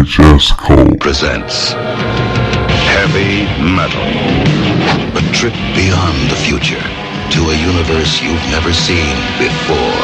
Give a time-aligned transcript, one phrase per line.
[0.00, 1.72] VHS Cult presents
[2.88, 4.00] Heavy Metal.
[5.12, 10.00] A trip beyond the future to a universe you've never seen before.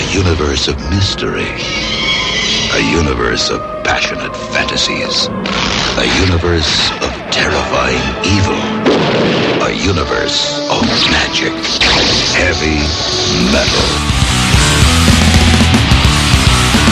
[0.00, 1.52] A universe of mystery.
[2.72, 5.28] A universe of passionate fantasies.
[6.00, 8.56] A universe of terrifying evil.
[9.60, 10.80] A universe of
[11.12, 11.52] magic.
[12.32, 12.80] Heavy
[13.52, 14.13] Metal.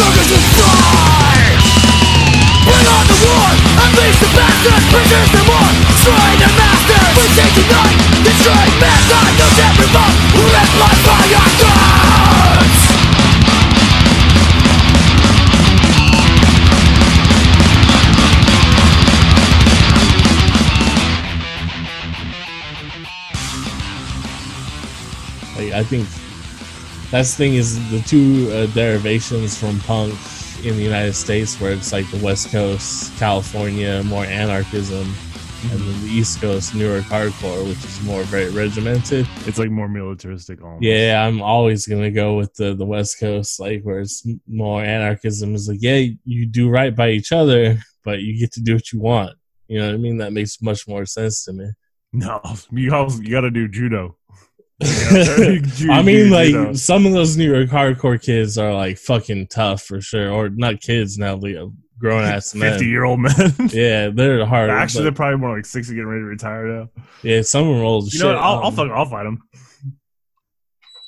[0.00, 1.36] will fry
[2.64, 3.48] Bring on the war,
[3.84, 7.12] unleash the bastards, prisoners no more, destroy their masters.
[7.18, 11.92] We take tonight, destroy mankind, no death revolt, who let blood by your guns.
[25.74, 26.06] I think
[27.12, 30.14] that's the thing is the two uh, derivations from punk
[30.64, 35.12] in the United States, where it's like the West Coast, California, more anarchism,
[35.70, 39.28] and then the East Coast, New York hardcore, which is more very regimented.
[39.46, 40.62] It's like more militaristic.
[40.62, 40.82] Almost.
[40.82, 45.54] Yeah, I'm always gonna go with the the West Coast, like where it's more anarchism.
[45.54, 48.90] Is like, yeah, you do right by each other, but you get to do what
[48.90, 49.36] you want.
[49.68, 50.16] You know what I mean?
[50.16, 51.66] That makes much more sense to me.
[52.14, 54.18] No, you also, you got to do judo.
[54.82, 56.72] Ju- I mean, like judo.
[56.74, 60.80] some of those New York hardcore kids are like fucking tough for sure, or not
[60.80, 61.56] kids now, like
[61.98, 62.72] grown ass men.
[62.72, 63.32] fifty-year-old men.
[63.70, 64.70] Yeah, they're hard.
[64.70, 66.88] Actually, they're probably more like sixty, getting ready to retire now.
[67.22, 68.20] yeah, some of them are old You shit.
[68.22, 68.38] know, what?
[68.38, 69.42] I'll, I'll um, fuck, I'll fight them.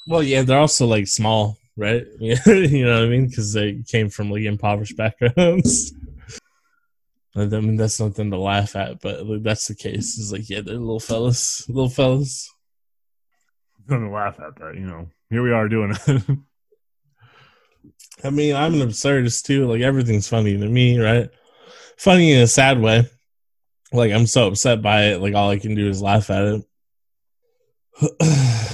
[0.07, 2.05] Well, yeah, they're also like small, right?
[2.21, 3.27] Yeah, you know what I mean?
[3.29, 5.93] Because they came from like impoverished backgrounds.
[7.37, 10.17] I mean, that's nothing to laugh at, but like, that's the case.
[10.21, 12.49] It's like, yeah, they're little fellas, little fellas.
[13.89, 15.09] Gonna laugh at that, you know.
[15.31, 16.22] Here we are doing it.
[18.25, 19.67] I mean, I'm an absurdist too.
[19.67, 21.28] Like everything's funny to me, right?
[21.99, 23.09] Funny in a sad way.
[23.93, 25.21] Like I'm so upset by it.
[25.21, 26.65] Like all I can do is laugh at it.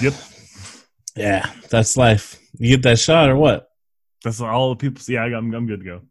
[0.01, 0.15] yep,
[1.17, 2.41] Yeah, that's life.
[2.59, 3.71] You get that shot or what?
[4.23, 5.03] that's all the people.
[5.09, 6.03] Yeah, I got, I'm, I'm good to go.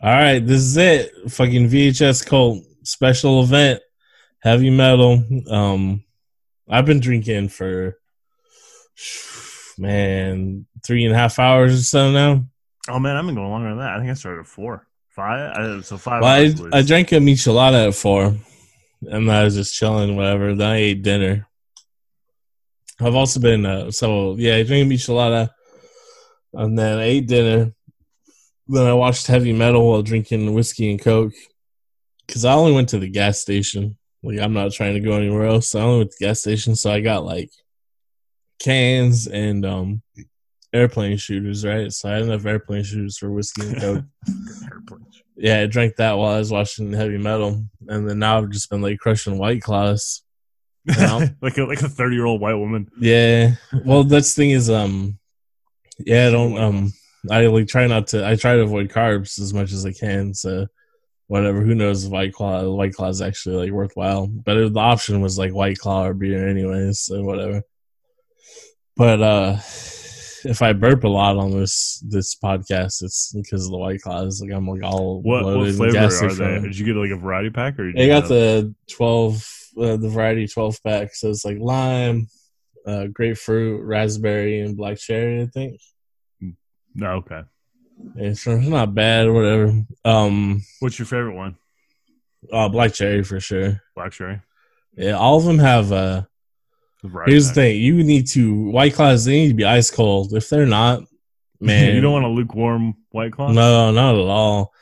[0.00, 1.10] All right, this is it.
[1.30, 3.80] Fucking VHS Cult special event,
[4.40, 5.22] heavy metal.
[5.50, 6.04] Um,
[6.68, 7.98] I've been drinking for
[9.78, 12.44] man three and a half hours or so now.
[12.88, 13.94] Oh man, I've been going longer than that.
[13.94, 15.56] I think I started at four, five.
[15.56, 16.22] I, so five.
[16.22, 18.36] Well, I, I drank a michelada at four,
[19.02, 20.54] and I was just chilling, whatever.
[20.54, 21.48] Then I ate dinner.
[23.00, 25.50] I've also been uh, so yeah, I drank a michelada,
[26.54, 27.72] and then I ate dinner.
[28.68, 31.34] Then I watched heavy metal while drinking whiskey and coke,
[32.26, 33.96] because I only went to the gas station.
[34.22, 35.68] Like I'm not trying to go anywhere else.
[35.68, 37.50] So I only went to the gas station, so I got like
[38.58, 40.02] cans and um
[40.72, 41.92] airplane shooters, right?
[41.92, 44.04] So I had enough airplane shooters for whiskey and coke.
[45.38, 48.70] Yeah, I drank that while I was watching heavy metal, and then now I've just
[48.70, 50.22] been like crushing white claws.
[50.86, 51.26] Yeah.
[51.42, 52.88] like a like a thirty year old white woman.
[52.98, 55.18] Yeah, well, that's the thing is, um,
[55.98, 56.92] yeah, I don't, um,
[57.30, 58.26] I like try not to.
[58.26, 60.32] I try to avoid carbs as much as I can.
[60.32, 60.68] So,
[61.26, 61.60] whatever.
[61.60, 64.26] Who knows if white claw, white claw is actually like worthwhile?
[64.26, 67.00] But it, the option was like white claw or beer, anyways.
[67.00, 67.62] So whatever.
[68.96, 69.56] But uh
[70.48, 74.40] if I burp a lot on this this podcast, it's because of the white claws.
[74.40, 76.60] Like I'm like all What what flavor are they?
[76.60, 77.92] Did you get like a variety pack or?
[77.92, 79.36] They you got have- the twelve,
[79.78, 81.14] uh, the variety twelve pack.
[81.14, 82.28] So it's like lime,
[82.86, 85.42] uh, grapefruit, raspberry, and black cherry.
[85.42, 85.80] I think
[86.94, 87.42] No, okay.
[88.14, 89.26] it's not bad.
[89.26, 89.84] Or whatever.
[90.04, 91.56] Um, What's your favorite one?
[92.52, 93.82] uh, black cherry for sure.
[93.96, 94.40] Black cherry.
[94.96, 95.90] Yeah, all of them have.
[95.92, 96.22] Uh,
[97.06, 99.24] Variety here's the thing: you need to white claws.
[99.24, 100.34] They need to be ice cold.
[100.34, 101.02] If they're not,
[101.60, 103.50] man, you don't want a lukewarm white claw.
[103.50, 104.72] No, not at all.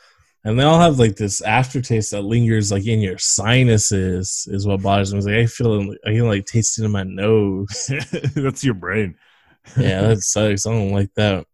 [0.43, 4.83] And they all have like this aftertaste that lingers like in your sinuses is what
[4.83, 5.17] bothers me.
[5.17, 7.91] It's like I feel I can like taste it in my nose.
[8.35, 9.15] that's your brain.
[9.75, 10.67] yeah, that sucks.
[10.67, 11.47] I don't like that.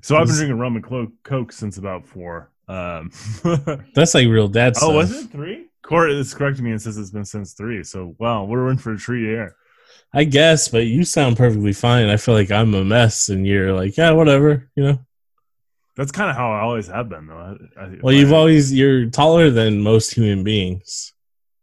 [0.00, 2.50] So I've been drinking rum and clo- coke since about four.
[2.68, 3.10] Um,
[3.94, 4.90] That's like real dad stuff.
[4.90, 5.66] oh, was it three?
[5.86, 7.84] Court is correcting me and says it's been since three.
[7.84, 9.54] So wow, we're in for a treat here.
[10.12, 12.08] I guess, but you sound perfectly fine.
[12.08, 14.98] I feel like I'm a mess, and you're like, yeah, whatever, you know.
[15.96, 17.56] That's kind of how I always have been, though.
[17.78, 21.12] I, I, Well, you've always you're taller than most human beings.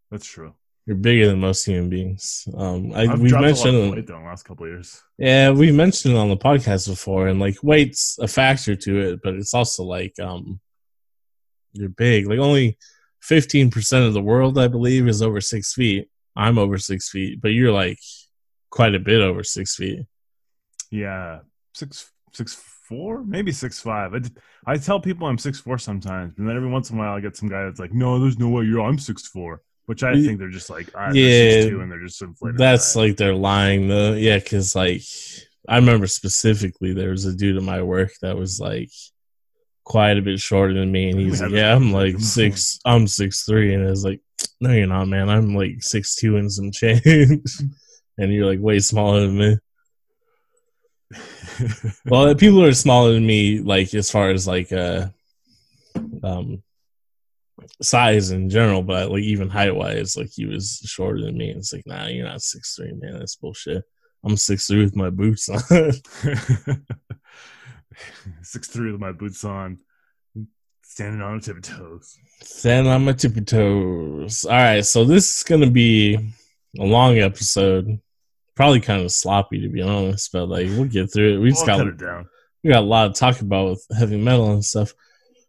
[0.10, 0.54] That's true.
[0.86, 2.48] You're bigger than most human beings.
[2.56, 5.02] Um, I, I've we've a mentioned, of weight though in the last couple of years.
[5.18, 9.20] yeah, we've mentioned it on the podcast before, and like weight's a factor to it,
[9.22, 10.60] but it's also like um,
[11.74, 12.28] you're big.
[12.28, 12.78] Like only
[13.24, 16.10] fifteen percent of the world, I believe, is over six feet.
[16.36, 18.00] I'm over six feet, but you're like
[18.70, 20.02] quite a bit over six feet.
[20.92, 21.40] Yeah,
[21.74, 22.54] six six
[22.88, 24.14] four, maybe six five.
[24.14, 24.22] I,
[24.66, 27.20] I tell people I'm six four sometimes, and then every once in a while I
[27.22, 28.82] get some guy that's like, "No, there's no way you're.
[28.82, 29.62] I'm six four.
[29.86, 32.58] Which I think they're just like, ah, Yeah, six two, and they're just inflated.
[32.58, 34.14] That's like they're lying though.
[34.14, 35.02] Yeah, because like
[35.68, 38.92] I remember specifically there was a dude at my work that was like
[39.84, 43.44] quite a bit shorter than me, and he's like, "Yeah, I'm like six, I'm six
[43.44, 44.22] three, and I was like,
[44.60, 45.30] "No, you're not, man.
[45.30, 47.04] I'm like six two and some change,
[48.18, 49.58] and you're like way smaller than me."
[52.06, 55.08] Well, people are smaller than me, like as far as like uh,
[56.24, 56.64] um,
[57.82, 61.50] size in general, but like even height wise, like he was shorter than me.
[61.50, 63.20] And it's like, nah, you're not six three, man.
[63.20, 63.84] That's bullshit.
[64.24, 65.60] I'm six three with my boots on.
[68.42, 69.80] six three with my boots on,
[70.84, 72.18] standing on tippy toes.
[72.42, 74.46] Standing on my tippy toes.
[74.46, 76.16] All right, so this is gonna be
[76.80, 78.00] a long episode.
[78.56, 81.40] Probably kind of sloppy to be honest, but like we'll get through it.
[81.40, 82.28] We just We'll got it down.
[82.64, 84.94] we got a lot to talk about with heavy metal and stuff.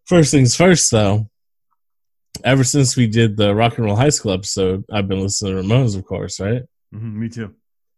[0.06, 1.28] First things first, though.
[2.42, 5.62] Ever since we did the Rock and Roll High School episode, I've been listening to
[5.62, 6.62] Ramones, of course, right?
[6.92, 7.54] hmm me too.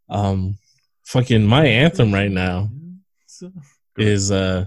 [0.08, 0.58] Um,
[1.04, 2.70] fucking my anthem right now
[3.26, 3.50] So,
[3.98, 4.64] is uh,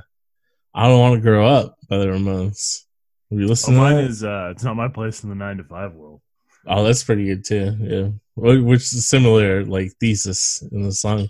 [0.73, 2.85] "I Don't Want to Grow Up" by the Ramones.
[3.29, 5.57] Have you oh, listened to mine is uh, it's not my place in the nine
[5.57, 6.21] to five world.
[6.67, 7.75] Oh, that's pretty good too.
[7.79, 11.29] Yeah, which is similar like thesis in the song.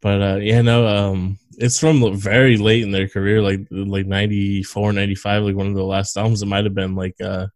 [0.00, 4.92] But uh yeah, no, um it's from very late in their career, like like 94,
[4.92, 6.42] 95, like one of the last albums.
[6.42, 7.48] It might have been like uh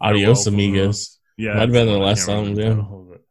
[0.00, 1.18] Adios Amigos.
[1.38, 2.70] Yeah, Might have been the last album, yeah.
[2.70, 3.24] title of it.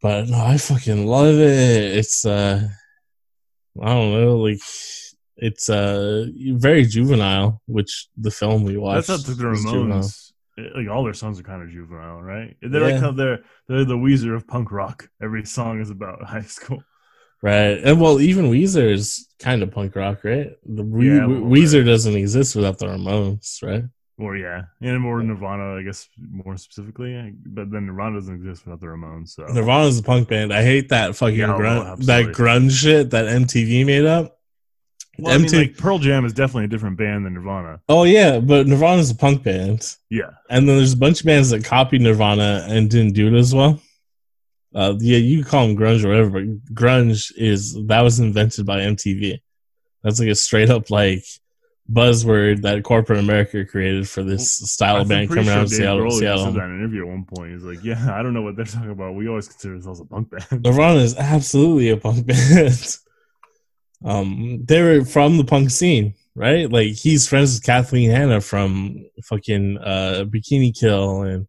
[0.00, 1.96] But no, I fucking love it.
[1.96, 2.68] It's uh
[3.80, 4.60] I don't know, like
[5.36, 9.06] it's uh very juvenile, which the film we watched.
[9.08, 9.42] That's not the.
[9.44, 10.32] Ramones.
[10.74, 12.56] Like all their songs are kind of juvenile, right?
[12.60, 12.94] They're Yeah.
[12.94, 15.08] like how they're they're the Weezer of punk rock.
[15.22, 16.82] Every song is about high school.
[17.40, 17.78] Right.
[17.84, 20.50] And well, even Weezer is kind of punk rock, right?
[20.66, 23.84] The we, Yeah, Weezer doesn't exist without the Ramones, right?
[24.18, 27.32] Or yeah, and more Nirvana, I guess more specifically.
[27.46, 29.28] But then Nirvana doesn't exist without the Ramones.
[29.28, 30.52] So Nirvana's a punk band.
[30.52, 34.36] I hate that fucking Yeah, well, grunge, that grunge shit that MTV made up.
[35.20, 37.80] well, I mean, MTV like Pearl Jam is definitely a different band than Nirvana.
[37.88, 41.50] oh yeah, but Nirvana's a punk band, Yeah, and then there's a bunch of bands
[41.50, 43.80] that copied Nirvana and didn't do it as well.
[44.74, 48.66] Uh, yeah, you can call them grunge or whatever, but grunge is that was invented
[48.66, 49.38] by MTV.
[50.02, 51.24] That's like a straight up like
[51.90, 56.06] buzzword that corporate America created for this style of band coming out of Dave Seattle.
[56.06, 56.44] Even Seattle.
[56.44, 57.52] said that in an interview at one point.
[57.52, 59.14] He's like, "Yeah, I don't know what they're talking about.
[59.14, 62.96] We always consider ourselves a punk band." Nirvana is absolutely a punk band.
[64.04, 66.70] um, they were from the punk scene, right?
[66.70, 71.48] Like he's friends with Kathleen Hanna from fucking uh, Bikini Kill, and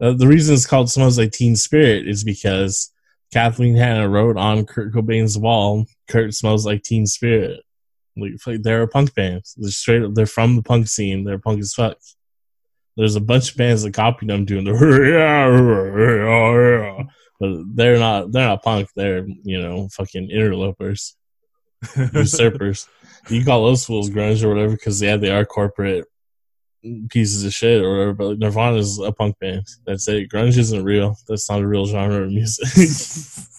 [0.00, 2.92] uh, the reason it's called "Smells Like Teen Spirit" is because
[3.32, 7.60] Kathleen Hanna wrote on Kurt Cobain's wall, "Kurt smells like Teen Spirit."
[8.16, 9.42] Like they're a punk band.
[9.56, 10.14] They're straight up.
[10.14, 11.24] They're from the punk scene.
[11.24, 11.98] They're punk as fuck.
[12.96, 14.72] There's a bunch of bands that copied them doing the
[15.12, 15.48] yeah,
[15.98, 17.04] yeah, yeah.
[17.38, 18.32] but they're not.
[18.32, 18.88] They're not punk.
[18.96, 21.14] They're you know fucking interlopers,
[22.14, 22.88] usurpers.
[23.28, 26.06] you call those fools grunge or whatever because yeah, they are corporate
[27.10, 28.12] pieces of shit or whatever.
[28.14, 29.66] But Nirvana's a punk band.
[29.84, 30.30] That's it.
[30.30, 31.16] Grunge isn't real.
[31.28, 32.66] That's not a real genre of music.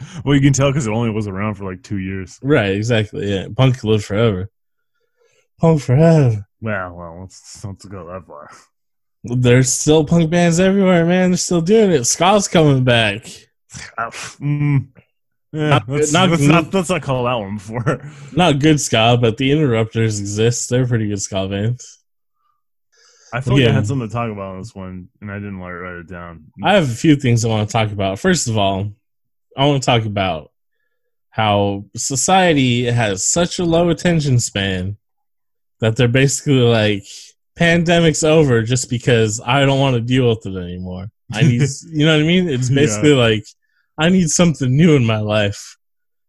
[0.24, 2.38] well, you can tell because it only was around for like two years.
[2.42, 2.72] right?
[2.72, 3.32] Exactly.
[3.32, 4.50] Yeah, punk lived forever.
[5.58, 6.46] Punk forever.
[6.60, 8.50] Well, well, let's let's go that far.
[9.24, 11.30] There's still punk bands everywhere, man.
[11.30, 12.04] They're still doing it.
[12.04, 13.26] Ska's coming back.
[13.96, 14.88] Ah, mm,
[15.52, 18.10] yeah, Not let's, not let's not let's not call that one before.
[18.32, 20.68] Not good ska, but the Interrupters exist.
[20.70, 21.98] They're pretty good ska bands.
[23.32, 25.58] I feel like I had something to talk about on this one, and I didn't
[25.58, 26.46] write it down.
[26.62, 28.18] I have a few things I want to talk about.
[28.18, 28.92] First of all,
[29.58, 30.50] I want to talk about
[31.30, 34.96] how society has such a low attention span
[35.80, 37.04] that they're basically like,
[37.56, 41.10] pandemic's over just because I don't want to deal with it anymore.
[41.32, 42.48] I need, you know what I mean?
[42.48, 43.44] It's basically like,
[43.98, 45.76] I need something new in my life.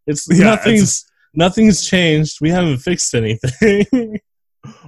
[0.06, 2.38] It's Yeah, nothing's it's- nothing's changed.
[2.40, 4.20] We haven't fixed anything.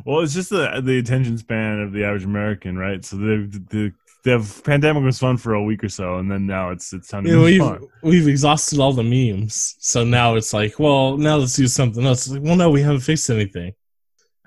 [0.04, 3.02] Well, it's just the the attention span of the average American, right?
[3.02, 3.92] So the the
[4.24, 7.24] the pandemic was fun for a week or so, and then now it's it's time
[7.24, 7.88] to You know, we've on.
[8.02, 12.26] we've exhausted all the memes, so now it's like, well, now let's do something else.
[12.26, 13.74] It's like, well, no, we haven't fixed anything.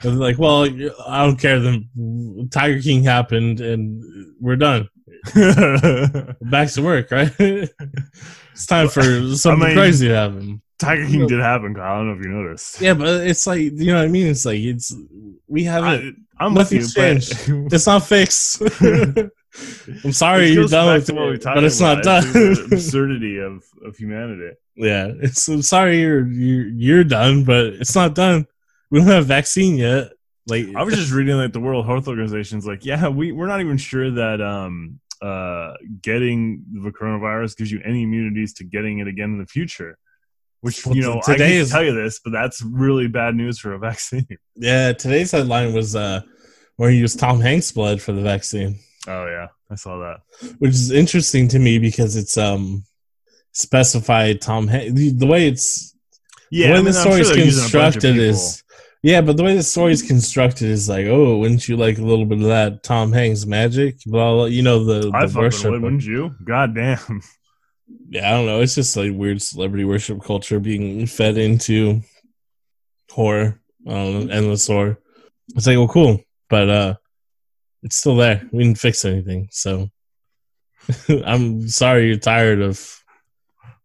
[0.02, 0.64] And like, well,
[1.08, 1.60] I don't care.
[1.60, 1.90] Then
[2.52, 4.90] Tiger King happened, and we're done.
[6.42, 7.34] Back to work, right?
[7.40, 9.02] it's time for
[9.36, 10.62] something mean- crazy to happen.
[10.78, 11.74] Tiger King did happen.
[11.74, 11.84] Kyle.
[11.84, 12.82] I don't know if you noticed.
[12.82, 14.28] Yeah, but it's like you know what I mean.
[14.28, 14.94] It's like it's
[15.48, 16.18] we haven't.
[16.38, 18.62] I, I'm with you, Nothing's but it's not fixed.
[20.04, 22.24] I'm sorry you're done with to what we it, but it's not done.
[22.26, 22.34] It's
[22.70, 24.56] the absurdity of, of humanity.
[24.76, 28.48] yeah, it's I'm sorry you're you're you're done, but it's not done.
[28.92, 30.12] We don't have a vaccine yet.
[30.48, 33.62] Like I was just reading like the World Health Organization's like, yeah, we we're not
[33.62, 39.08] even sure that um uh getting the coronavirus gives you any immunities to getting it
[39.08, 39.98] again in the future.
[40.62, 43.36] Which Well, you know, I today hate is- tell you this, but that's really bad
[43.36, 44.28] news for a vaccine.
[44.56, 44.94] yeah.
[44.94, 46.22] Today's headline was uh
[46.78, 50.22] where he used Tom Hanks' blood for the vaccine, Oh yeah, I saw that.
[50.60, 52.84] which is interesting to me because it's um
[53.52, 54.94] specified Tom Hanks.
[54.94, 55.96] The, the way it's
[56.50, 58.18] Yeah, the way I mean, the story is sure they're using a bunch of constructed
[58.18, 58.64] is
[59.06, 62.02] yeah, but the way the story is constructed is like, oh, wouldn't you like a
[62.02, 63.98] little bit of that Tom Hanks magic?
[64.08, 65.72] Blah, blah you know the, I the fucking worship.
[65.72, 66.34] would, wouldn't you?
[66.44, 67.22] God damn.
[68.10, 68.62] yeah, I don't know.
[68.62, 72.02] It's just like weird celebrity worship culture being fed into
[73.12, 74.98] horror, I don't endless horror.
[75.56, 76.96] It's like, well, cool, but uh,
[77.86, 78.42] it's still there.
[78.52, 79.90] We didn't fix anything, so
[81.26, 82.80] I'm sorry you're tired of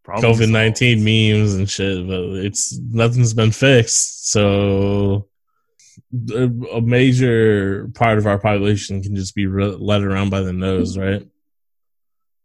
[0.08, 1.04] COVID nineteen solved.
[1.06, 4.30] memes and shit, but it's nothing's been fixed.
[4.30, 5.28] So
[6.32, 10.52] a a major part of our population can just be re- led around by the
[10.52, 11.22] nose, right?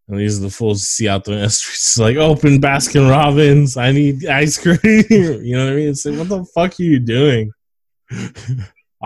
[0.08, 3.10] And these are the fools you see out there in the streets, like open Baskin
[3.10, 3.78] Robbins.
[3.78, 4.78] I need ice cream.
[5.10, 5.90] you know what I mean?
[5.90, 7.52] It's like, what the fuck are you doing?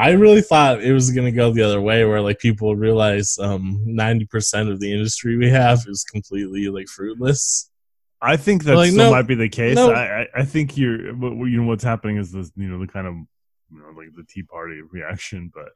[0.08, 3.63] I really thought it was gonna go the other way, where like people realize um
[3.86, 7.70] ninety percent of the industry we have is completely like fruitless.
[8.22, 9.75] I think that Like, still no, might be the case.
[9.75, 9.94] no.
[9.94, 11.00] I, I think you're
[11.48, 13.13] you know what's happening is this you know the kind of
[13.72, 15.70] you know like the Tea Party reaction, but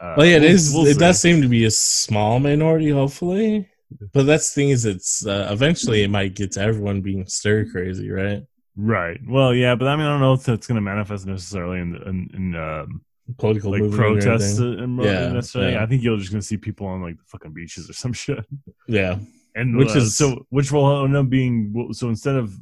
[0.00, 0.72] uh, Well, yeah, it we'll- is.
[0.74, 3.68] we'll it does seem to be a small minority, hopefully.
[4.12, 7.66] But that's the thing is, it's uh, eventually it might get to everyone being stir
[7.70, 8.42] crazy, right?
[8.76, 9.18] right.
[9.26, 11.94] Well, yeah, but I mean, I don't know if that's going to manifest necessarily in
[12.10, 13.00] in, in um,
[13.38, 15.72] Political like protests and Yeah, necessarily.
[15.72, 15.82] yeah.
[15.82, 18.12] I think you're just going to see people on like the fucking beaches or some
[18.22, 18.44] shit.
[18.86, 19.18] Yeah,
[19.54, 22.54] And Which which is- so which will end up being so instead of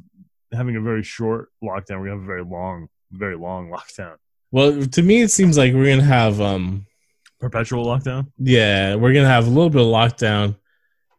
[0.51, 4.15] having a very short lockdown, we have a very long, very long lockdown,
[4.51, 6.85] well, to me, it seems like we're gonna have, um,
[7.39, 8.27] perpetual lockdown.
[8.39, 10.55] yeah, we're gonna have a little bit of lockdown,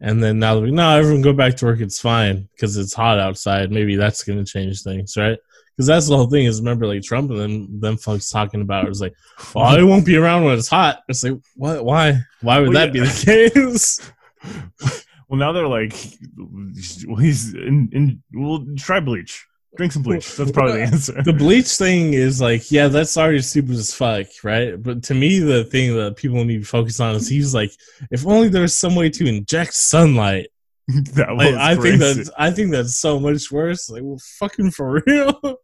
[0.00, 2.94] and then now that we no, everyone go back to work, it's fine because it's
[2.94, 3.70] hot outside.
[3.70, 5.38] Maybe that's gonna change things, right?
[5.76, 6.46] Because that's the whole thing.
[6.46, 9.14] Is remember like Trump and then them folks talking about it was like,
[9.54, 11.02] well, I won't be around when it's hot.
[11.08, 11.84] It's like, what?
[11.84, 12.20] Why?
[12.40, 14.00] Why would Well, that be the case?
[15.28, 15.94] well, now they're like,
[17.06, 18.22] well, he's in, in.
[18.32, 19.46] Well, try bleach.
[19.76, 20.36] Drink some bleach.
[20.36, 21.22] That's probably the answer.
[21.22, 24.82] the bleach thing is like, yeah, that's already stupid as fuck, right?
[24.82, 27.72] But to me, the thing that people need to focus on is he's like,
[28.10, 30.48] if only there was some way to inject sunlight.
[30.88, 33.90] that was Like, I think that's I think that's so much worse.
[33.90, 35.58] Like, well, fucking for real.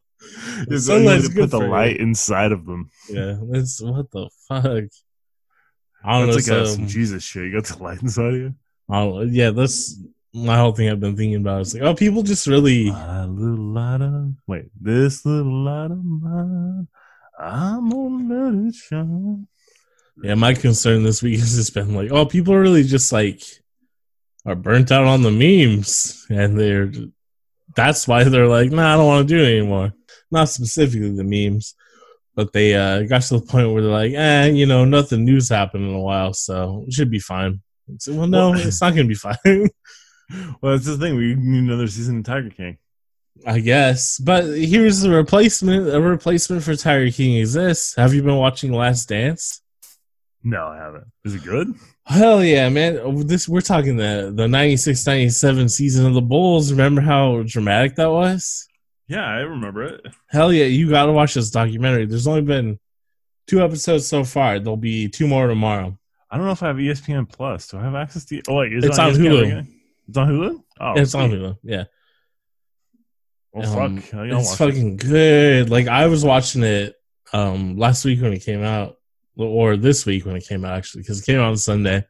[0.69, 1.71] It's sunlight's good put the for you.
[1.71, 2.91] light inside of them.
[3.09, 4.65] yeah, that's what the fuck.
[6.05, 6.57] I don't That's know.
[6.59, 7.45] like so- some Jesus shit.
[7.45, 8.55] You got the light inside of you.
[8.91, 10.01] Don't- yeah, that's
[10.35, 10.89] my whole thing.
[10.91, 11.61] I've been thinking about.
[11.63, 12.91] It's like, oh, people just really.
[12.91, 16.89] My little light of wait, this little light of mine,
[17.39, 19.47] I'm gonna let it shine.
[20.23, 23.43] Yeah, my concern this week has just been like, oh, people are really just like
[24.45, 26.91] are burnt out on the memes, and they're
[27.75, 29.93] that's why they're like, nah, I don't want to do it anymore.
[30.33, 31.75] Not specifically the memes,
[32.35, 35.49] but they uh, got to the point where they're like, eh, you know, nothing new's
[35.49, 37.61] happened in a while, so it should be fine.
[37.93, 39.37] It's, well, no, Well- it's not gonna be fine.
[40.63, 41.15] Well, that's the thing.
[41.17, 42.79] We need another season of Tiger King.
[43.47, 45.89] I guess, but here's the replacement.
[45.95, 47.95] A replacement for Tiger King exists.
[47.97, 49.61] Have you been watching Last Dance?
[50.43, 51.05] No, I haven't.
[51.27, 51.75] Is it good?
[52.07, 53.27] Hell yeah, man!
[53.27, 56.71] This we're talking the the 96-97 season of the Bulls.
[56.71, 58.67] Remember how dramatic that was?
[59.13, 60.07] Yeah, I remember it.
[60.29, 62.07] Hell yeah, you got to watch this documentary.
[62.07, 62.79] There's only been
[63.47, 64.59] two episodes so far.
[64.59, 65.99] There'll be two more tomorrow.
[66.31, 67.69] I don't know if I have ESPN Plus.
[67.69, 68.41] Do I have access to?
[68.49, 69.43] Oh wait, is It's it on ESPN Hulu.
[69.45, 69.81] again?
[70.09, 70.63] It's on Hulu.
[70.81, 71.31] Oh, it's on.
[71.31, 71.59] Hulu.
[71.63, 71.85] Yeah,
[73.53, 74.15] Well, Um, fuck.
[74.25, 75.69] It's watch fucking good.
[75.71, 76.95] Like I was watching it
[77.35, 78.97] um last week when it came out,
[79.37, 82.05] or this week when it came out actually, because it came out on Sunday.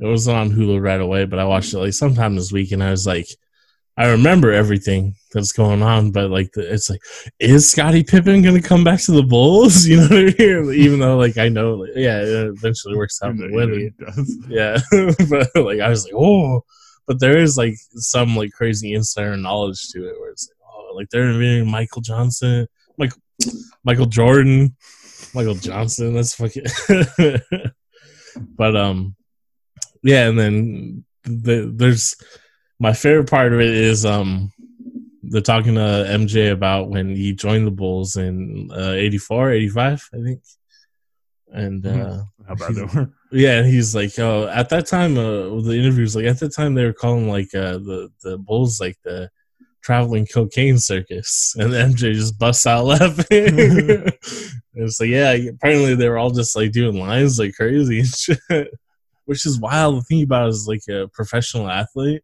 [0.00, 2.82] It wasn't on Hulu right away, but I watched it like sometime this week, and
[2.82, 3.28] I was like,
[3.96, 7.00] I remember everything that's going on, but like the, it's like,
[7.38, 9.86] is Scottie Pippen gonna come back to the Bulls?
[9.92, 10.74] You know what I mean?
[10.74, 13.66] Even though like I know, like, yeah, it eventually works out You to know, you
[13.66, 13.94] know winning.
[13.98, 14.38] he does.
[14.48, 14.78] Yeah,
[15.28, 16.62] but like I was like, oh,
[17.06, 20.94] but there is like some like crazy insider knowledge to it where it's like, oh,
[20.94, 23.20] like they're interviewing Michael Johnson, Michael,
[23.84, 24.74] Michael Jordan,
[25.34, 26.14] Michael Johnson.
[26.14, 26.64] That's fucking.
[28.56, 29.16] but um,
[30.02, 32.14] yeah, and then the, there's
[32.82, 34.52] my favorite part of it is um
[35.22, 40.16] they're talking to MJ about when he joined the Bulls in uh, 84, 85, I
[40.20, 40.42] think.
[41.52, 43.10] And uh, How bad they were.
[43.30, 46.54] yeah, and he's like, oh, at that time, uh, the interview was like, at that
[46.54, 49.30] time they were calling like uh, the the Bulls like the
[49.82, 53.26] traveling cocaine circus, and MJ just busts out laughing.
[53.30, 53.58] and
[54.74, 58.68] it's like, yeah, apparently they were all just like doing lines like crazy and shit,
[59.26, 62.22] which is wild to think about as like a professional athlete,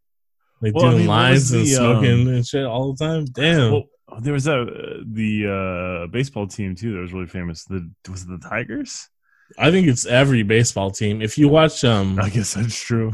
[0.60, 3.24] like Well, I mean, lines was and the, smoking um, and shit all the time.
[3.26, 3.72] Damn.
[3.72, 3.84] Well,
[4.20, 4.66] there was a
[5.04, 7.64] the uh, baseball team too that was really famous.
[7.64, 9.08] The was it the Tigers?
[9.56, 11.22] I think it's every baseball team.
[11.22, 13.12] If you watch um I guess that's true.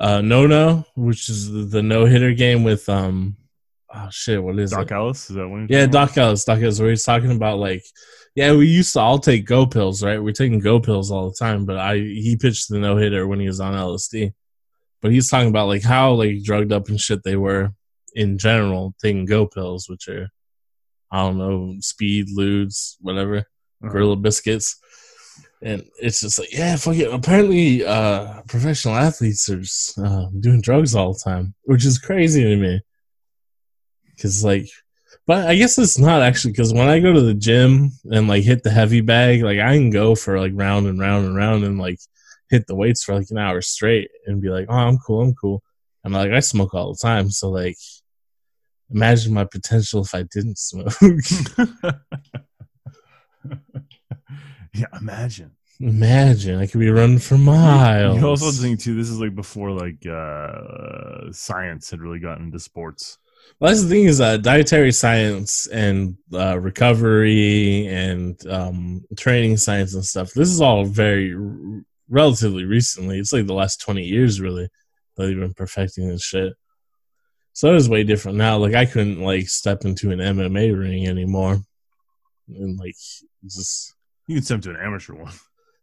[0.00, 3.36] uh No No, which is the, the no hitter game with um
[3.94, 4.94] oh shit, what is Doc it?
[4.94, 5.66] Ellis is that one?
[5.70, 6.44] Yeah, Doc Ellis.
[6.44, 7.84] Doc Ellis, where he's talking about like,
[8.34, 10.22] yeah, we used to all take go pills, right?
[10.22, 13.40] We're taking go pills all the time, but I he pitched the no hitter when
[13.40, 14.32] he was on LSD.
[15.02, 17.72] But he's talking about like how like drugged up and shit they were
[18.14, 20.28] in general, taking go pills, which are
[21.10, 23.88] I don't know, speed, ludes, whatever, Uh-huh.
[23.90, 24.78] gorilla biscuits.
[25.60, 27.12] And it's just like, yeah, fuck it.
[27.12, 32.42] Apparently, uh, professional athletes are just, uh, doing drugs all the time, which is crazy
[32.42, 32.80] to me.
[34.20, 34.66] Cause like,
[35.26, 38.42] but I guess it's not actually because when I go to the gym and like
[38.44, 41.64] hit the heavy bag, like I can go for like round and round and round
[41.64, 41.98] and like
[42.52, 45.34] hit the weights for like an hour straight and be like, oh, I'm cool, I'm
[45.34, 45.62] cool.
[46.04, 47.76] And like I smoke all the time, so like,
[48.90, 50.92] imagine my potential if I didn't smoke.
[54.74, 55.52] yeah, imagine.
[55.80, 58.20] imagine I could be running for miles.
[58.20, 58.94] You also think too.
[58.94, 63.18] This is like before like uh science had really gotten into sports.
[63.58, 69.94] Well, that's the thing is uh, dietary science and uh, recovery and um, training science
[69.94, 70.32] and stuff.
[70.32, 71.34] This is all very
[72.12, 73.18] relatively recently.
[73.18, 74.68] It's like the last twenty years, really,
[75.16, 76.52] that they've been perfecting this shit.
[77.54, 78.58] So it is way different now.
[78.58, 81.60] Like I couldn't like step into an MMA ring anymore,
[82.48, 82.94] and like
[83.44, 83.94] just
[84.28, 85.32] You can step to an amateur one.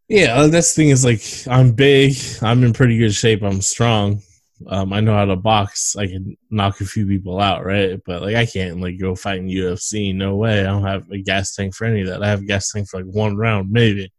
[0.08, 0.48] yeah.
[0.48, 2.16] That's the thing is like I'm big.
[2.42, 3.42] I'm in pretty good shape.
[3.44, 4.22] I'm strong.
[4.68, 5.96] Um, I know how to box.
[5.96, 7.98] I can knock a few people out, right?
[8.06, 10.14] But like, I can't like go fight in UFC.
[10.14, 10.60] No way.
[10.60, 12.22] I don't have a gas tank for any of that.
[12.22, 14.12] I have a gas tank for like one round, maybe.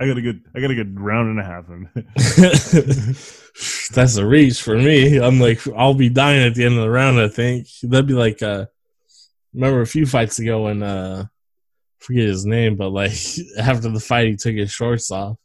[0.00, 1.68] I got a good, I got a good round and a half.
[1.68, 1.88] In.
[3.94, 5.18] That's a reach for me.
[5.18, 7.18] I'm like, I'll be dying at the end of the round.
[7.18, 8.66] I think that'd be like, uh,
[9.54, 11.26] remember a few fights ago when uh,
[11.98, 13.16] forget his name, but like
[13.58, 15.36] after the fight, he took his shorts off.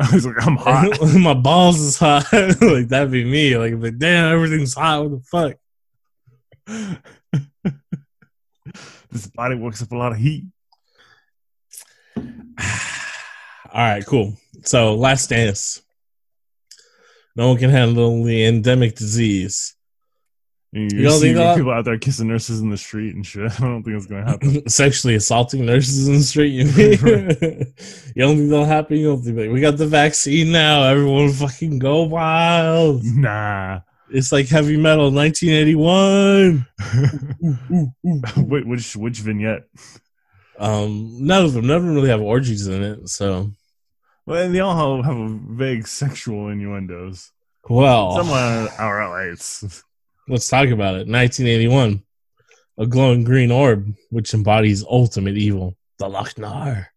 [0.00, 0.96] I was like, I'm hot.
[1.18, 2.32] My balls is hot.
[2.32, 3.58] like that'd be me.
[3.58, 5.02] Like, but damn, everything's hot.
[5.02, 5.56] What the fuck?
[9.10, 10.44] this body works up a lot of heat.
[13.72, 14.36] All right, cool.
[14.64, 15.82] So, last dance.
[17.36, 19.74] No one can handle the endemic disease.
[20.72, 23.50] You, don't see think people out there kissing nurses in the street and shit.
[23.60, 24.68] I don't think it's gonna happen.
[24.68, 26.48] Sexually assaulting nurses in the street.
[26.48, 27.74] You, mean?
[28.14, 28.98] you don't think that'll happen?
[28.98, 30.82] You don't think like, we got the vaccine now?
[30.82, 33.02] Everyone fucking go wild.
[33.04, 33.80] nah.
[34.10, 36.66] It's like heavy metal 1981.
[38.48, 39.64] Wait, which which vignette?
[40.58, 43.08] Um, none of them, none of them really have orgies in it.
[43.08, 43.52] So,
[44.28, 47.32] Well, they all have, have vague sexual innuendos.
[47.68, 49.82] well, Some are, are outrights.
[50.28, 51.08] Let's talk about it.
[51.08, 52.02] 1981.
[52.76, 56.88] A glowing green orb, which embodies ultimate evil, the Loc-Nar.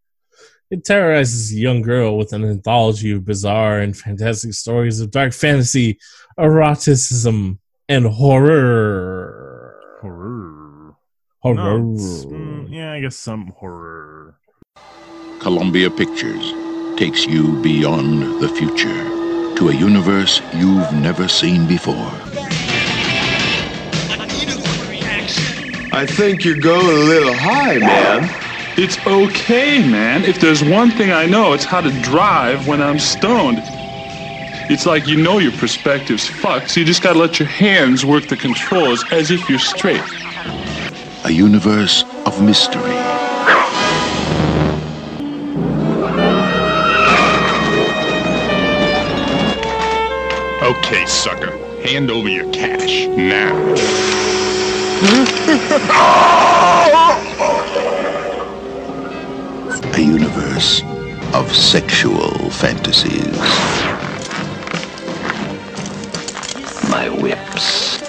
[0.70, 5.34] It terrorizes a young girl with an anthology of bizarre and fantastic stories of dark
[5.34, 6.00] fantasy,
[6.38, 9.80] eroticism, and horror.
[10.02, 10.96] Horror.
[11.40, 11.56] Horror.
[11.56, 14.38] No, mm, yeah, I guess some horror.
[15.40, 16.54] Columbia Pictures
[17.02, 22.12] takes you beyond the future to a universe you've never seen before.
[25.92, 28.30] I think you're going a little high, man.
[28.78, 30.26] It's okay, man.
[30.26, 33.58] If there's one thing I know, it's how to drive when I'm stoned.
[34.70, 38.28] It's like you know your perspective's fucked, so you just gotta let your hands work
[38.28, 40.04] the controls as if you're straight.
[41.26, 43.01] A universe of mystery.
[50.92, 51.52] Okay, sucker.
[51.88, 53.56] Hand over your cash now.
[59.96, 60.82] A universe
[61.34, 63.38] of sexual fantasies.
[66.90, 68.02] My whips.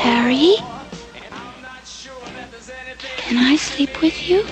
[0.00, 0.56] Harry?
[3.18, 4.42] Can I sleep with you?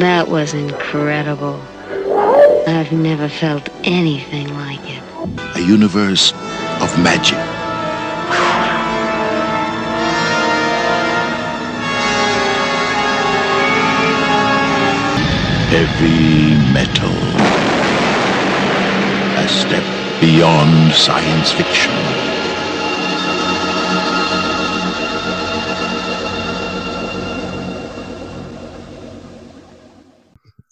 [0.00, 1.62] That was incredible.
[2.66, 5.02] I've never felt anything like it.
[5.56, 6.32] A universe
[6.82, 7.38] of magic.
[15.70, 17.14] Heavy metal.
[19.38, 19.84] A step
[20.20, 22.05] beyond science fiction.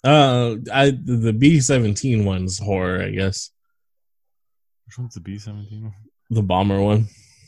[0.05, 3.49] Uh, I the B seventeen one's horror, I guess.
[4.85, 5.91] Which one's the B seventeen?
[6.29, 7.07] The bomber one.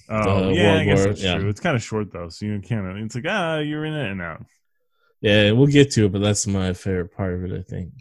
[0.09, 1.37] Oh The yeah, I guess War- that's yeah.
[1.37, 1.49] true.
[1.49, 2.97] It's kind of short though, so you can't.
[2.99, 4.43] It's like ah, you're in it and out.
[5.21, 7.91] Yeah, we'll get to it, but that's my favorite part of it, I think.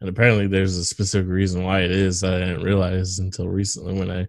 [0.00, 3.94] And apparently, there's a specific reason why it is that I didn't realize until recently
[3.98, 4.26] when I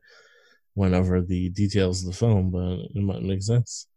[0.75, 3.87] went over the details of the film, but it might make sense.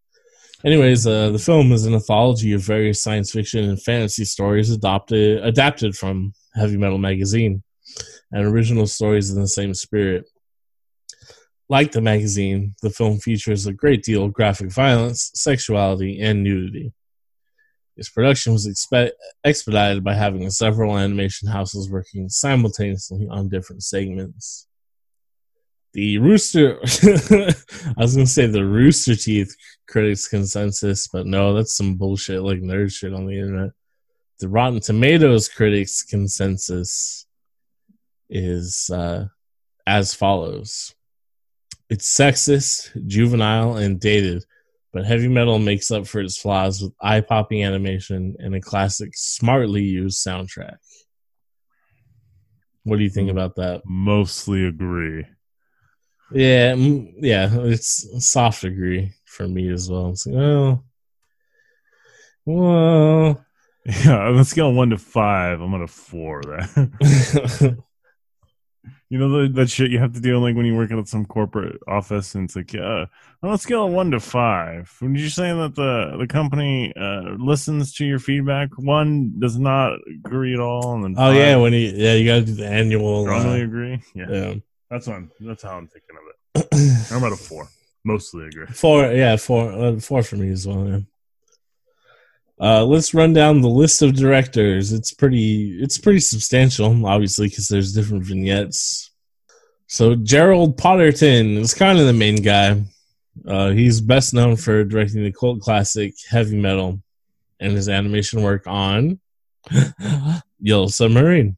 [0.64, 5.44] Anyways, uh, the film is an anthology of various science fiction and fantasy stories adopted
[5.44, 7.62] adapted from Heavy Metal magazine,
[8.32, 10.24] and original stories in the same spirit.
[11.68, 16.92] Like the magazine, the film features a great deal of graphic violence, sexuality, and nudity.
[17.96, 19.10] Its production was expe-
[19.44, 24.67] expedited by having several animation houses working simultaneously on different segments.
[25.94, 27.54] The Rooster, I
[27.96, 29.56] was going to say the Rooster Teeth
[29.88, 33.70] critics consensus, but no, that's some bullshit like nerd shit on the internet.
[34.40, 37.26] The Rotten Tomatoes critics consensus
[38.28, 39.26] is uh,
[39.86, 40.94] as follows
[41.88, 44.44] It's sexist, juvenile, and dated
[44.92, 49.10] but heavy metal makes up for its flaws with eye popping animation and a classic,
[49.14, 50.76] smartly used soundtrack.
[52.84, 53.82] What do you think about that?
[53.84, 55.26] Mostly agree.
[56.32, 60.10] Yeah, yeah, it's a soft agree for me as well.
[60.10, 60.84] It's like, well,
[62.44, 63.44] well,
[64.04, 66.42] Yeah, on a scale of one to five, I'm at a four.
[66.42, 67.78] That
[69.08, 71.24] you know the, that shit you have to deal like when you work at some
[71.24, 73.06] corporate office, and it's like, yeah,
[73.42, 77.34] on a scale of one to five, when you're saying that the the company uh,
[77.38, 79.92] listens to your feedback, one does not
[80.26, 82.66] agree at all, and then oh yeah, when you yeah you got to do the
[82.66, 83.22] annual.
[83.22, 84.02] strongly Uh, agree.
[84.14, 84.54] Yeah, yeah,
[84.90, 86.68] that's what I'm, that's how I'm thinking of it.
[87.12, 87.68] I'm at a four.
[88.04, 88.66] Mostly agree.
[88.66, 89.10] four.
[89.12, 89.70] Yeah, four.
[89.72, 90.88] Uh, four for me as well.
[90.88, 90.98] Yeah.
[92.60, 94.92] Uh, let's run down the list of directors.
[94.92, 95.78] It's pretty.
[95.80, 99.10] It's pretty substantial, obviously, because there's different vignettes.
[99.86, 102.82] So Gerald Potterton is kind of the main guy.
[103.46, 107.00] Uh, he's best known for directing the cult classic Heavy Metal
[107.60, 109.20] and his animation work on
[110.60, 111.56] Yellow Submarine.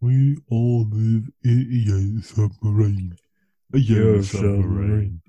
[0.00, 3.16] We all live in a submarine.
[3.74, 5.20] A yellow submarine.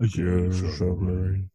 [0.00, 1.50] A yellow submarine.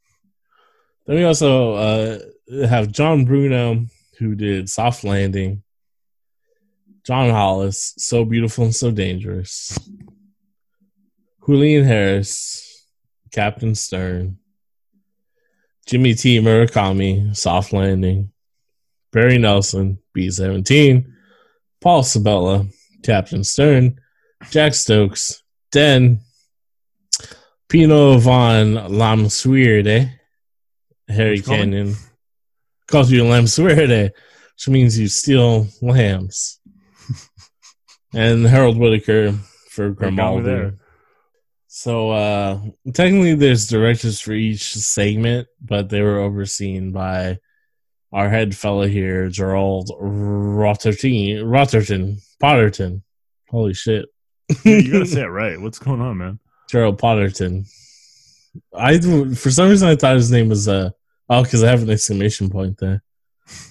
[1.06, 2.20] Then we also uh,
[2.68, 3.86] have John Bruno,
[4.18, 5.62] who did Soft Landing.
[7.06, 9.78] John Halas, So Beautiful and So Dangerous.
[11.46, 12.88] Julian Harris,
[13.32, 14.40] Captain Sternn.
[15.86, 16.40] Jimmy T.
[16.40, 18.32] Murakami, Soft Landing.
[19.12, 21.13] Barrie Nelson, B 17.
[21.84, 22.66] Paul Sabella,
[23.04, 24.00] Captain Sternn.
[24.50, 25.44] Jack Stokes,
[25.74, 26.22] Den.
[27.68, 30.10] Pino von Lamsweerde,
[31.10, 31.48] Harry What's?
[31.48, 31.96] Canyon.
[32.88, 36.62] Calls you Lamsweerde, which means you steal lambs.
[38.14, 39.34] and Harold Whitaker
[39.70, 40.78] for Grimaldi.
[41.68, 42.62] So uh
[42.94, 47.40] technically there's directors for each segment, but they were overseen by
[48.14, 53.02] our head fella here, Gerald Rotterton Rotterton Potterton.
[53.50, 54.06] Holy shit.
[54.64, 55.60] Yeah, you gotta say it right.
[55.60, 56.40] What's going on, man?
[56.70, 57.68] Gerald Potterton.
[58.76, 60.92] I for some reason I thought his name was uh
[61.30, 63.04] oh because I have an exclamation point there.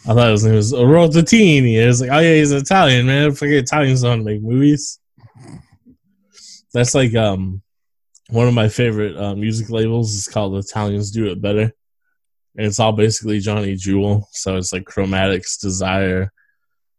[0.07, 1.75] I thought his name was Rotatini.
[1.75, 3.31] It was like, oh yeah, he's Italian, man.
[3.31, 4.99] I forget Italians don't make movies.
[6.75, 7.63] That's like um
[8.29, 11.73] one of my favorite uh, music labels is called Italians Do It Better.
[12.57, 14.29] And it's all basically Johnny Jewel.
[14.33, 16.33] So it's like Chromatics, Desire,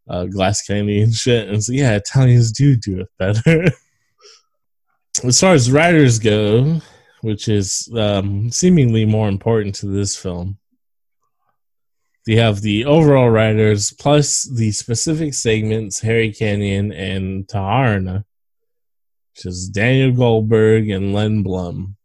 [0.10, 1.48] uh, Glass Candy and shit.
[1.50, 3.68] And so yeah, Italians do do it better.
[5.24, 6.82] as far as writers go,
[7.22, 10.58] which is um, seemingly more important to this film,
[12.26, 18.26] You have the overall writers plus the specific segments Harry Canyon and Taarna,
[19.34, 21.96] which is Daniel Goldberg and Len Blum.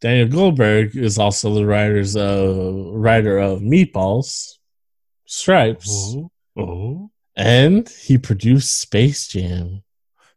[0.00, 4.54] Daniel Goldberg is also the writers of writer of Meatballs,
[5.26, 7.10] Stripes, Oh, oh.
[7.36, 9.82] and he produced Space Jam.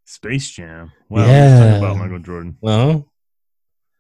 [0.06, 0.92] Space Jam.
[1.10, 1.26] Wow.
[1.26, 1.76] Yeah.
[1.78, 2.58] About Michael Jordan.
[2.62, 3.10] No,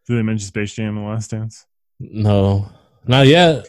[0.07, 1.65] Did they mention Space Jam in the last dance?
[1.99, 2.69] no,
[3.07, 3.65] not yet.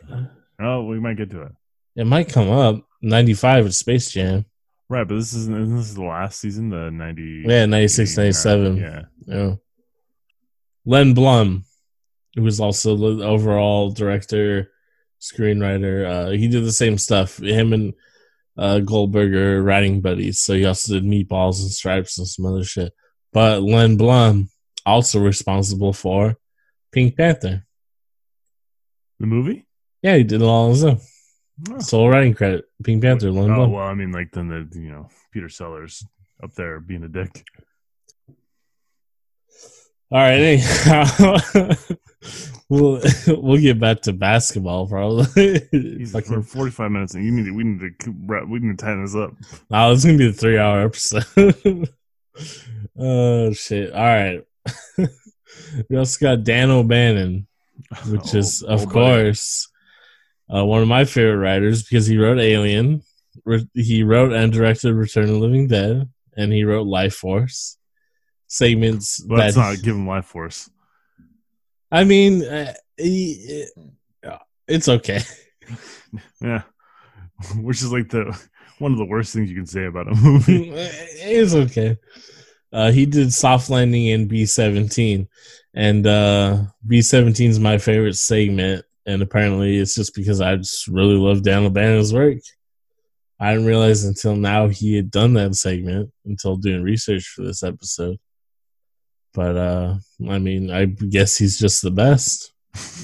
[0.61, 1.53] Oh, we might get to it.
[1.97, 2.85] It might come up.
[3.03, 4.45] Ninety-five is Space Jam.
[4.89, 8.77] Right, but this is this isn't the last season, the ninety Yeah, 96, 97.
[8.77, 9.03] Yeah.
[9.27, 9.55] Yeah.
[10.85, 11.65] Len Blum,
[12.35, 14.71] who was also the overall director,
[15.21, 16.09] screenwriter.
[16.09, 17.39] Uh, he did the same stuff.
[17.39, 17.95] Him and
[18.57, 22.65] uh, Goldberg are writing buddies, so he also did Meatballs and Stripes and some other
[22.65, 22.93] shit.
[23.33, 24.49] But Len Blum
[24.87, 26.37] also responsible for
[26.93, 27.67] Pink Panther.
[29.21, 29.67] The movie?
[30.03, 31.01] Yeah, he did it all on his own.
[31.71, 31.79] Oh.
[31.79, 33.73] Sole writing credit, Pink Panther, Len Oh Blum.
[33.73, 36.05] well, I mean, like then the you know Peter Sellers
[36.43, 37.45] up there being a dick.
[40.15, 41.07] All right, anyhow,
[42.69, 45.59] we'll we'll get back to basketball probably.
[46.07, 48.11] Fucking- for forty five minutes, and you need to, we need to
[48.47, 49.33] we need to tighten this up.
[49.73, 51.25] Oh, it's gonna be a three hour episode.
[52.97, 53.93] oh shit!
[53.93, 54.45] All right.
[55.91, 57.49] we also got Dan O'Bannon,
[58.07, 59.69] which is Oh, of oh, course
[60.49, 63.03] uh, one of my favorite writers because he wrote Alien,
[63.75, 67.79] he wrote and directed Return of the Living Dead, and he wrote Life Force
[68.47, 69.21] segments.
[69.21, 70.71] But let's not give him life force.
[71.91, 75.21] I mean, uh, uh, it's okay.
[76.41, 76.63] Yeah,
[77.57, 78.39] which is like the
[78.79, 80.71] one of the worst things you can say about a movie.
[80.75, 81.97] it's okay.
[82.73, 85.29] Uh, he did soft landing in B seventeen,
[85.75, 88.85] and uh, B seventeen is my favorite segment.
[89.07, 92.39] And apparently, it's just because I just really love Dan O'Bannon's work.
[93.39, 97.63] I didn't realize until now he had done that segment until doing research for this
[97.63, 98.19] episode.
[99.35, 99.97] But uh,
[100.29, 102.53] I mean, I guess he's just the best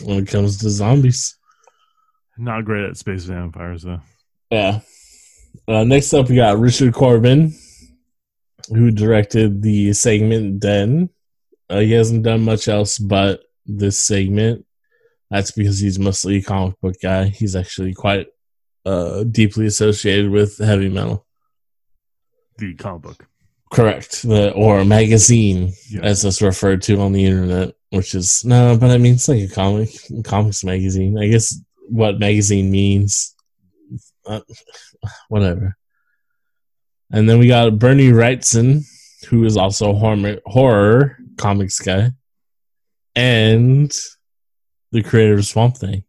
[0.05, 1.37] when it comes to zombies.
[2.39, 4.01] Not great at space vampires though.
[4.51, 4.81] Yeah.
[5.69, 7.53] Uh, next up, we got Richard Corbin,
[8.69, 11.11] who directed the segment Den.
[11.69, 14.65] Uh, he hasn't done much else but this segment.
[15.31, 17.27] That's because he's mostly a comic book guy.
[17.27, 18.29] He's actually quite
[18.85, 21.27] uh, deeply associated with heavy metal.
[22.59, 23.30] The comic book.
[23.73, 24.23] Correct.
[24.23, 26.01] The or magazine, Yeah.
[26.03, 29.43] as it's referred to on the internet, which is no, but I mean it's like
[29.43, 29.91] a comic
[30.25, 31.17] comics magazine.
[31.19, 33.35] I guess what magazine means,
[34.27, 34.41] uh,
[35.29, 35.77] whatever.
[37.13, 38.85] And then we got Bernie Wrightson,
[39.29, 42.11] who is also a horror, horror comics guy,
[43.17, 43.93] and
[44.93, 46.05] the creator of Swamp Thing.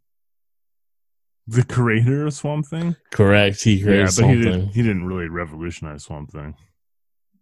[1.48, 2.96] The creator of Swamp Thing.
[3.12, 3.62] Correct.
[3.64, 4.52] He created Yeah, but Swamp he Thing.
[4.52, 4.68] didn't.
[4.74, 6.56] He didn't really revolutionize Swamp Thing.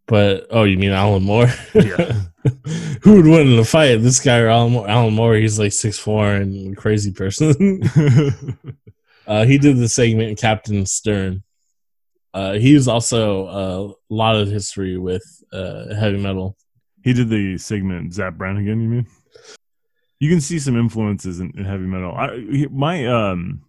[0.10, 1.54] But oh, you mean Alan Moore?
[1.76, 2.14] Yeah.
[3.04, 3.98] Who would win in a fight?
[3.98, 4.90] This guy or Alan Moore?
[4.90, 7.84] Alan Moore, he's like six four and crazy person.
[9.28, 11.44] uh, he did the segment Captain Sternn.
[12.34, 16.58] Uh, he was also uh, a lot of history with uh, heavy metal.
[17.04, 18.82] he did the segment Zapp Brannigan.
[18.82, 19.08] You mean?
[20.20, 22.16] You can see some influences in, in heavy metal.
[22.16, 23.62] I, my um,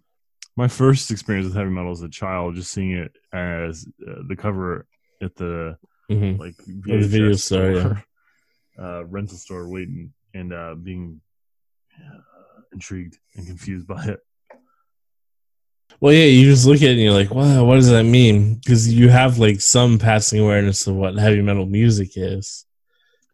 [0.55, 4.35] my first experience with heavy metal as a child, just seeing it as uh, the
[4.35, 4.87] cover
[5.21, 5.77] at the
[6.11, 6.39] Mhm.
[6.39, 6.73] like the
[7.07, 8.01] video VHS store, yeah.
[8.83, 11.21] uh, rental store, waiting and uh, being
[11.99, 12.19] uh,
[12.73, 14.19] intrigued and confused by it.
[15.99, 18.55] Well, yeah, you just look at it and you're like, wow, what does that mean?
[18.55, 22.65] Because you have like some passing awareness of what heavy metal music is.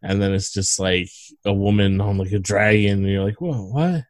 [0.04, 1.10] And then it's just like
[1.46, 4.04] a woman on like a dragon, and you're like, whoa, what?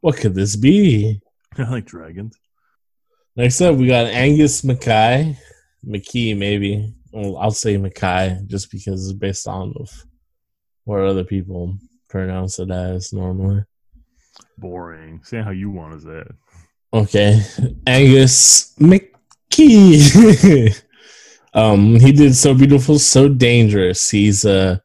[0.00, 1.20] What could this be?
[1.58, 2.36] I like dragons.
[3.34, 5.36] Next up, we got Angus Mackay.
[5.84, 6.94] McKee, maybe.
[7.12, 9.90] Well, I'll say Mackay just because it's based on of
[10.84, 11.76] what other people
[12.08, 13.64] pronounce it as normally.
[14.58, 15.20] Boring.
[15.24, 16.34] Say how you want to say it.
[16.94, 17.40] Okay,
[17.86, 20.82] Angus McKee.
[21.54, 24.10] um, he did so beautiful, so dangerous.
[24.10, 24.82] He's a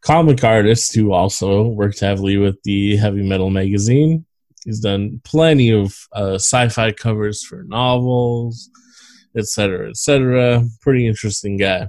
[0.00, 4.26] comic artist who also worked heavily with the heavy metal magazine.
[4.64, 8.70] He's done plenty of uh, sci-fi covers for novels,
[9.36, 10.64] etc., etc.
[10.80, 11.88] Pretty interesting guy.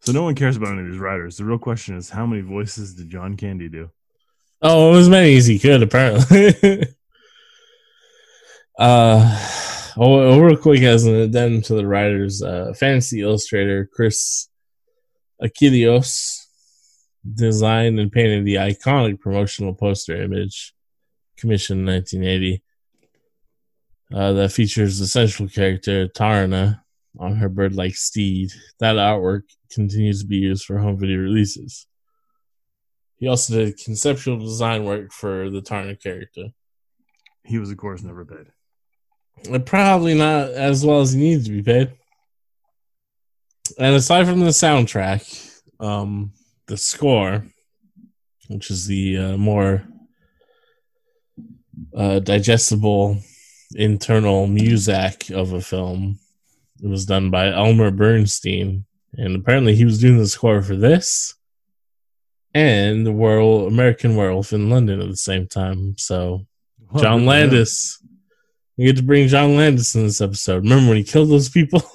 [0.00, 1.36] So no one cares about any of these writers.
[1.36, 3.90] The real question is, how many voices did John Candy do?
[4.62, 6.54] Oh, as many as he could, apparently.
[8.78, 14.48] uh, oh, real quick, as an addendum to the writers, uh, fantasy illustrator Chris
[15.42, 16.38] Achilleos
[17.34, 20.72] designed and painted the iconic promotional poster image,
[21.36, 22.62] commissioned in 1980.
[24.12, 26.80] Uh, that features the central character Taarna
[27.18, 28.50] on her bird-like steed.
[28.80, 31.86] That artwork continues to be used for home video releases.
[33.16, 36.48] He also did conceptual design work for the Taarna character.
[37.44, 38.46] He was, of course, never paid.
[39.52, 41.92] Uh, Probably not as well as he needs to be paid.
[43.78, 46.32] And aside from the soundtrack, um,
[46.66, 47.44] the score,
[48.48, 49.84] which is the uh, more
[51.94, 53.18] uh, digestible
[53.74, 56.18] internal music of a film,
[56.82, 61.34] it was done by Elmer Bernstein, and apparently he was doing the score for this
[62.54, 65.96] and the World American Werewolf in London at the same time.
[65.98, 66.46] So
[66.96, 68.02] John Landis.
[68.76, 70.62] You get to bring John Landis in this episode.
[70.62, 71.82] Remember when he killed those people?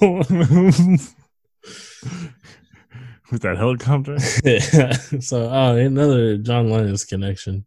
[3.32, 4.18] With that helicopter?
[4.44, 4.92] yeah.
[5.20, 7.64] So, oh, another John Landis connection.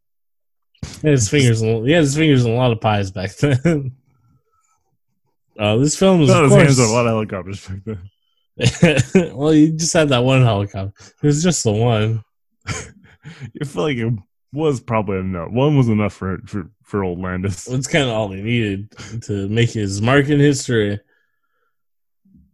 [1.01, 1.61] He his fingers.
[1.61, 3.93] In, he had his fingers in a lot of pies back then.
[5.59, 6.29] Uh, this film was.
[6.29, 9.35] No, of his hands on a lot of helicopters back then.
[9.35, 10.93] well, you just had that one helicopter.
[10.99, 12.23] It was just the one.
[12.67, 14.13] I feel like it
[14.53, 15.49] was probably enough.
[15.49, 17.67] One was enough for for, for old Landis.
[17.67, 18.91] It's kind of all he needed
[19.23, 20.99] to make his mark in history.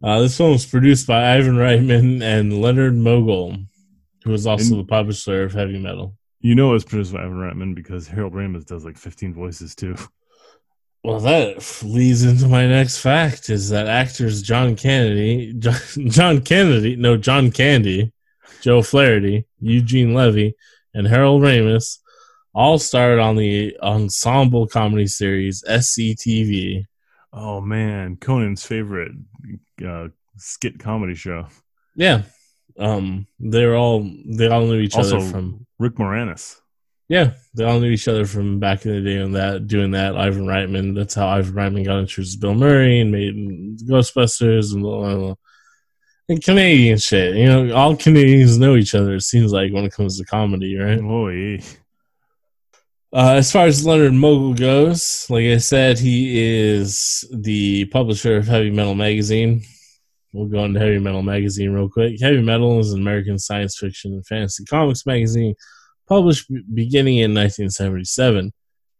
[0.02, 3.56] Uh, this film was produced by Ivan Reitman and Leonard Mogel,
[4.24, 6.16] who was also And- the publisher of Heavy Metal.
[6.44, 9.96] You know it's produced by Ivan Reitman because Harold Ramis does like 15 voices too.
[11.02, 15.80] Well, that leads into my next fact: is that actors John Kennedy, John,
[16.10, 18.12] John Kennedy, no John Candy,
[18.60, 20.54] Joe Flaherty, Eugene Levy,
[20.92, 22.00] and Harold Ramis
[22.54, 26.84] all starred on the ensemble comedy series SCTV.
[27.32, 29.12] Oh man, Conan's favorite
[29.82, 31.46] uh, skit comedy show.
[31.96, 32.24] Yeah,
[32.78, 36.56] um, they're all they all knew each Also, other from Rick Moranis.
[37.08, 40.16] yeah, they all knew each other from back in the day on that doing that.
[40.16, 44.82] Ivan Reitman, that's how Ivan Reitman got introduced to Bill Murray and made Ghostbusters and
[44.82, 45.34] blah, blah, blah.
[46.28, 47.36] and Canadian shit.
[47.36, 49.14] You know, all Canadians know each other.
[49.16, 50.98] It seems like when it comes to comedy, right?
[51.00, 51.60] Oh, yeah.
[53.12, 58.48] Uh, as far as Leonard Mogel goes, like I said, he is the publisher of
[58.48, 59.62] Heavy Metal Magazine.
[60.34, 62.20] We'll go into Heavy Metal Magazine real quick.
[62.20, 65.54] Heavy Metal is an American science fiction and fantasy comics magazine
[66.08, 68.52] published beginning in 1977.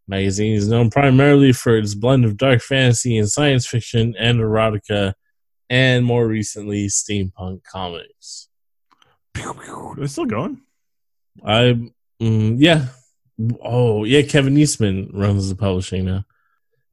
[0.07, 5.15] Magazine is known primarily for its blend of dark fantasy and science fiction and erotica,
[5.69, 8.49] and more recently, steampunk comics.
[9.35, 10.61] They're still going.
[11.45, 11.91] I
[12.23, 12.87] mm, yeah.
[13.61, 16.25] Oh yeah, Kevin Eastman runs the publishing now.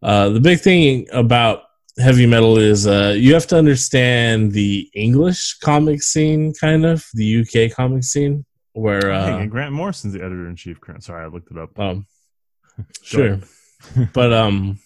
[0.02, 1.64] Uh, the big thing about
[1.98, 7.42] heavy metal is uh, you have to understand the English comic scene, kind of the
[7.42, 10.80] UK comic scene, where Hey, uh, and Grant Morrison's the editor in chief.
[11.00, 11.78] Sorry, I looked it up.
[11.80, 12.06] um,
[13.02, 13.40] sure,
[14.14, 14.80] but um,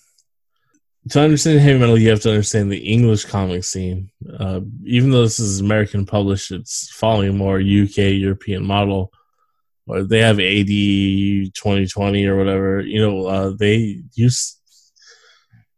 [1.09, 4.09] to understand heavy metal, you have to understand the English comic scene.
[4.39, 9.11] Uh, even though this is American published, it's following a more UK European model.
[9.87, 12.81] Or they have AD 2020 or whatever.
[12.81, 14.54] You know, uh, they use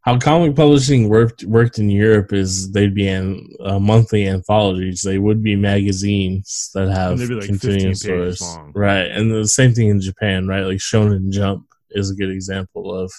[0.08, 5.02] how comic publishing worked worked in Europe is they'd be in uh, monthly anthologies.
[5.02, 8.72] They would be magazines that have like 15 continuing pages stories, long.
[8.74, 9.10] right?
[9.10, 10.64] And the same thing in Japan, right?
[10.64, 13.12] Like Shonen Jump is a good example of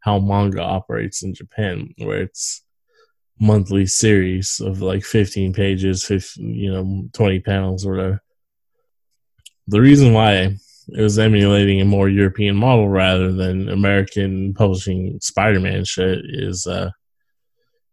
[0.00, 2.62] how manga operates in Japan, where it's
[3.40, 8.22] monthly series of like 15 pages, 15, you know, 20 panels or whatever.
[9.68, 15.84] The reason why it was emulating a more European model rather than American publishing Spider-Man
[15.84, 16.90] shit is uh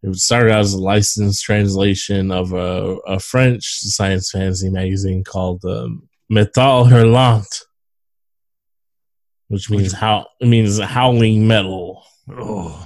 [0.04, 5.64] it started out as a licensed translation of a, a French science fantasy magazine called
[5.64, 7.64] um, Metal Hurlant,
[9.48, 12.04] which means how it means howling metal.
[12.30, 12.86] Oh,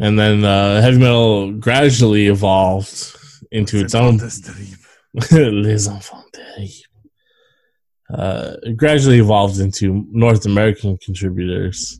[0.00, 3.16] And then uh, heavy metal gradually evolved
[3.52, 4.18] into its own
[5.30, 6.93] Les Enfants Terribles.
[8.14, 11.98] Uh, gradually evolved into North American contributors.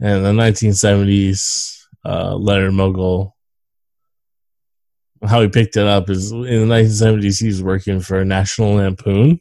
[0.00, 3.34] And in the 1970s, uh, Leonard Mogel,
[5.26, 9.40] how he picked it up is in the 1970s, he was working for National Lampoon.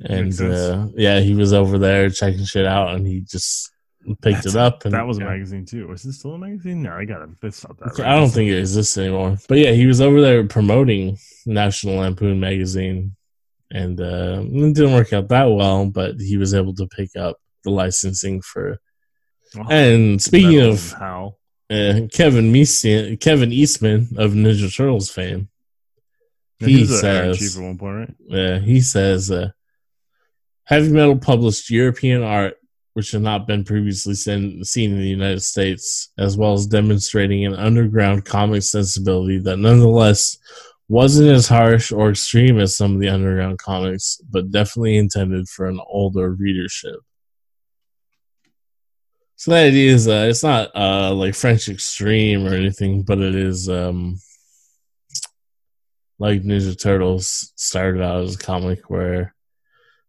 [0.00, 3.70] And uh, yeah, he was over there checking shit out and he just
[4.20, 4.84] picked That's- it up.
[4.84, 5.28] And, that was a yeah.
[5.28, 5.88] magazine too.
[5.88, 6.82] Was this still a magazine?
[6.82, 7.30] No, I got it.
[7.42, 7.98] It's not that.
[7.98, 8.08] Right.
[8.08, 9.38] I don't think it exists anymore.
[9.48, 13.16] But yeah, he was over there promoting National Lampoon magazine,
[13.70, 15.86] and uh, it didn't work out that well.
[15.86, 18.78] But he was able to pick up the licensing for.
[19.56, 21.36] Oh, And speaking of how
[21.70, 25.48] uh, Kevin Meeson, Kevin Eastman of Ninja Turtles fame,
[26.60, 28.38] Yeah, he he was editor in says- one point, right?
[28.38, 29.50] uh, he says uh,
[30.64, 32.56] heavy metal published European art
[32.94, 37.44] which had not been previously seen, seen in the United States, as well as demonstrating
[37.44, 40.38] an underground comic sensibility that nonetheless
[40.88, 45.66] wasn't as harsh or extreme as some of the underground comics, but definitely intended for
[45.66, 47.00] an older readership.
[49.36, 53.34] So the idea is uh, it's not uh, like French extreme or anything, but it
[53.34, 54.18] is um,
[56.18, 59.34] like Ninja Turtles started out as a comic where,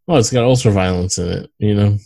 [0.05, 1.97] well, it's got ultra violence in it, you know.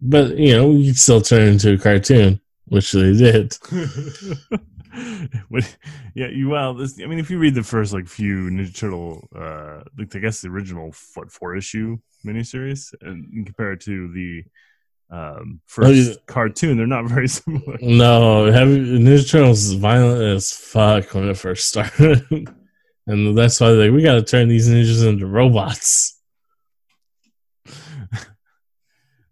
[0.00, 3.56] But you know, you still turn into a cartoon, which they did.
[5.48, 5.76] What-
[6.14, 9.28] yeah, you well, this, I mean, if you read the first like few Ninja Turtle,
[9.36, 14.44] uh, like I guess the original what four issue miniseries, and compare it to the
[15.08, 17.76] um first Oh, cartoon, they're not very similar.
[17.80, 22.24] No, heavy, Ninja Turtles is violent as fuck when it first started,
[23.06, 26.14] and that's why they like we got to turn these ninjas into robots.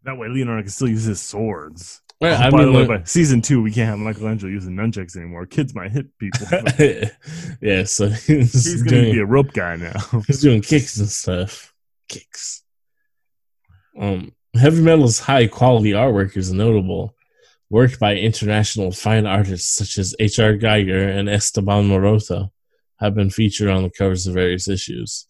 [0.05, 2.03] That way, Leonardo can still use his swords.
[2.21, 5.17] Oh, I by mean, the way, by season two, we can't have Michelangelo using nunchucks
[5.17, 5.47] anymore.
[5.47, 6.47] Kids might hit people.
[7.61, 9.93] yeah, so he's, He's going to be a rope guy now.
[10.27, 11.75] he's doing kicks and stuff.
[12.09, 12.63] Kicks.
[13.99, 17.15] Um, heavy metal's high quality artwork is notable.
[17.69, 20.55] Work by international fine artists such as H.R.
[20.55, 22.51] Giger and Esteban Maroto
[23.01, 25.27] have been featured on the covers of various issues.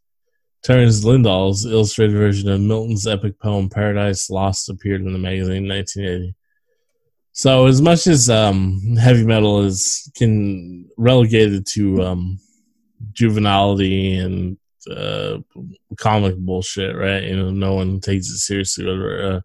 [0.63, 5.69] Terrance Lindall's illustrated version of Milton's epic poem Paradise Lost appeared in the magazine in
[5.69, 6.35] 1980.
[7.37, 12.39] So, as much as um, heavy metal is can relegated to um,
[13.13, 14.57] juvenility and
[14.89, 15.39] uh,
[15.99, 17.25] comic bullshit, right?
[17.25, 18.85] You know, no one takes it seriously.
[18.85, 19.23] Whatever.
[19.23, 19.41] Uh,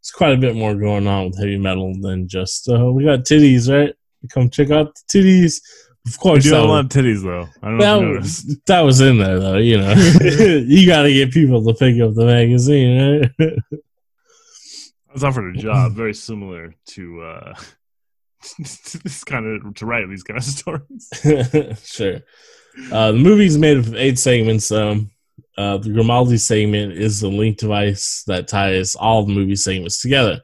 [0.00, 3.20] there's quite a bit more going on with heavy metal than just uh, we got
[3.20, 3.94] titties, right?
[4.30, 5.62] Come check out the titties.
[6.08, 7.48] Of course, do have that a lot of titties, though.
[7.62, 9.58] I don't know that, you was, that was in there, though.
[9.58, 9.92] You know,
[10.66, 13.52] you got to get people to pick up the magazine, right?
[15.08, 17.54] I was offered a job very similar to uh
[18.64, 21.08] to this kind of to write these kind of stories.
[21.84, 22.20] sure.
[22.92, 24.70] Uh, the movie is made of eight segments.
[24.70, 25.10] Um,
[25.56, 30.40] uh, the Grimaldi segment is the link device that ties all the movie segments together.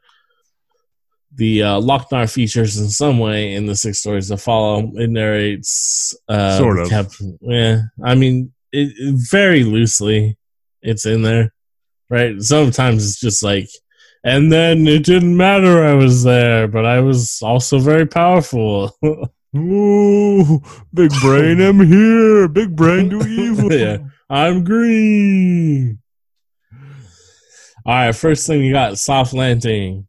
[1.36, 4.90] The uh, Loc-Nar features in some way in the six stories that follow.
[4.94, 6.88] It narrates uh, Sort of.
[6.88, 10.36] Cap- yeah, I mean, it, it- very loosely.
[10.82, 11.52] It's in there,
[12.10, 12.40] right?
[12.42, 13.68] Sometimes it's just like,
[14.24, 18.96] and then it didn't matter I was there, but I was also very powerful.
[19.56, 20.60] Ooh,
[20.92, 22.48] big brain, I'm here.
[22.48, 23.72] Big brain do evil.
[23.72, 23.98] Yeah.
[24.30, 25.98] I'm green.
[27.86, 30.08] All right, first thing you got soft landing.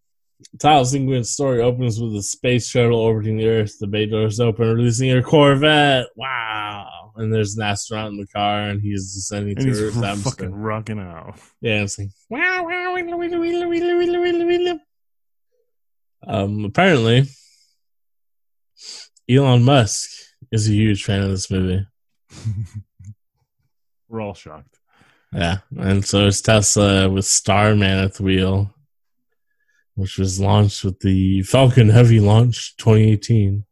[0.59, 3.77] Title sequence story opens with a space shuttle orbiting the Earth.
[3.77, 6.07] The bay doors open, releasing a Corvette.
[6.15, 7.04] Wow!
[7.17, 10.53] And there's an astronaut in the car, and he's descending And to he's Earth's fucking
[10.53, 11.39] rocking out.
[11.61, 12.85] Yeah, it's like wow, wow.
[16.27, 17.25] Um, apparently,
[19.29, 20.09] Elon Musk
[20.51, 21.85] is a huge fan of this movie.
[24.07, 24.79] We're all shocked.
[25.33, 28.73] Yeah, and so it's Tesla with Starman at the wheel,
[29.95, 33.65] which was launched with the Falcon Heavy launch 2018.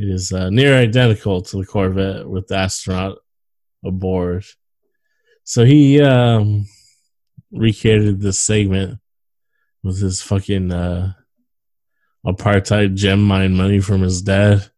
[0.00, 3.18] It is uh, near identical to the Corvette with the astronaut
[3.84, 4.46] aboard.
[5.44, 6.66] So he um,
[7.52, 8.98] recreated this segment
[9.82, 11.12] with his fucking uh,
[12.24, 14.70] apartheid gem mine money from his dad.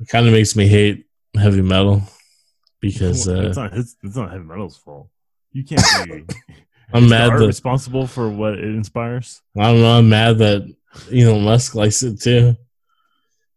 [0.00, 2.02] It kind of makes me hate heavy metal
[2.80, 5.08] because uh, it's not it's, it's not heavy metal's fault.
[5.50, 6.26] You can't be
[6.92, 9.40] I'm mad that responsible for what it inspires.
[9.56, 9.98] I don't know.
[9.98, 10.70] I'm mad that
[11.10, 12.58] Elon Musk likes it too.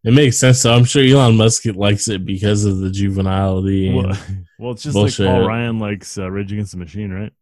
[0.07, 0.61] It makes sense.
[0.61, 3.93] So I'm sure Elon Musk likes it because of the juvenility.
[3.93, 4.17] Well,
[4.59, 5.25] well, it's just Bullshit.
[5.25, 7.33] like Paul Ryan likes uh, Rage Against the Machine, right?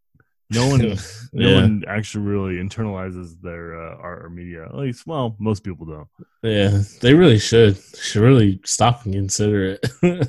[0.50, 0.98] No one,
[1.34, 4.66] no one actually really internalizes their uh, art or media.
[4.66, 6.08] At least, well, most people don't.
[6.42, 6.82] yeah.
[7.02, 7.78] They really should.
[7.78, 9.86] Should really stop and consider it.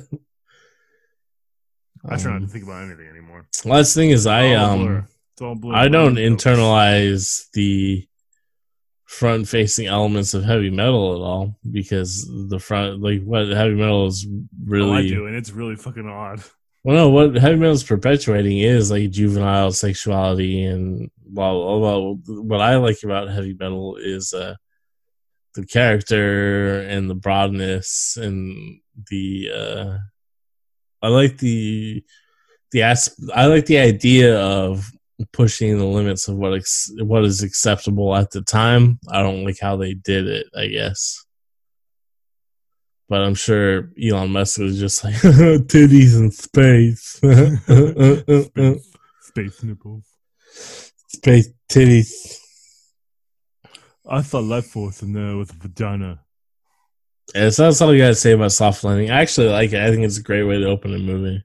[2.05, 3.47] I try not to Um, think about anything anymore.
[3.65, 5.07] Last thing is, I um.
[5.33, 5.73] It's all blue.
[5.73, 8.07] I don't internalize the
[9.07, 14.05] front facing elements of heavy metal at all because the front, like what heavy metal
[14.07, 14.27] is
[14.65, 14.89] really.
[14.89, 16.43] Oh, I do, and it's really fucking odd.
[16.83, 22.41] Well, no, what heavy metal is perpetuating is like juvenile sexuality and blah blah blah.
[22.41, 24.55] What I like about heavy metal is uh,
[25.55, 28.79] the character and the broadness and
[29.09, 29.51] the.
[29.53, 29.97] Uh,
[31.01, 32.03] I like the
[32.71, 34.89] the as- I like the idea of
[35.31, 38.99] pushing the limits of what ex- what is acceptable at the time.
[39.09, 40.47] I don't like how they did it.
[40.55, 41.25] I guess.
[43.09, 47.19] But I'm sure Elon Musk was just like titties in space.
[48.47, 50.05] Space, space nipples.
[51.07, 52.37] Space titties.
[54.09, 56.21] I thought life force in there with a vagina.
[57.35, 59.11] Yeah, so that's all you gotta say about soft landing.
[59.11, 59.81] I actually like it.
[59.81, 61.43] I think it's a great way to open a movie.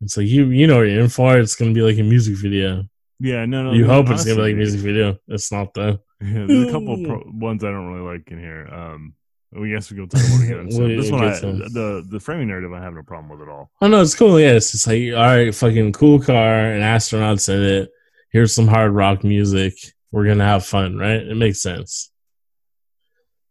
[0.00, 1.38] It's like you you know you're in for.
[1.38, 2.84] It's gonna be like a music video.
[3.20, 3.72] Yeah, no, no.
[3.72, 5.18] you no, hope it's gonna be like a music video.
[5.28, 5.98] It's not though.
[6.20, 8.66] Yeah, there's a couple of pro- ones I don't really like in here.
[8.72, 9.12] Um,
[9.52, 10.70] we guess we go to the one again.
[10.70, 13.70] So this one, I, the the framing narrative, I have no problem with at all.
[13.82, 14.40] Oh no, it's cool.
[14.40, 17.90] Yeah, it's like all right, fucking cool car and astronauts in it.
[18.30, 19.74] Here's some hard rock music.
[20.12, 21.20] We're gonna have fun, right?
[21.20, 22.10] It makes sense.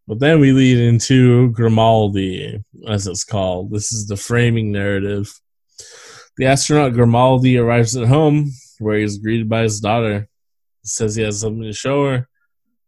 [0.08, 3.72] But then we lead into Grimaldi, as it's called.
[3.72, 5.34] This is the framing narrative.
[6.38, 10.28] The astronaut Grimaldi arrives at home, where he is greeted by his daughter.
[10.82, 12.28] He says he has something to show her.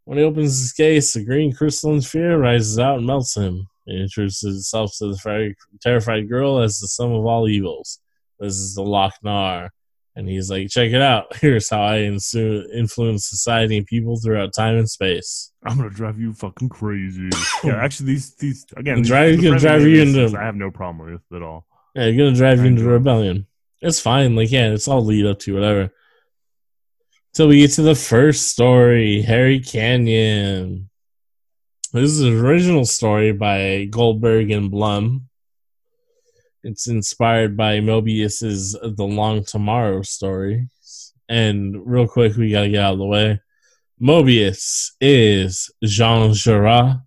[0.05, 3.67] When he opens his case, a green crystalline sphere rises out and melts him.
[3.87, 7.99] It introduces itself to the terrified girl as the sum of all evils.
[8.39, 9.69] This is the Loch Loc-Nar.
[10.17, 11.35] And he's like, check it out.
[11.41, 15.51] Here's how I insu- influence society and people throughout time and space.
[15.65, 17.29] I'm gonna drive you fucking crazy.
[17.63, 20.71] yeah, actually, these these again, these- Drive- the gonna drive you into- I have no
[20.71, 21.67] problem with at all.
[21.95, 23.47] Yeah, you're gonna drive you into rebellion.
[23.81, 24.35] It's fine.
[24.35, 25.93] Like, yeah, it's all lead up to whatever.
[27.33, 30.89] Till we get to the first story, Harry Canyon.
[31.93, 35.29] This is an original story by Goldberg and Blum.
[36.63, 40.67] It's inspired by Moebius's The Long Tomorrow story.
[41.29, 43.39] And real quick, we gotta get out of the way.
[44.01, 47.04] Moebius is Jean Giraud.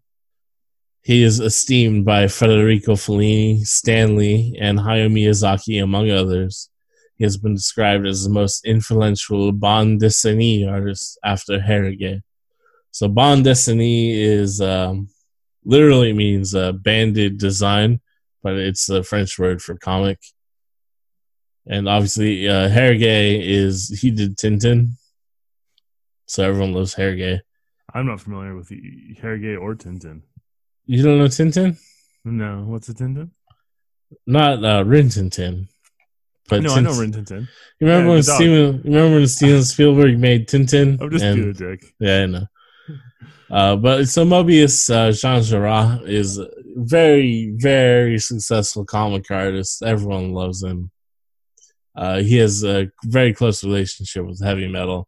[1.08, 6.68] He is esteemed by Federico Fellini, Stanley, and Hayao Miyazaki, among others.
[7.16, 12.20] He has been described as the most influential bande dessinée artist after Hergé.
[12.90, 15.08] So bande dessinée is um,
[15.64, 18.00] literally means uh, banded design,
[18.42, 20.18] but it's the French word for comic.
[21.66, 24.98] And obviously, uh, is he did Tintin,
[26.26, 27.40] so everyone loves Hergé.
[27.94, 30.20] I'm not familiar with Hergé or Tintin.
[30.90, 31.78] You don't know Tintin?
[32.24, 33.30] No, what's a Tintin?
[34.26, 35.68] Not uh, Rin Tintin.
[36.48, 37.48] But no, I know Tint- Rin Tintin.
[37.78, 38.22] You remember Yeah, when.
[38.22, 38.76] Steven?
[38.76, 40.98] You remember when Steven Spielberg made Tintin?
[41.00, 41.94] I'm just And- being a dick.
[42.00, 42.46] Yeah, I know.
[43.50, 49.82] Uh, but so Moebius uh, Jean Giraud is a very, very successful comic artist.
[49.82, 50.90] Everyone loves him.
[51.94, 55.06] Uh, he has a very close relationship with heavy metal.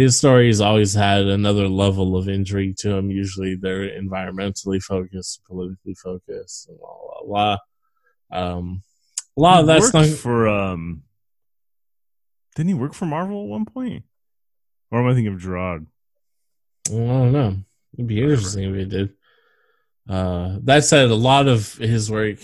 [0.00, 3.10] His stories always had another level of intrigue to him.
[3.10, 7.58] Usually, they're environmentally focused, politically focused, and blah blah
[8.30, 8.48] blah.
[8.56, 8.82] Um,
[9.36, 10.18] a lot of He that's worked not.
[10.18, 11.02] for um.
[12.56, 14.04] Didn't he work for Marvel at one point?
[14.90, 15.86] Or am I thinking of Gerard?
[16.88, 17.56] I don't know.
[17.94, 19.12] It'd be interesting if he did.
[20.08, 22.38] Uh, that said, a lot of his work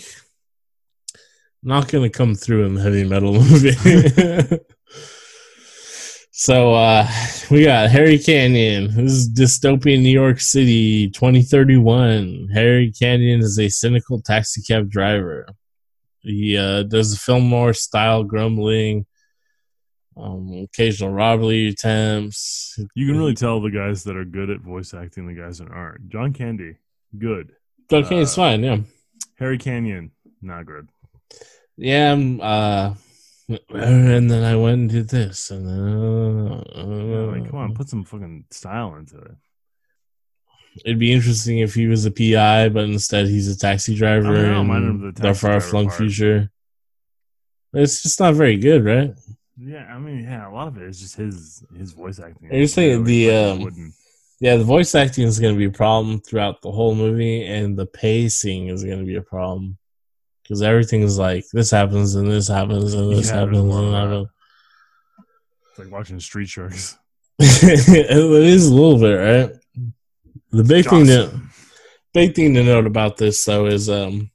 [1.63, 4.59] not going to come through in the heavy metal movie.
[6.39, 7.07] So uh,
[7.51, 8.93] we got Harry Canyon.
[8.95, 12.49] This is dystopian New York City, 2031.
[12.53, 15.47] Harry Canyon is a cynical taxi cab driver.
[16.21, 19.07] He uh, does the film noir style grumbling,
[20.15, 22.77] um, occasional robbery attempts.
[22.93, 25.71] You can really tell the guys that are good at voice acting, the guys that
[25.71, 26.07] aren't.
[26.09, 26.75] John Candy,
[27.17, 27.51] good.
[27.91, 28.63] Okay, it's Uh, fine.
[28.63, 28.77] Yeah.
[29.39, 30.11] Harry Canyon,
[30.43, 30.87] not good.
[31.77, 32.93] Yeah, I'm, uh,
[33.49, 38.03] and then I went and did this, and then uh, like, come on, put some
[38.03, 39.35] fucking style into it.
[40.85, 44.61] It'd be interesting if he was a PI, but instead he's a taxi driver I
[44.61, 46.51] mind the the far flung future.
[47.73, 49.13] It's just not very good, right?
[49.57, 52.53] Yeah, I mean, yeah, a lot of it is just his his voice acting.
[52.53, 53.93] You're saying the, um, wooden.
[54.39, 57.77] Yeah, the voice acting is going to be a problem throughout the whole movie, and
[57.77, 59.77] the pacing is going to be a problem
[60.47, 63.97] because everything is like this happens and this happens and this Yeah, happens and that.
[64.07, 64.27] happens.
[65.71, 66.97] It's like watching Street Sharks.
[67.39, 69.51] it is a little bit, right?
[70.51, 71.33] The big thing that
[72.13, 74.31] big thing to note about this though is um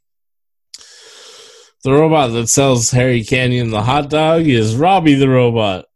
[1.84, 5.86] the robot that sells Harry Canyon the hot dog is Robbie the robot.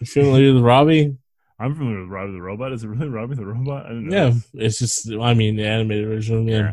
[0.00, 1.16] You familiar with Robbie?
[1.58, 2.72] I'm familiar with Robbie the Robot.
[2.72, 3.86] Is it really Robbie the Robot?
[3.86, 4.16] I didn't know.
[4.26, 6.46] Yeah, it's just I mean the animated version.
[6.48, 6.56] Yeah.
[6.58, 6.72] Yeah.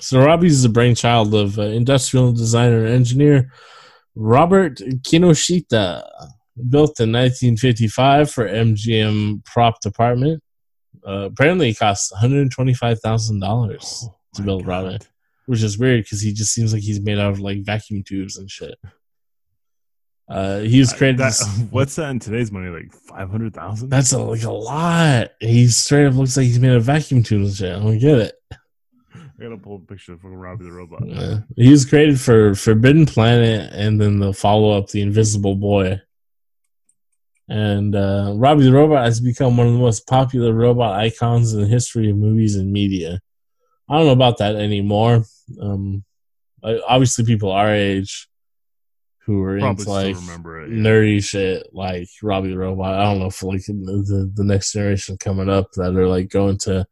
[0.00, 3.50] So Robbie's the brainchild of uh, industrial designer and engineer
[4.14, 6.02] Robert Kinoshita,
[6.70, 10.42] built in 1955 for MGM prop department.
[11.06, 14.84] Uh, apparently, it cost 125 thousand dollars Oh, to build God.
[14.84, 14.98] Robbie,
[15.46, 18.38] which is weird because he just seems like he's made out of like vacuum tubes
[18.38, 18.74] and shit.
[20.28, 21.18] Uh, he was Uh, created.
[21.18, 22.68] that- what's that in today's money?
[22.68, 23.88] Like five hundred thousand?
[23.90, 25.28] that's a, like a lot.
[25.40, 27.76] He straight up looks like he's made of vacuum tubes and shit.
[27.76, 28.34] I don't get it.
[29.38, 31.06] I gotta pull a picture of fucking Robbie the Robot.
[31.06, 31.38] Yeah.
[31.56, 36.00] He was created for Forbidden Planet and then the follow up, The Invisible Boy.
[37.48, 41.60] And uh, Robbie the Robot has become one of the most popular robot icons in
[41.60, 43.20] the history of movies and media.
[43.88, 45.24] I don't know about that anymore.
[45.60, 46.02] Um,
[46.64, 48.28] obviously, people our age
[49.26, 50.70] who are Probably into like remember it.
[50.70, 50.76] yeah.
[50.76, 52.94] nerdy shit like Robbie the Robot.
[52.94, 56.30] I don't know if like the, the, the next generation coming up that are like
[56.30, 56.86] going to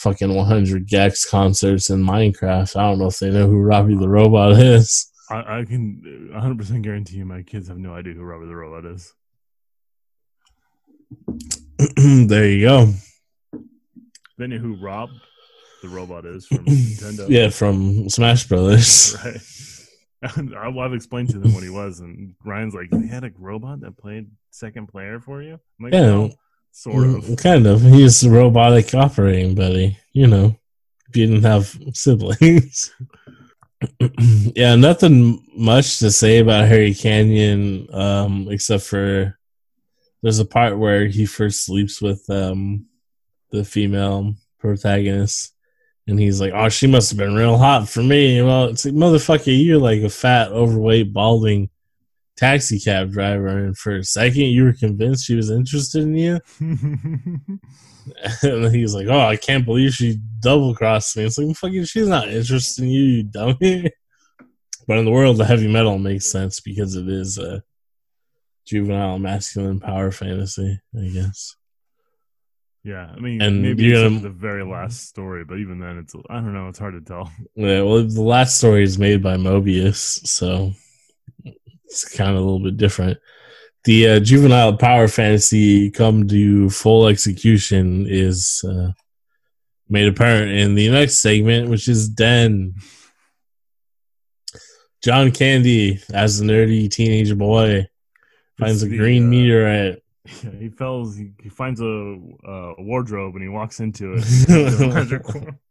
[0.00, 2.74] fucking 100 gecs concerts in Minecraft.
[2.76, 5.10] I don't know if they know who Robbie the Robot is.
[5.30, 8.56] I, I can 100 percent guarantee you, my kids have no idea who Robbie the
[8.56, 9.12] Robot is.
[12.28, 12.92] there you go.
[14.38, 15.10] They know who Rob
[15.82, 17.28] the Robot is from Nintendo.
[17.28, 19.16] Yeah, from Smash Brothers.
[19.24, 19.36] right.
[20.56, 23.80] I've I've explained to them what he was, and Ryan's like, "They had a robot
[23.80, 26.00] that played second player for you." I'm like, Yeah.
[26.00, 26.30] "No,
[26.72, 27.82] sort of." Mm, Kind of.
[27.82, 30.56] He's a robotic operating buddy, you know,
[31.08, 32.92] if you didn't have siblings.
[34.54, 39.38] yeah, nothing much to say about Harry Canyon, um, except for
[40.22, 42.86] there's a part where he first sleeps with um,
[43.50, 45.54] the female protagonist.
[46.06, 48.94] And he's like, "Oh, she must have been real hot for me." Well, it's like,
[48.94, 51.70] motherfucker, you're like a fat, overweight, balding
[52.40, 56.40] taxi cab driver, and for a second, you were convinced she was interested in you.
[58.42, 61.84] and then he's like, "Oh, I can't believe she double crossed me." It's like, "Fucking,
[61.84, 63.90] she's not interested in you, you dummy."
[64.88, 67.62] but in the world of heavy metal, makes sense because it is a
[68.66, 71.56] juvenile masculine power fantasy, I guess.
[72.84, 76.14] yeah, I mean, And maybe you're gonna- the very last story, but even then, it's
[76.30, 76.68] I don't know.
[76.68, 77.30] It's hard to tell.
[77.54, 80.72] Yeah, well, the last story is made by Moebius, so
[81.90, 83.18] it's kind of a little bit different.
[83.84, 88.92] The uh, juvenile power fantasy come to full execution is uh,
[89.88, 92.74] made apparent in the next segment, which is Den.
[95.02, 97.88] John Candy, as a nerdy teenage boy,
[98.58, 100.02] finds It's a the, green uh, meteorite.
[100.60, 101.16] He falls.
[101.16, 101.86] He, he finds a,
[102.46, 105.54] uh, a wardrobe and he walks into it.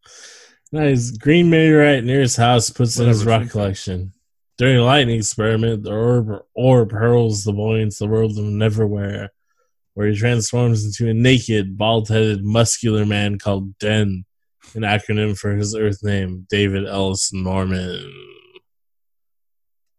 [0.71, 4.13] Nice green meteorite near his house puts in his rock collection.
[4.59, 9.29] During a lightning experiment, the orb, orb hurls the boy into the world of Neverwhere,
[9.93, 14.25] where he transforms into a naked, bald-headed, muscular man called Den,
[14.75, 18.13] an acronym for his Earth name, David Ellis Norman.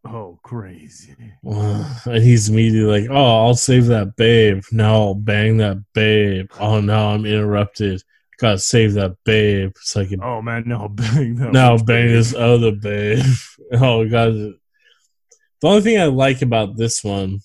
[0.07, 1.17] oh, crazy!
[1.43, 4.63] And he's immediately like, "Oh, I'll save that babe.
[4.73, 6.51] Now I'll bang that babe.
[6.61, 8.03] Oh, no, I'm interrupted.
[8.41, 12.09] Gotta save that babe so I can Oh man, no, bang no, now witch bang
[12.09, 13.23] this other babe.
[13.75, 14.33] oh god.
[14.33, 17.41] The only thing I like about this one,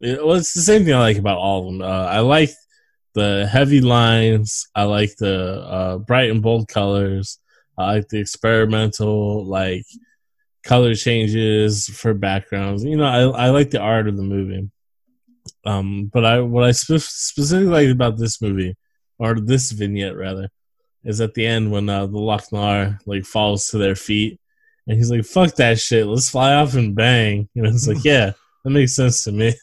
[0.00, 1.82] it, well, it's the same thing I like about all of them.
[1.82, 2.50] Uh, I like
[3.14, 4.66] the heavy lines.
[4.74, 7.38] I like the uh, bright and bold colors.
[7.78, 9.84] I like the experimental like
[10.64, 12.82] color changes for backgrounds.
[12.82, 14.68] You know, I I like the art of the movie.
[15.64, 18.76] Um, but I what I spe- specifically like about this movie
[19.20, 20.48] or this vignette rather
[21.04, 24.40] is at the end when uh, the Loc-Nar like falls to their feet,
[24.86, 28.32] and he's like, "Fuck that shit, let's fly off and bang." And it's like, yeah,
[28.64, 29.54] that makes sense to me.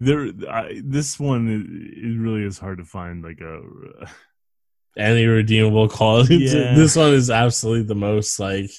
[0.00, 1.60] there, I, this one it,
[2.06, 3.60] it really is hard to find like a.
[4.98, 6.36] Any redeemable quality.
[6.36, 6.74] Yeah.
[6.74, 8.70] This one is absolutely the most like,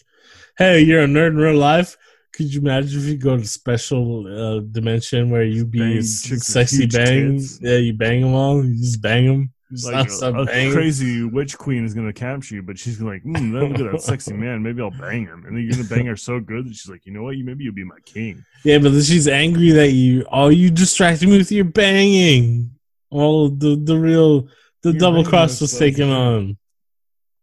[0.57, 1.95] "Hey, you're a nerd in real life."
[2.33, 5.99] Could you imagine if you go to special uh, dimension where you be Bang a
[5.99, 7.37] s- chicks with sexy bang?
[7.37, 7.59] tits.
[7.61, 8.63] Yeah, you bang them all.
[8.63, 9.53] You just bang them.
[9.83, 13.77] Like a, a crazy witch queen is gonna capture you, but she's like, mm, look
[13.77, 14.63] at that sexy man.
[14.63, 17.05] Maybe I'll bang him, and then you're gonna bang her so good that she's like,
[17.05, 17.35] you know what?
[17.35, 18.45] You maybe you'll be my king.
[18.63, 22.71] Yeah, but then she's angry that you oh you distracted me with your banging.
[23.09, 24.47] All the the real
[24.83, 26.57] the double cross was taken on.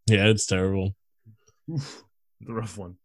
[0.07, 0.95] Yeah, it's terrible.
[1.67, 2.95] The rough one.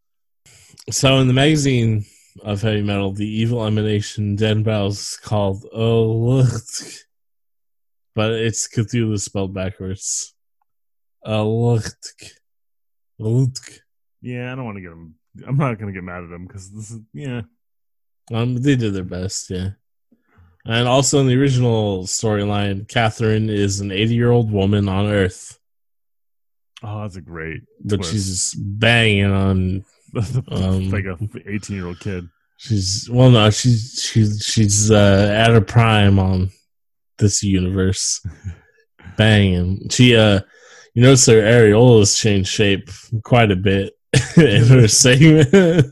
[0.91, 2.05] So in the magazine
[2.43, 7.01] of heavy metal, the evil emanation Den Bows called Uhluhtc.
[8.15, 10.35] But it's Cthulhu spelled backwards.
[11.27, 12.33] Uhluhtc.
[13.21, 13.79] Uhluhtc.
[14.23, 15.15] Yeah, I don't want to get him.
[15.47, 17.43] I'm not gonna get mad at him because this is yeah.
[18.33, 19.71] Um, they did their best, yeah.
[20.67, 25.59] And also in the original storyline, Catherine is an 80 year old woman on Earth,
[26.83, 27.63] Oh, that's a great.
[27.85, 28.13] but twist.
[28.13, 29.85] she's just banging on.
[30.51, 32.29] Um, like a 18 year old kid.
[32.57, 36.51] She's well, no, she's she's she's uh, at her prime on
[37.19, 38.25] this universe,
[39.17, 39.89] banging.
[39.91, 40.41] She uh,
[40.95, 42.91] you notice her areolas changed shape
[43.25, 43.95] quite a bit
[44.37, 45.87] in her segment.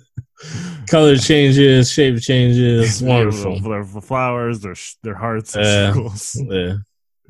[0.90, 3.60] Color changes, shape changes, wonderful.
[3.60, 6.36] Their flowers, their their hearts, Uh, circles.
[6.50, 6.74] Yeah.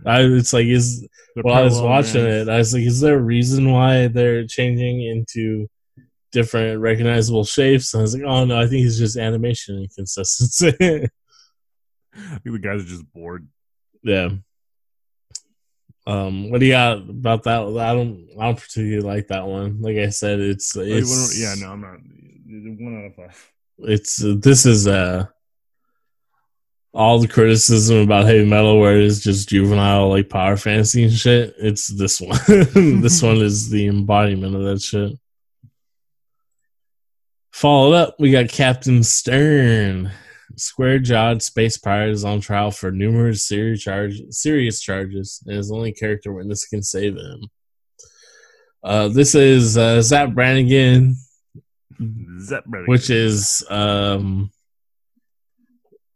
[0.07, 3.23] I it's like is while I was watching it, I was like, is there a
[3.23, 5.69] reason why they're changing into
[6.33, 7.95] different recognizable shapes.
[7.95, 10.69] And I was like, oh no, I think it's just animation inconsistency.
[12.15, 13.49] I think the guys are just bored.
[14.03, 14.31] yeah.
[16.07, 17.61] Um, what do you got about that?
[17.61, 19.83] I don't, I don't particularly like that one.
[19.83, 21.99] Like I said, it's, it's one- yeah, no, I'm not.
[22.81, 23.53] One out of five.
[23.81, 25.27] it's uh, this is uh
[26.95, 31.55] all the criticism about heavy metal where it's just juvenile like power fantasy and shit
[31.59, 32.39] it's this one
[33.03, 35.13] this one is the embodiment of that shit
[37.59, 40.13] followed up we got Captain Sternn.
[40.57, 45.71] Square jawed space pirate is on trial for numerous serious charge serious charges and his
[45.71, 47.41] only character witness can save him.
[48.83, 51.17] Uh this is uh Zapp Brannigan.
[52.41, 52.91] Zep Brannigan.
[52.91, 54.51] which is um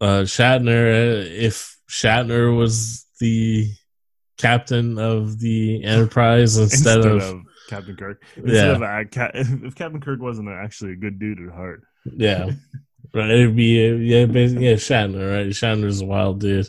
[0.00, 3.68] uh Shatner if Shatner was the
[4.38, 7.42] captain of the Enterprise instead, instead of, of,
[7.76, 8.22] Captain Kirk.
[8.36, 9.00] Instead Yeah.
[9.00, 11.82] of Ca- if Captain Kirk wasn't actually a good dude at heart.
[12.04, 12.50] yeah
[13.14, 16.68] right it'd be uh, yeah basically, yeah Shatner right Shatner's a wild dude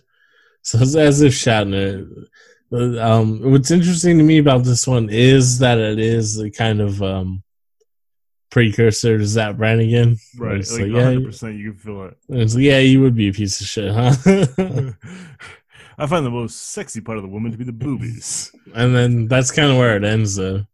[0.62, 2.08] so it's as if Shatner
[2.99, 7.01] um what's interesting to me about this one is that it is a kind of
[7.04, 7.43] um
[8.49, 11.26] precursor to Zapp Brannigan Right, it's like like, yeah, 100.
[11.26, 12.18] percent You can feel it.
[12.30, 14.14] it's like, yeah you would be a piece of shit huh
[15.97, 18.51] I find the most sexy part of the woman to be the boobies.
[18.74, 20.66] and then that's kind of where it ends though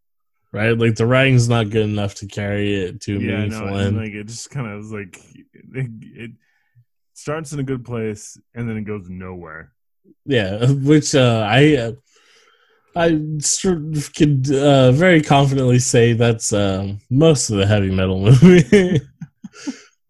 [0.51, 0.77] right?
[0.77, 3.97] Like the writing's not good enough to carry it to yeah, meaningful no, end.
[3.97, 5.19] like it just kind of is like
[5.73, 6.31] it, it
[7.13, 9.73] starts in a good place and then it goes nowhere.
[10.25, 11.91] yeah which uh i uh,
[12.95, 18.19] i sort of could uh very confidently say that's um most of the heavy metal
[18.27, 19.01] movie.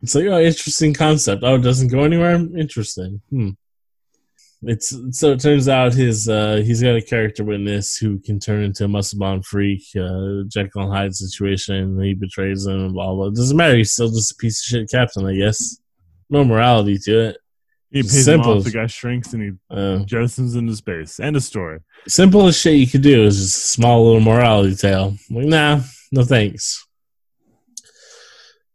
[0.01, 1.43] It's like oh interesting concept.
[1.43, 2.35] Oh it doesn't go anywhere?
[2.35, 3.21] Interesting.
[3.29, 3.49] Hmm
[4.63, 8.61] it's so it turns out his uh he's got a character witness who can turn
[8.63, 13.13] into a muscle bound freak uh jekyll and hyde situation he betrays him and blah
[13.13, 15.79] blah it doesn't matter he's still just a piece of shit captain i guess
[16.29, 17.37] no morality to it
[17.91, 18.51] He pays Simple.
[18.51, 18.63] him off.
[18.65, 21.19] The guy shrinks and he uh jettisons into space.
[21.19, 21.79] End of story.
[22.07, 25.15] simplest shit you could do is just a small little morality tale.
[25.31, 25.81] Like, nah,
[26.11, 26.85] no thanks.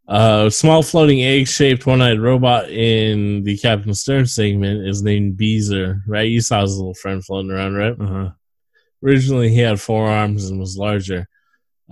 [0.07, 6.29] Uh, small floating egg-shaped one-eyed robot in the Captain Sternn segment is named Beezer, right?
[6.29, 7.99] You saw his little friend floating around, right?
[7.99, 8.31] Uh-huh.
[9.03, 11.27] Originally, he had four arms and was larger.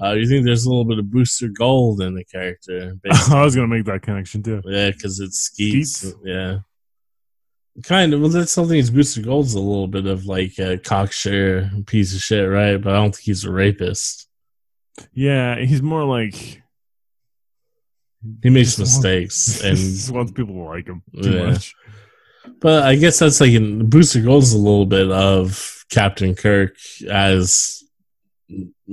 [0.02, 2.96] Uh, you think there's a little bit of Booster Gold in the character?
[3.30, 4.62] I was gonna make that connection too.
[4.64, 5.96] Yeah, because it's Skeets.
[5.96, 6.16] Skeets?
[6.24, 6.60] Yeah.
[7.84, 8.20] Kind of.
[8.20, 8.78] Well, that's something.
[8.78, 12.76] Is Booster Gold's a little bit of like a cocksure piece of shit, right?
[12.76, 14.28] But I don't think he's a rapist.
[15.12, 16.61] Yeah, he's more like
[18.43, 21.47] He makes wants- mistakes, and just wants people to like him too Yeah.
[21.51, 21.75] much.
[22.61, 26.75] but I guess that's like in Booster Gold's a little bit of Captain Kirk
[27.09, 27.83] as,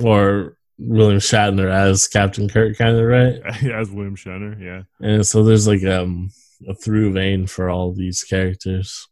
[0.02, 3.36] or William Shatner as Captain Kirk, kind of right.
[3.74, 4.84] As William Shatner, yeah.
[5.06, 6.32] And so there's like um,
[6.68, 9.08] a through vein for all these characters.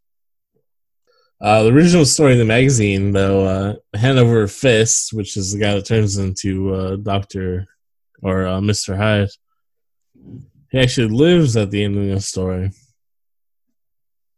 [1.40, 5.76] Uh, the original story in the magazine, though, uh, Hanover Fist, which is the guy
[5.76, 7.68] that turns into uh, Doctor
[8.24, 9.30] or uh, Mister Hyde,
[10.70, 12.72] he actually lives at the end of the story.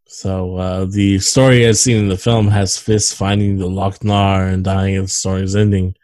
[0.07, 4.63] So uh, the story as seen in the film has Fist finding the Loc-Nar and
[4.63, 5.95] dying at the story's ending.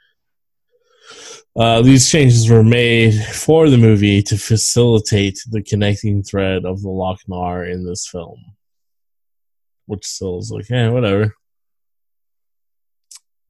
[1.56, 6.90] Uh, these changes were made for the movie to facilitate the connecting thread of the
[6.90, 8.38] Loc-Nar in this film.
[9.88, 11.34] Which still is like, yeah, whatever.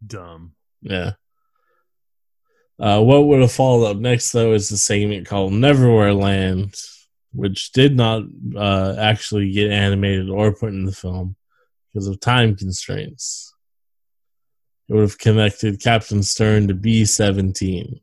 [0.06, 0.54] Dumb.
[0.82, 1.14] Yeah.
[2.80, 6.76] Uh, what would have followed up next, though, is the segment called Neverwhere Land,
[7.34, 8.24] which did not
[8.56, 11.36] uh, actually get animated or put in the film
[11.94, 13.54] because of time constraints.
[14.90, 18.00] It would have connected Captain Sternn to B 17,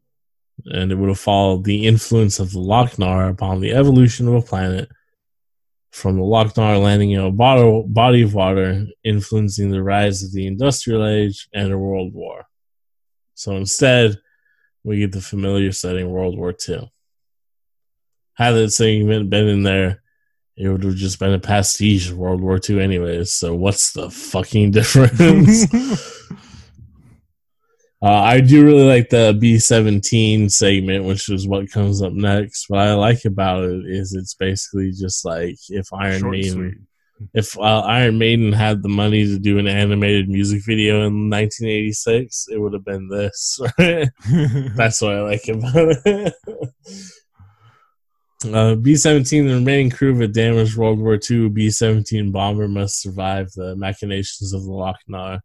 [0.66, 4.42] and it would have followed the influence of the Loc-Nar upon the evolution of a
[4.42, 4.90] planet
[5.90, 11.06] from the Loc-Nar landing in a body of water, influencing the rise of the Industrial
[11.06, 12.46] Age and a World War.
[13.34, 14.18] So instead,
[14.84, 16.90] we get the familiar setting World War II.
[18.34, 20.02] Had that segment been in there,
[20.56, 23.32] it would have just been a pastiche of World War II, anyways.
[23.32, 25.72] So what's the fucking difference?
[28.02, 32.68] uh, I do really like the B seventeen segment, which is what comes up next.
[32.68, 36.86] What I like about it is it's basically just like if Iron Short Maiden.
[37.34, 42.46] If uh, Iron Maiden had the money to do an animated music video in 1986,
[42.50, 43.60] it would have been this.
[44.76, 46.34] That's what I like about it.
[48.44, 52.66] Uh, B 17, the remaining crew of a damaged World War II B 17 bomber
[52.66, 55.40] must survive the machinations of the Loc-Nar.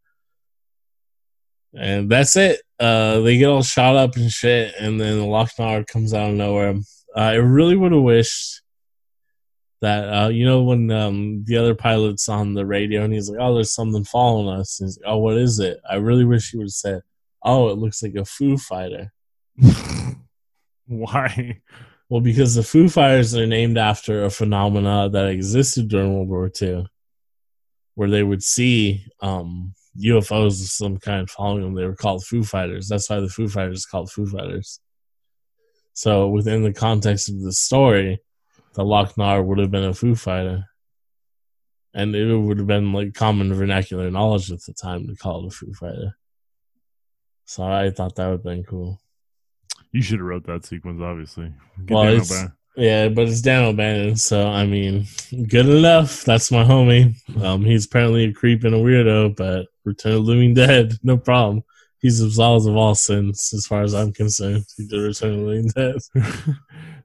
[1.75, 2.61] And that's it.
[2.79, 6.35] uh, they get all shot up and shit, and then the Loc-Nar comes out of
[6.35, 6.73] nowhere.
[7.15, 8.61] Uh, I really would have wished
[9.81, 13.39] that uh, you know when um, the other pilot's on the radio and he's like,
[13.39, 16.51] "Oh, there's something following us." And he's like, "Oh, what is it?" I really wish
[16.51, 17.01] he would have said,
[17.43, 19.11] "Oh, it looks like a Foo Fighter."
[20.87, 21.61] Why?
[22.09, 26.51] Well, because the Foo Fighters are named after a phenomena that existed during World War
[26.61, 26.87] II,
[27.95, 31.73] where they would see um, UFOs of some kind following them.
[31.75, 32.87] They were called Foo Fighters.
[32.87, 34.79] That's why the Foo Fighters are called Foo Fighters.
[35.93, 38.19] So, within the context of the story,
[38.77, 40.65] the Loc-Nar would have been a Foo Fighter.
[41.95, 45.47] And it would have been like common vernacular knowledge at the time to call it
[45.47, 46.15] a Foo Fighter.
[47.45, 49.01] So I thought that would have been cool.
[49.91, 51.51] You should have wrote that sequence, obviously.
[51.85, 52.53] Get Well, it's- O'Bannon.
[52.79, 55.07] Yeah, but it's Dan O'Bannon, so I mean,
[55.47, 56.23] good enough.
[56.23, 57.15] That's my homie.
[57.41, 61.17] Um, he's apparently a creep and a weirdo, but Return of the Living Dead, no
[61.17, 61.63] problem.
[61.99, 64.63] He's absolved of all sins, as far as I'm concerned.
[64.77, 65.95] He did Return of the Living Dead.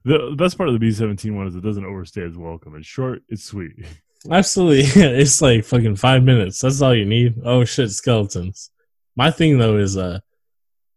[0.04, 2.76] the, the best part of the B seventeen one is it doesn't overstay its welcome.
[2.76, 3.72] It's short, it's sweet.
[4.30, 6.60] Absolutely, it's like fucking five minutes.
[6.60, 7.40] That's all you need.
[7.44, 8.70] Oh shit, skeletons.
[9.16, 10.20] My thing though is uh,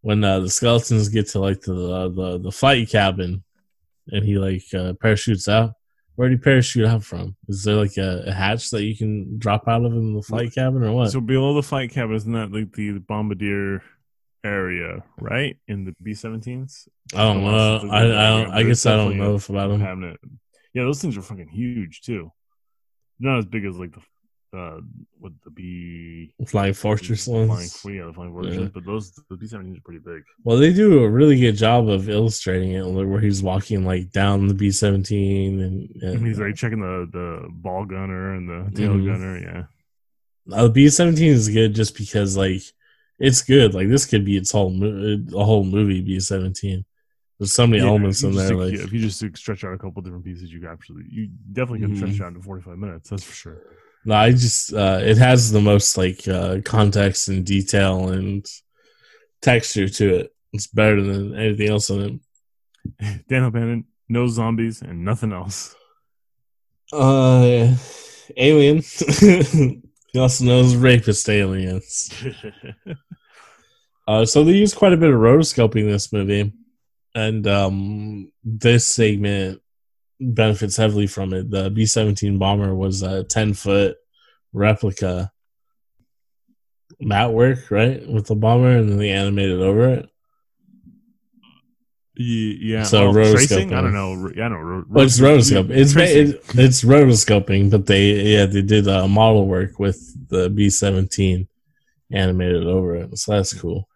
[0.01, 3.43] when uh, the skeletons get to like the uh, the the flight cabin,
[4.07, 5.73] and he like uh, parachutes out.
[6.15, 7.35] Where do you parachute out from?
[7.49, 10.53] Is there like a, a hatch that you can drop out of in the flight
[10.53, 11.11] cabin or what?
[11.11, 13.81] So below the flight cabin isn't that like the bombardier
[14.45, 15.57] area, right?
[15.67, 16.87] In the B seventeens?
[17.13, 17.77] I don't know.
[17.89, 19.81] I I, don't, I guess I don't know if about them.
[19.81, 20.19] having it.
[20.73, 22.31] Yeah, those things are fucking huge too.
[23.19, 24.01] Not as big as like the
[24.57, 24.79] uh
[25.19, 27.81] what the B Flying Fortress flying, ones.
[27.85, 28.67] yeah, the flying fortress, Yeah.
[28.73, 30.21] but those the B seventeens are pretty big.
[30.43, 34.47] Well, they do a really good job of illustrating it, where he's walking like down
[34.47, 38.59] the B seventeen, and, And and he's like checking the the ball gunner and the
[38.77, 39.05] tail Mhm.
[39.07, 39.37] gunner.
[39.39, 39.63] Yeah,
[40.55, 42.61] Uh, the B seventeen is good just because like
[43.19, 43.73] it's good.
[43.73, 46.01] Like this could be its whole mo- a whole movie.
[46.01, 46.85] B seventeen.
[47.39, 48.49] There's so many Yeah, elements in there.
[48.49, 51.85] take- Like if you just stretch out a couple different pieces, you absolutely you definitely
[51.85, 52.15] can stretch Mhm.
[52.15, 53.09] it out into forty five minutes.
[53.09, 53.61] That's for sure.
[54.05, 58.45] no, I just uh, it has the most like uh, context and detail and
[59.41, 60.33] texture to it.
[60.53, 62.01] It's better than anything else in
[62.99, 63.25] it.
[63.29, 65.75] Dan O'Bannon, no zombies and nothing else.
[66.93, 67.75] Uh,
[68.37, 68.81] alien.
[70.15, 72.09] he also knows rapist aliens.
[74.07, 76.53] Uh, so they use quite a bit of rotoscoping in this movie,
[77.15, 79.59] and um, this segment
[80.19, 81.49] benefits heavily from it.
[81.49, 83.97] The B seventeen bomber was a ten foot
[84.53, 85.31] replica
[86.99, 90.09] mat work, right, with the bomber, and then they animated over it.
[92.17, 92.83] Ye- yeah.
[92.83, 93.73] So well, rotoscoping.
[93.73, 94.29] I don't know.
[94.43, 94.55] I know.
[94.55, 95.69] ro- Well, it's rotoscope.
[95.69, 96.27] It's ba- tracing.
[96.29, 99.99] it, it's rotoscoping, but they yeah they did uh, model work with
[100.29, 101.47] the B seventeen
[102.11, 103.89] animated over it, so that's cool.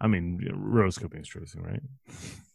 [0.00, 1.82] I mean, rotoscoping is tracing, right?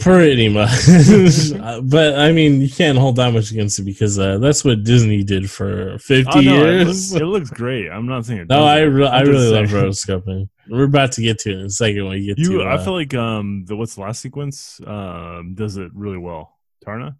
[0.00, 0.70] Pretty much,
[1.88, 5.24] but I mean, you can't hold that much against it because uh, that's what Disney
[5.24, 7.10] did for fifty Oh, no, it, years.
[7.12, 7.88] looks, it looks great.
[7.88, 8.48] I'm not saying it.
[8.48, 10.48] no, I re- I really love saying- rotoscoping.
[10.68, 12.64] We're about to get to it in a second when we get You, to.
[12.64, 16.58] I uh, feel like um, the what's the last sequence um does it really well.
[16.86, 17.16] Taarna.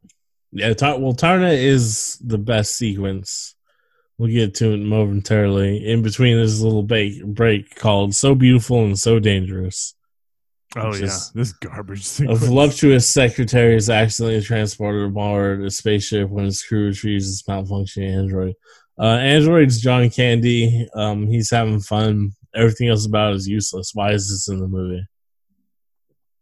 [0.52, 3.54] Yeah, Tar- well, Taarna is the best sequence.
[4.18, 5.88] We'll get to it momentarily.
[5.88, 9.94] In between this little break, break called "So Beautiful and So Dangerous."
[10.76, 16.62] Oh yeah, this garbage A voluptuous secretary is accidentally transported aboard a spaceship when his
[16.62, 18.54] crew retrieves its malfunctioning android.
[18.98, 20.88] Uh, android's John Candy.
[20.94, 22.32] Um, he's having fun.
[22.54, 23.90] Everything else about it is useless.
[23.94, 25.06] Why is this in the movie?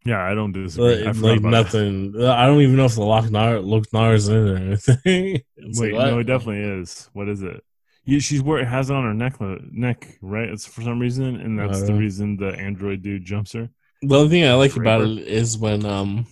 [0.07, 1.03] yeah, I don't disagree.
[1.03, 1.51] I Like, forgot like about it.
[1.51, 2.15] nothing.
[2.25, 5.43] I don't even know if the Loc-Nar Loc-Nar is in it or anything.
[5.59, 6.21] Wait, like, no, what?
[6.21, 7.11] it definitely is.
[7.13, 7.63] What is it?
[8.07, 9.37] Yeah, she's wear has it on her neck,
[9.71, 10.49] neck, right?
[10.49, 11.99] It's for some reason, and that's the Uh.
[11.99, 13.69] reason the android dude jumps her.
[14.03, 16.27] The only thing I like about it is when um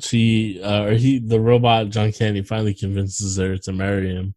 [0.00, 4.34] she uh, or he the robot John Candy finally convinces her to marry him,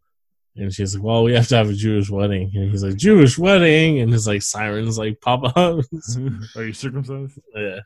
[0.55, 3.37] and she's like, "Well, we have to have a Jewish wedding," and he's like, "Jewish
[3.37, 5.55] wedding," and his like sirens like pop up.
[6.55, 7.39] Are you circumcised?
[7.55, 7.79] yeah,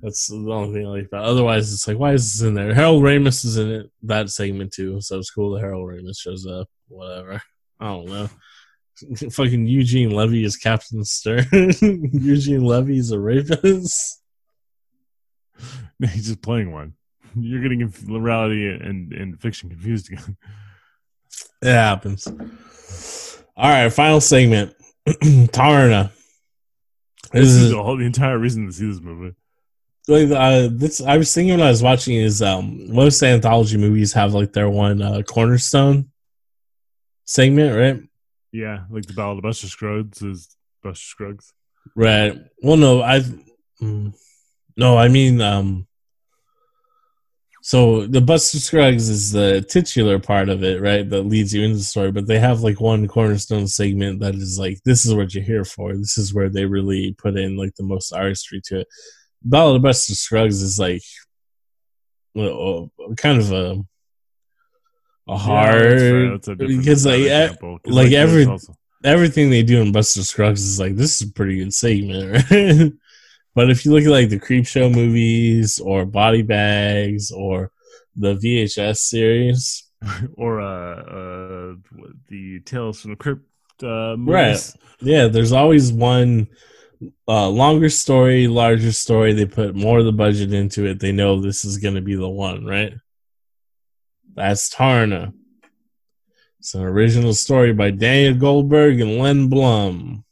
[0.00, 1.24] that's the only thing I like about.
[1.24, 1.30] It.
[1.30, 2.74] Otherwise, it's like, why is this in there?
[2.74, 6.46] Harold Ramis is in it that segment too, so it's cool that Harold Ramis shows
[6.46, 6.68] up.
[6.88, 7.42] Whatever,
[7.78, 8.28] I don't know.
[9.32, 11.46] Fucking Eugene Levy is Captain Sternn.
[12.12, 14.22] Eugene Levy is a rapist.
[16.00, 16.94] He's just playing one.
[17.34, 20.36] You're getting reality and, and fiction confused again.
[21.62, 22.26] It happens.
[23.56, 24.74] All right, final segment.
[25.06, 26.10] Taarna.
[27.32, 29.34] This This is is the whole the entire reason to see this movie.
[30.08, 31.00] like uh, this.
[31.00, 34.68] I was thinking when I was watching is um most anthology movies have like their
[34.68, 36.10] one uh, cornerstone
[37.24, 38.08] segment, right?
[38.52, 41.52] Yeah, like the Ballad of the Buster Scruggs is Buster Scruggs.
[41.96, 42.38] Right.
[42.62, 43.20] Well, no, I.
[43.80, 44.14] mm,
[44.76, 45.86] No, I mean, um.
[47.64, 51.08] So the Buster Scruggs is the titular part of it, right?
[51.08, 52.10] That leads you into the story.
[52.10, 55.64] But they have like one cornerstone segment that is like, this is what you're here
[55.64, 55.96] for.
[55.96, 58.88] This is where they really put in like the most artistry to it.
[59.44, 61.02] Ballad of the Buster Scruggs is like,
[62.34, 63.84] well, kind of a
[65.28, 66.46] a hard Yeah, that's.
[66.46, 67.56] That's a because like better
[67.86, 71.32] e- like every also- everything they do in Buster Scruggs is like this is a
[71.32, 72.92] pretty good segment, right?
[73.54, 77.70] but if you look at like the Creepshow movies or Body Bags or
[78.16, 79.84] the VHS series,
[80.34, 81.74] or uh, uh,
[82.28, 83.42] the Tales from the Crypt
[83.82, 84.74] uh, right?
[85.00, 86.48] Yeah, there's always one
[87.26, 89.32] uh, longer story, larger story.
[89.32, 91.00] They put more of the budget into it.
[91.00, 92.92] They know this is going to be the one, right?
[94.34, 95.32] That's Taarna.
[96.58, 100.24] It's an original story by Daniel Goldberg and Len Blum.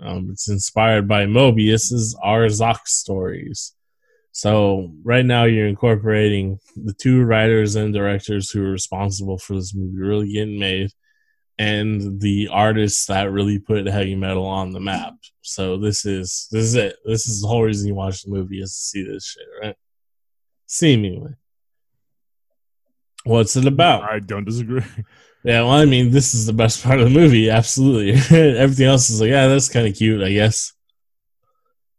[0.00, 3.74] Um, it's inspired by Moebius's Arzak stories.
[4.32, 9.74] So right now you're incorporating the two writers and directors who are responsible for this
[9.74, 10.90] movie really getting made,
[11.58, 15.14] and the artists that really put heavy metal on the map.
[15.42, 16.96] So this is this is it.
[17.04, 19.76] This is the whole reason you watch the movie is to see this shit, right?
[20.66, 21.34] Seemingly.
[23.28, 24.04] What's it about?
[24.04, 24.82] I don't disagree.
[25.44, 27.50] Yeah, well, I mean, this is the best part of the movie.
[27.50, 28.12] Absolutely.
[28.58, 30.72] Everything else is like, yeah, that's kind of cute, I guess.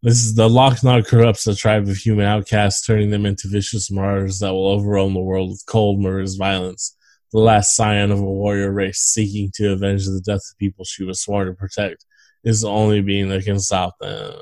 [0.02, 4.40] This is the Loc-Nar corrupts a tribe of human outcasts, turning them into vicious marauders
[4.40, 6.96] that will overwhelm the world with cold, murderous violence.
[7.32, 11.04] The last scion of a warrior race seeking to avenge the death of people she
[11.04, 12.06] was sworn to protect
[12.44, 14.34] is the only being that can stop them.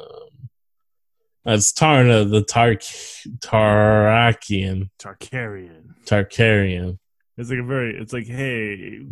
[1.47, 2.81] That's Taarna, the Tark
[3.39, 4.89] Taarakian.
[4.99, 5.93] Tarkarian.
[6.05, 6.99] Tarkarian.
[7.37, 7.95] It's like a very.
[7.97, 9.05] It's like, hey, you,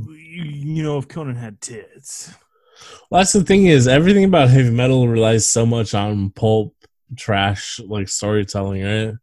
[0.44, 2.34] you know, if Conan had tits,
[3.10, 6.76] Well, that's the thing is everything about heavy metal relies so much on pulp
[7.16, 9.14] trash like storytelling, right?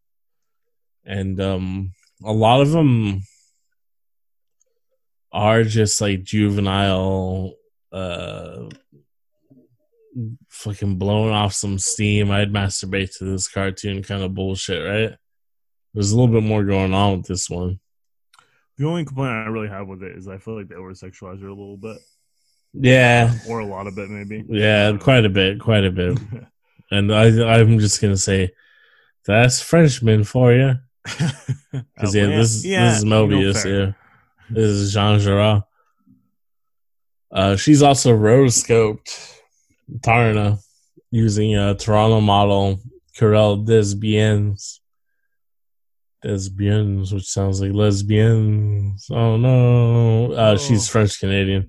[1.04, 1.92] And um
[2.24, 3.24] a lot of them
[5.32, 7.56] are just like juvenile
[7.92, 8.70] uh
[10.48, 12.30] fucking blowing off some steam.
[12.30, 15.16] I'd masturbate to this cartoon kind of bullshit, right?
[15.94, 17.78] There's a little bit more going on with this one.
[18.78, 21.40] the only complaint I really have with it is I feel like they over sexualize
[21.42, 21.98] her a little bit,
[22.72, 23.34] Yeah.
[23.48, 24.44] or a lot of it, maybe.
[24.48, 26.18] Yeah, quite a bit, quite a bit.
[26.90, 28.50] And I, I'm just gonna say,
[29.24, 30.74] that's Frenchman for you.
[31.72, 33.64] Because yeah, this is this is Moebius.
[33.64, 33.92] yeah,
[34.50, 35.64] this is Jean Giraud.
[37.30, 39.31] Uh, she's also rotoscoped
[40.00, 40.58] Taarna
[41.10, 42.80] using a Toronto model
[43.14, 44.80] Carole Desbiens.
[46.24, 49.08] Desbiens, which sounds like lesbians.
[49.10, 51.68] Oh no, uh, she's French Canadian.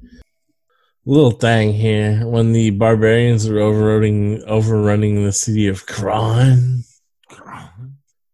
[1.05, 6.83] Little thing here: when the barbarians are overrunning overrunning the city of Kron,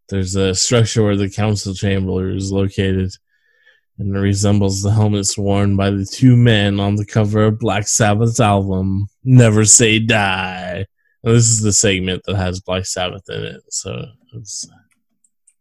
[0.09, 3.11] there's a structure where the council chamber is located,
[3.99, 7.87] and it resembles the helmets worn by the two men on the cover of Black
[7.87, 10.85] Sabbath's album "Never Say Die."
[11.23, 14.67] Now, this is the segment that has Black Sabbath in it, so it's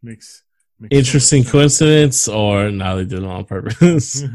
[0.03, 0.43] makes,
[0.79, 4.23] makes interesting much coincidence, or now they did it on purpose.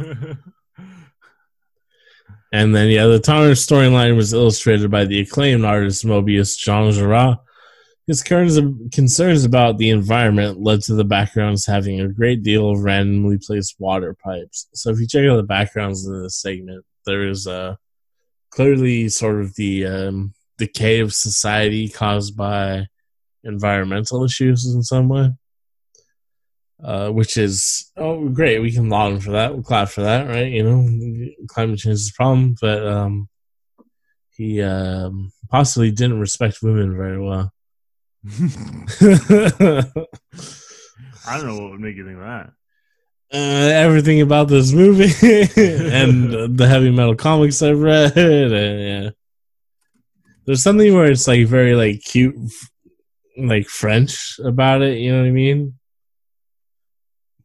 [2.54, 7.40] And then, yeah, the Taarna storyline was illustrated by the acclaimed artist Moebius Jean Giraud.
[8.06, 13.38] His concerns, about the environment led to the backgrounds having a great deal of randomly
[13.38, 14.68] placed water pipes.
[14.74, 17.76] So, if you check out the backgrounds in this segment, there is uh,
[18.50, 22.88] clearly sort of the um, decay of society caused by
[23.46, 25.32] environmental issues in some way.
[26.84, 29.54] Uh, which is oh great, we can laud him for that.
[29.54, 30.52] We'll clap for that, right?
[30.52, 33.30] You know, climate change is a problem, but um,
[34.32, 37.54] he um, possibly didn't respect women very well.
[38.26, 39.84] Uh,
[41.28, 42.52] I don't know what would make you think of that.
[43.34, 45.06] everything about this movie
[45.58, 49.10] and the heavy metal comics I've read, and, yeah.
[50.46, 52.36] there's something where it's like very like cute,
[53.36, 55.00] like French about it.
[55.00, 55.74] You know what I mean?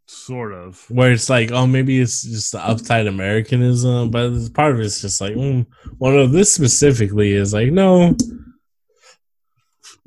[0.06, 0.84] Sort of.
[0.90, 5.00] where it's like, oh, maybe it's just the uptight Americanism, but it's- part of it's
[5.00, 5.64] just like, mm.
[5.98, 8.14] well, no, this specifically is like, no,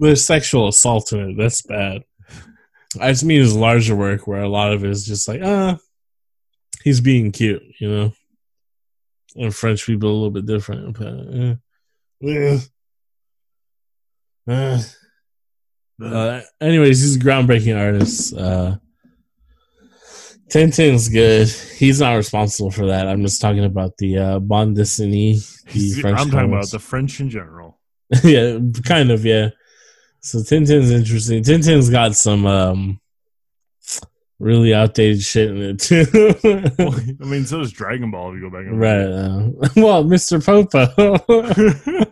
[0.02, 1.38] there's sexual assault in it.
[1.38, 2.04] That's bad.
[3.00, 5.78] I just mean his larger work where a lot of it is just like, ah,
[6.84, 8.14] he's being cute, you know.
[9.36, 12.60] And French people are a little bit different, but eh.
[14.50, 14.82] Eh.
[16.04, 18.36] Uh, anyways, he's a groundbreaking artist.
[18.36, 18.76] Uh,
[20.50, 21.48] Tintin's good.
[21.48, 23.08] He's not responsible for that.
[23.08, 25.40] I'm just talking about the uh, bande dessinée.
[25.72, 27.80] The French I'm talking about the French in general.
[28.24, 29.52] yeah, kind of, yeah.
[30.22, 31.44] So Tintin's interesting.
[31.44, 33.00] Tintin's got some um
[34.40, 36.06] really outdated shit in it too.
[36.78, 39.02] Well, I mean, so does Dragon Ball if you go back and right.
[39.02, 40.44] Uh, well, Mr.
[40.44, 40.86] Popo.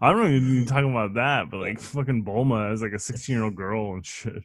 [0.00, 3.44] I don't even talking about that, but like fucking Bulma as like a 16 year
[3.44, 4.42] old girl and shit.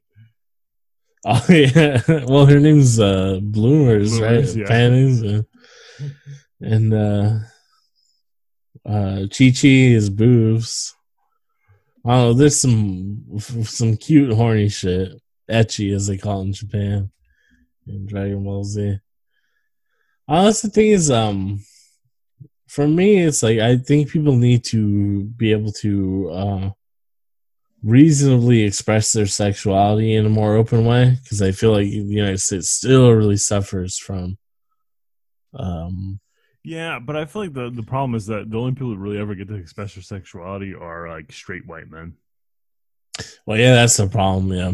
[1.25, 2.01] oh yeah.
[2.25, 4.55] Well, her name's uh Bloomers, Bloomers, right?
[4.55, 4.67] yeah.
[4.67, 5.23] Panties.
[5.23, 5.41] uh,
[6.61, 7.39] and uh
[8.85, 10.95] uh Chi Chi is boobs.
[12.05, 15.21] Oh, there's some some cute horny shit.
[15.49, 17.11] Ecchi as they call it in Japan.
[17.87, 18.99] In Dragon Ball Z.
[20.27, 21.59] Uh, that's the thing is, um
[22.67, 26.69] for me it's like I think people need to be able to uh
[27.83, 32.39] reasonably express their sexuality in a more open way because I feel like the United
[32.39, 34.37] States still really suffers from
[35.53, 36.19] um
[36.65, 39.17] Yeah, but I feel like the, the problem is that the only people that really
[39.19, 42.13] ever get to express their sexuality are like straight white men.
[43.45, 44.71] well yeah that's the problem yeah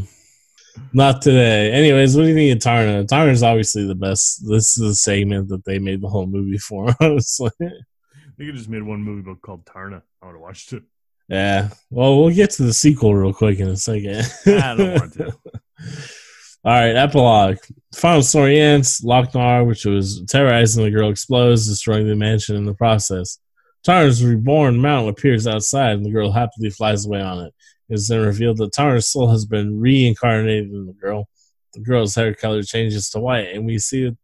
[0.93, 4.87] not today anyways what do you think of Taarna Taarna's obviously the best this is
[4.87, 9.01] the segment that they made the whole movie for honestly They could just made one
[9.01, 10.01] movie book called Taarna.
[10.21, 10.83] I would have watched it.
[11.27, 15.13] yeah well we'll get to the sequel real quick in a second I don't want
[15.13, 15.33] to.
[16.66, 17.57] All right, epilogue.
[17.95, 19.01] Final story ends.
[19.01, 23.39] Loc-Nar, which was terrorizing the girl, explodes, destroying the mansion in the process.
[23.88, 27.53] Taarna's reborn mount appears outside, and the girl happily flies away on it.
[27.88, 31.30] It is then revealed that Taarna's soul has been reincarnated in the girl.
[31.74, 34.18] The girl's hair color changes to white, and we see a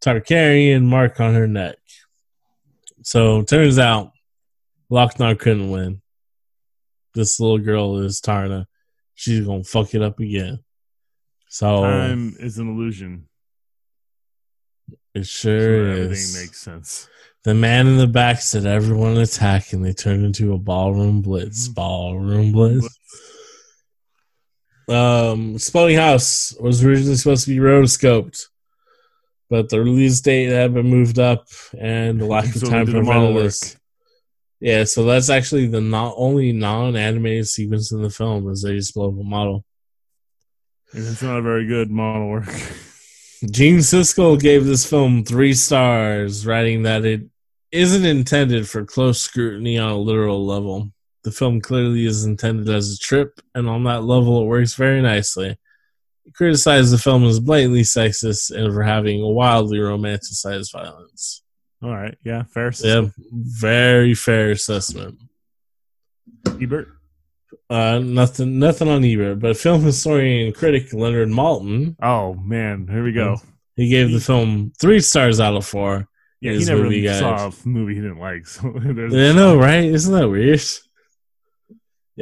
[0.00, 1.76] Tarkarian mark on her neck.
[3.02, 4.12] So turns out
[4.88, 6.00] Loc-Nar couldn't win.
[7.14, 8.64] This little girl is Taarna.
[9.14, 10.60] She's gonna fuck it up again.
[11.48, 13.26] So Time is an illusion.
[15.14, 16.36] it So sure everything is.
[16.40, 17.08] makes sense.
[17.44, 21.68] the man in the back said everyone attack and they turned into a ballroom blitz.
[21.68, 22.86] Ballroom blitz.
[24.88, 28.44] Um Exploding House was originally supposed to be rotoscoped,
[29.50, 31.46] but the release date had been moved up
[31.78, 33.76] and the lack of So time prevented this.
[34.60, 38.92] Yeah, so that's actually the not only non-animated sequence in the film is they just
[38.94, 39.64] blow up a model.
[40.92, 42.46] And it's not a very good model work.
[43.50, 47.22] Gene Siskel gave this film three stars, writing that it
[47.70, 50.90] isn't intended for close scrutiny on a literal level.
[51.22, 55.02] The film clearly is intended as a trip, and on that level, it works very
[55.02, 55.56] nicely.
[56.24, 61.42] He criticized the film as blatantly sexist and for having a wildly romanticized violence.
[61.82, 62.16] All right.
[62.24, 62.42] Yeah.
[62.44, 62.72] Fair.
[62.82, 65.18] Yeah, very fair assessment.
[66.60, 66.88] Ebert.
[67.70, 73.04] Uh, nothing, nothing on Ebert, but film historian and critic Leonard Maltin Oh man, here
[73.04, 73.36] we go.
[73.76, 76.08] he gave the film three stars out of four.
[76.40, 77.18] Yeah, he never movie guide.
[77.18, 78.46] saw a movie he didn't like.
[78.46, 79.84] So there's I know, right?
[79.84, 80.60] Isn't that weird?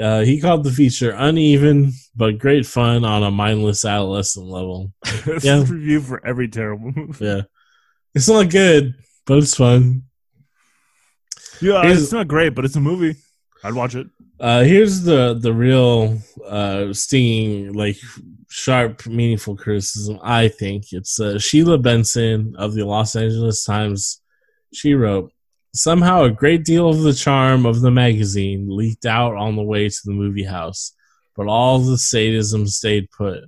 [0.00, 4.92] Uh, he called the feature uneven but great fun on a mindless adolescent level.
[5.42, 5.60] Yeah.
[5.60, 7.24] review for every terrible movie.
[7.24, 7.42] Yeah,
[8.14, 8.94] it's not good,
[9.26, 10.02] but it's fun.
[11.60, 13.16] Yeah, Here's- it's not great, but it's a movie.
[13.64, 14.06] I'd watch it.
[14.38, 17.96] Uh, here's the the real uh, stinging, like
[18.48, 20.18] sharp, meaningful criticism.
[20.22, 24.20] I think it's uh, Sheila Benson of the Los Angeles Times.
[24.74, 25.32] She wrote,
[25.74, 29.88] "Somehow, a great deal of the charm of the magazine leaked out on the way
[29.88, 30.92] to the movie house,
[31.34, 33.44] but all the sadism stayed put,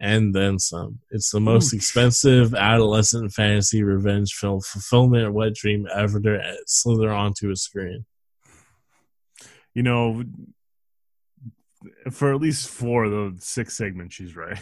[0.00, 0.98] and then some.
[1.12, 1.74] It's the most Ouch.
[1.74, 8.06] expensive adolescent fantasy revenge film fulfillment wet dream ever to slither onto a screen."
[9.74, 10.24] You know,
[12.10, 14.58] for at least four of the six segments, she's right.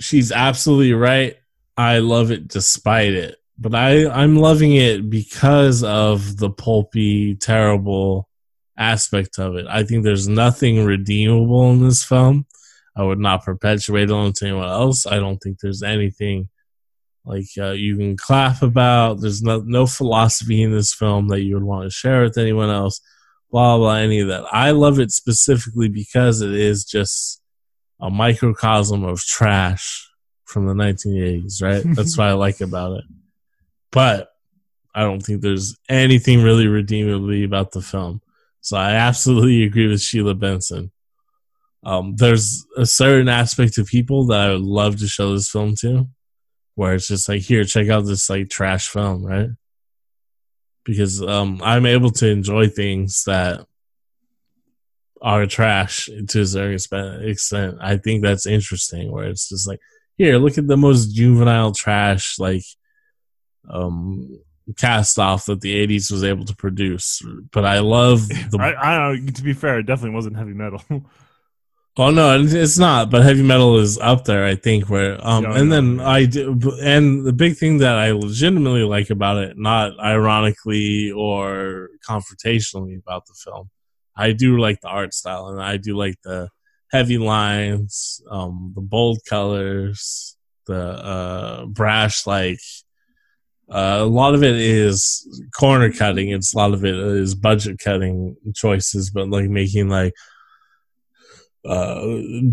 [0.00, 1.36] she's absolutely right.
[1.76, 3.36] I love it despite it.
[3.58, 8.28] But I, I'm loving it because of the pulpy, terrible
[8.76, 9.66] aspect of it.
[9.68, 12.46] I think there's nothing redeemable in this film.
[12.96, 15.06] I would not perpetuate it onto anyone else.
[15.06, 16.48] I don't think there's anything
[17.24, 19.20] like uh, you can clap about.
[19.20, 22.70] There's no, no philosophy in this film that you would want to share with anyone
[22.70, 23.00] else.
[23.52, 24.44] Blah blah, any of that.
[24.50, 27.40] I love it specifically because it is just
[28.00, 30.10] a microcosm of trash
[30.44, 31.82] from the 1980s, right?
[31.96, 33.04] That's what I like about it.
[33.92, 34.30] But
[34.94, 38.20] I don't think there's anything really redeemably about the film.
[38.60, 40.90] So I absolutely agree with Sheila Benson.
[41.84, 45.74] Um, there's a certain aspect of people that I would love to show this film
[45.80, 46.08] to,
[46.74, 49.48] where it's just like, here, check out this like trash film, right?
[50.84, 53.66] Because um, I'm able to enjoy things that
[55.20, 57.76] are trash to a certain extent.
[57.80, 59.12] I think that's interesting.
[59.12, 59.78] Where it's just like,
[60.18, 62.64] here, look at the most juvenile trash, like
[63.70, 64.40] um,
[64.76, 67.22] cast off that the 80s was able to produce.
[67.52, 68.58] But I love the.
[68.60, 69.34] I, I don't.
[69.34, 70.82] To be fair, it definitely wasn't heavy metal.
[71.98, 73.10] Oh no, it's not.
[73.10, 74.88] But heavy metal is up there, I think.
[74.88, 76.00] Where um, No, and then.
[76.00, 81.90] I do, and the big thing that I legitimately like about it, not ironically or
[82.08, 83.68] confrontationally about the film,
[84.16, 86.48] I do like the art style, and I do like the
[86.90, 90.36] heavy lines, um, the bold colors,
[90.66, 92.60] the uh, brash like.
[93.70, 95.26] Uh, a lot of it is
[95.58, 96.28] corner cutting.
[96.28, 100.12] It's a lot of it is budget cutting choices, but like making like
[101.64, 102.04] uh,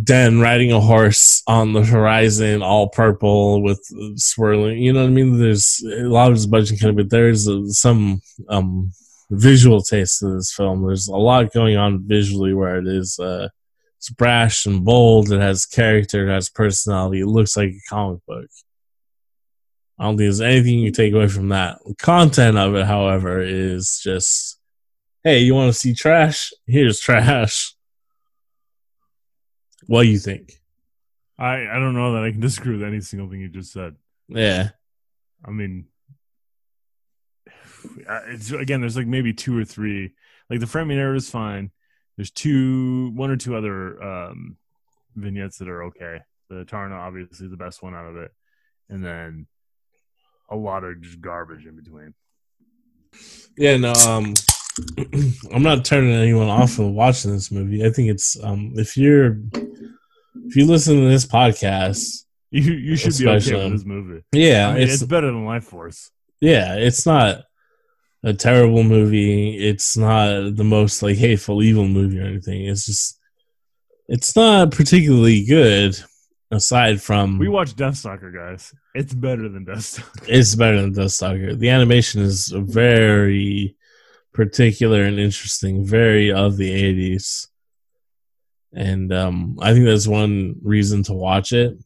[0.04, 3.82] Den riding a horse on the horizon, all purple with
[4.16, 4.78] swirling.
[4.80, 5.40] You know what I mean?
[5.40, 8.92] There's a lot of his budget kind of, but there's uh, some um,
[9.32, 10.86] visual taste to this film.
[10.86, 13.50] There's a lot going on visually where it is uh,
[13.98, 15.32] it's brash and bold.
[15.32, 16.30] It has character.
[16.30, 17.20] It has personality.
[17.20, 18.48] It looks like a comic book.
[19.98, 21.80] I don't think there's anything you take away from that.
[21.98, 24.58] Content of it, however, is just,
[25.26, 26.54] hey, you want to see trash?
[26.66, 27.74] Here's trash.
[29.90, 30.62] What do you think?
[31.40, 33.96] I I don't know that I can disagree with any single thing you just said.
[34.28, 34.70] Yeah.
[35.44, 35.86] I mean,
[38.28, 38.82] it's again.
[38.82, 40.14] There's like maybe two or three.
[40.48, 41.72] Like the framing error is fine.
[42.18, 44.58] There's two, one or two other um,
[45.16, 46.20] vignettes that are okay.
[46.50, 48.32] The Taarna obviously the best one out of it,
[48.90, 49.48] and then
[50.52, 52.14] a lot of just garbage in between.
[53.58, 54.36] Yeah, no, um
[55.54, 57.86] I'm not turning anyone off from watching this movie.
[57.86, 59.38] I think it's um if you're
[60.46, 64.24] if you listen to this podcast, You you should be okay with this movie.
[64.32, 66.10] yeah, I mean, it's, it's, better than Life Force.
[66.42, 67.44] yeah, it's not
[68.24, 69.56] a terrible movie.
[69.56, 72.66] It's not the most like hateful evil movie or anything.
[72.66, 73.20] It's just
[74.08, 75.96] it's not particularly good
[76.50, 78.74] aside from We watched Deathstalker, guys.
[78.96, 80.26] It's better than Deathstalker.
[80.28, 81.56] It's better than Deathstalker.
[81.56, 83.76] The animation is very
[84.34, 87.48] particular and interesting, very of the '80s,
[88.74, 91.78] and um, I think that's one reason to watch it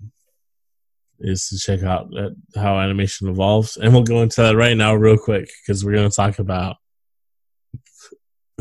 [1.19, 3.77] is to check out that, how animation evolves.
[3.77, 6.75] And we'll go into that right now, real quick, because we're going to talk about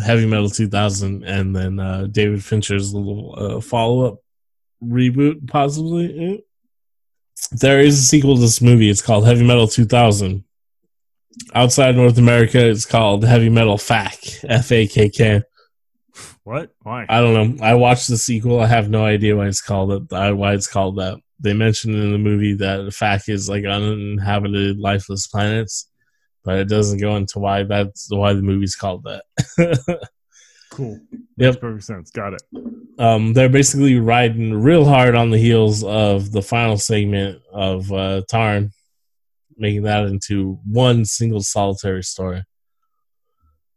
[0.03, 4.19] Heavy Metal 2000 and then uh, David Fincher's little uh, follow up
[4.83, 6.35] reboot, possibly.
[6.35, 6.37] Eh?
[7.53, 8.89] There is a sequel to this movie.
[8.89, 10.45] It's called Heavy Metal 2000.
[11.55, 14.45] Outside North America, it's called Heavy Metal FAK.
[14.45, 15.43] F A K K.
[16.45, 16.71] What?
[16.83, 17.07] Why?
[17.09, 17.65] I don't know.
[17.65, 18.61] I watched the sequel.
[18.61, 20.13] I have no idea why it's called it.
[20.13, 21.19] uh, Why it's called that.
[21.41, 25.89] They mentioned in the movie that FAK is like uninhabited, lifeless planets,
[26.45, 29.25] but it doesn't go into why that's why the movie's called that.
[30.71, 31.01] cool.
[31.37, 31.55] Yep.
[31.55, 32.11] Makes perfect sense.
[32.11, 32.43] Got it.
[32.99, 38.23] um, they're basically riding real hard on the heels of the final segment of uh,
[38.29, 38.73] Tarn,
[39.57, 42.45] making that into one single solitary story.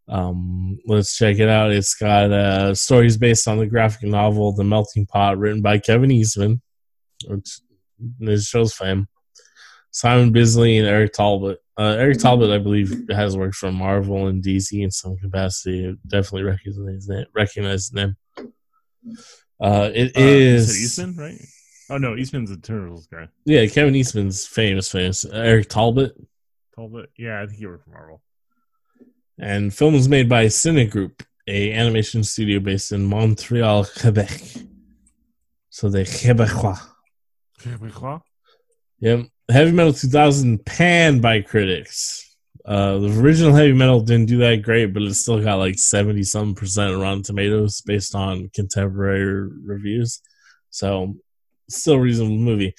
[0.08, 1.72] Um, let's check it out.
[1.72, 6.12] It's got uh, stories based on the graphic novel "The Melting Pot," written by Kevin
[6.12, 6.62] Eastman,
[7.28, 7.60] which
[8.22, 9.08] is show's fame.
[9.92, 11.58] Simon Bisley and Eric Talbot.
[11.78, 15.98] Uh, Eric Talbot, I believe, has worked for Marvel and DC in some capacity.
[16.06, 17.28] Definitely recognize that.
[17.34, 18.18] Recognize the name.
[19.60, 21.42] Uh, it Uh, is Eastman, right?
[21.90, 23.28] Oh no, Eastman's a Turtles guy.
[23.46, 23.66] yeah.
[23.68, 25.26] Kevin Eastman's famous, famous.
[25.26, 26.14] Eric Talbot,
[26.76, 27.10] Talbot.
[27.18, 28.22] Yeah, I think he worked for Marvel.
[29.38, 34.32] and film was made by CinéGroupe, a animation studio based in Montreal, Quebec.
[35.70, 36.80] So the Quebecois.
[37.60, 38.22] Quebecois?
[39.00, 39.26] Yep.
[39.52, 42.36] Heavy Metal 2000 panned by critics.
[42.66, 46.24] Uh, the original Heavy Metal didn't do that great, but it still got like 70
[46.24, 50.22] some percent on Rotten Tomatoes based on contemporary reviews.
[50.72, 51.16] So,
[51.70, 52.74] still a reasonable movie.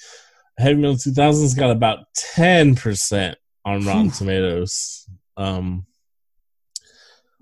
[0.57, 1.99] Heavy Metal 2000's got about
[2.35, 3.35] 10%
[3.65, 5.07] on Rotten Tomatoes.
[5.35, 5.85] Um,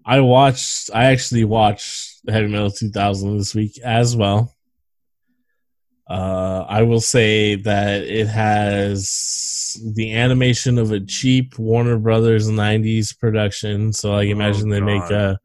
[0.05, 4.51] I watched, I actually watched Heavy Metal 2000 this week as well.
[6.07, 13.17] Uh, I will say that it has the animation of a cheap Warner Brothers '90s
[13.17, 13.91] production.
[13.91, 15.39] So, like, imagine they make a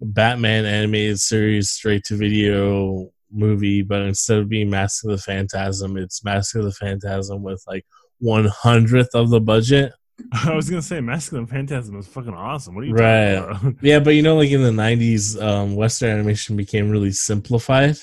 [0.00, 5.96] Batman animated series straight to video movie, but instead of being Mask of the Phantasm,
[5.96, 7.84] it's Mask of the Phantasm with like
[8.18, 9.92] one hundredth of the budget.
[10.32, 12.74] I was gonna say Masculine Phantasm is fucking awesome.
[12.74, 13.74] What are you Right.
[13.82, 17.96] Yeah, but you know, like in the '90s, um, Western animation became really simplified.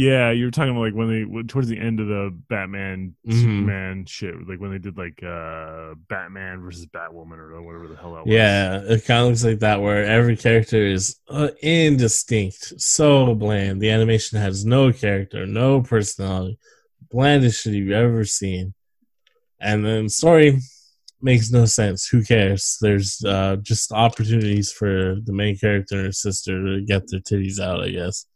[0.00, 3.40] Yeah, you were talking about like when they towards the end of the Batman Mhm.
[3.40, 8.14] Superman shit, like when they did like uh Batman versus Batwoman or whatever the hell
[8.14, 8.32] that was.
[8.32, 13.80] Yeah, it kind of looks like that, where every character is uh, indistinct, so bland.
[13.82, 16.58] The animation has no character, no personality,
[17.10, 18.74] blandest shit you've ever seen.
[19.60, 20.60] And then story,
[21.20, 22.06] makes no sense.
[22.06, 22.78] Who cares?
[22.80, 27.58] There's uh, just opportunities for the main character and her sister to get their titties
[27.58, 27.82] out.
[27.82, 28.26] I guess.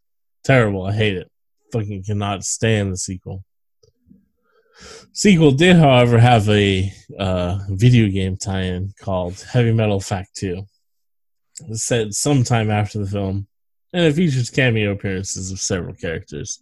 [0.43, 0.85] Terrible.
[0.85, 1.29] I hate it.
[1.73, 3.43] Fucking cannot stand the sequel.
[5.11, 10.67] Sequel did, however, have a uh, video game tie-in called Heavy Metal Fact Two.
[11.71, 13.47] Set sometime after the film,
[13.91, 16.59] and it features cameo appearances of several characters.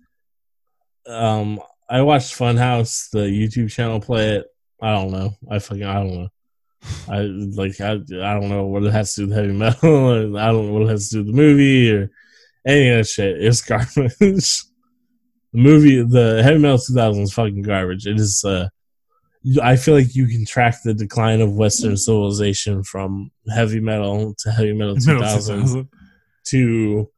[1.06, 1.60] Um,
[1.90, 4.46] I watched Funhaus, the YouTube channel, play it.
[4.82, 5.32] I don't know.
[5.50, 6.30] I fucking I don't know.
[7.10, 10.38] I like I, I don't know what it has to do with heavy metal.
[10.38, 12.12] I don't know what it has to do with the movie or
[12.66, 13.42] any of that shit.
[13.42, 13.62] It's
[13.98, 14.70] garbage.
[15.53, 18.07] The movie, the heavy metal 2000 is fucking garbage.
[18.07, 18.44] It is.
[18.44, 18.69] uh
[19.61, 24.52] I feel like you can track the decline of Western civilization from heavy metal to
[24.52, 25.90] heavy metal 2000
[26.45, 27.10] to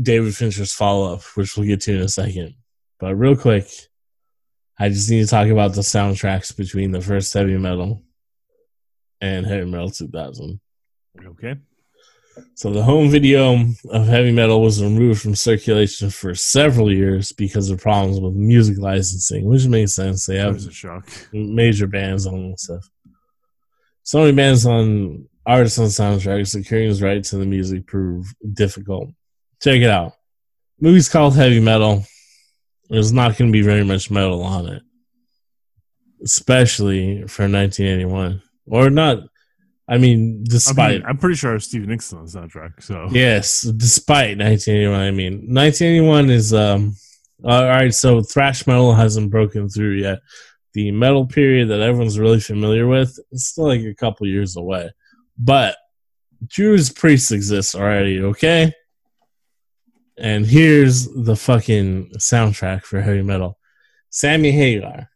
[0.00, 2.54] David Fincher's follow up, which we'll get to in a second.
[2.98, 3.68] But real quick,
[4.76, 8.02] I just need to talk about the soundtracks between the first heavy metal
[9.20, 10.60] and heavy metal 2000.
[11.26, 11.54] Okay.
[12.54, 17.70] So the home video of heavy metal was removed from circulation for several years because
[17.70, 20.26] of problems with music licensing, which makes sense.
[20.26, 21.08] They have was a shock.
[21.32, 22.88] major bands on and stuff.
[24.02, 29.10] So many bands on artists on soundtracks, securing his right to the music proved difficult.
[29.62, 30.12] Check it out.
[30.80, 32.04] Movie's called Heavy Metal.
[32.90, 34.82] There's not going to be very much metal on it,
[36.22, 39.18] especially for 1981, or not.
[39.86, 42.82] I mean, I despite mean, I'm pretty sure Steve Nicks on the soundtrack.
[42.82, 45.00] So Yes, despite 1981.
[45.00, 46.96] I mean, 1981 is um.
[47.44, 50.20] All right, so thrash metal hasn't broken through yet.
[50.72, 54.90] The metal period that everyone's really familiar with is still like a couple years away,
[55.36, 55.76] but
[56.46, 58.22] Judas Priest exists already.
[58.22, 58.72] Okay,
[60.16, 63.58] and here's the fucking soundtrack for heavy metal:
[64.08, 65.10] Sammy Hagar,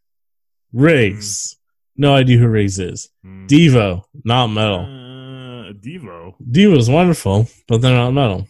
[0.72, 1.57] Riggs.
[2.00, 3.10] No idea who Riggs is.
[3.26, 3.48] Mm.
[3.48, 4.80] Devo, not metal.
[4.80, 6.34] Uh, Devo.
[6.40, 8.46] Devo's wonderful, but they're not metal.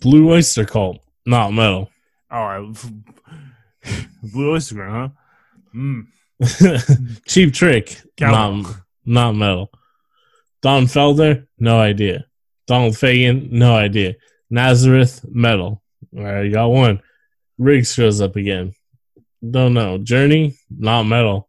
[0.00, 1.90] Blue Oyster Cult, not metal.
[2.30, 2.74] Oh, I,
[4.22, 5.08] Blue Oyster, huh?
[5.74, 6.08] Mm.
[7.26, 8.66] Cheap Trick, not,
[9.06, 9.70] not metal.
[10.60, 12.26] Don Felder, no idea.
[12.66, 14.16] Donald Fagen, no idea.
[14.50, 15.82] Nazareth, metal.
[16.14, 17.00] All right, you got one.
[17.56, 18.74] Riggs shows up again.
[19.48, 19.96] Don't know.
[19.96, 21.47] Journey, not metal.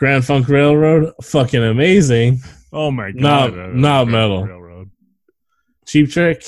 [0.00, 2.40] Grand Funk Railroad, fucking amazing.
[2.72, 3.54] Oh my god.
[3.54, 4.44] Not- not metal.
[4.46, 4.90] Railroad.
[5.86, 6.42] Cheap Trick,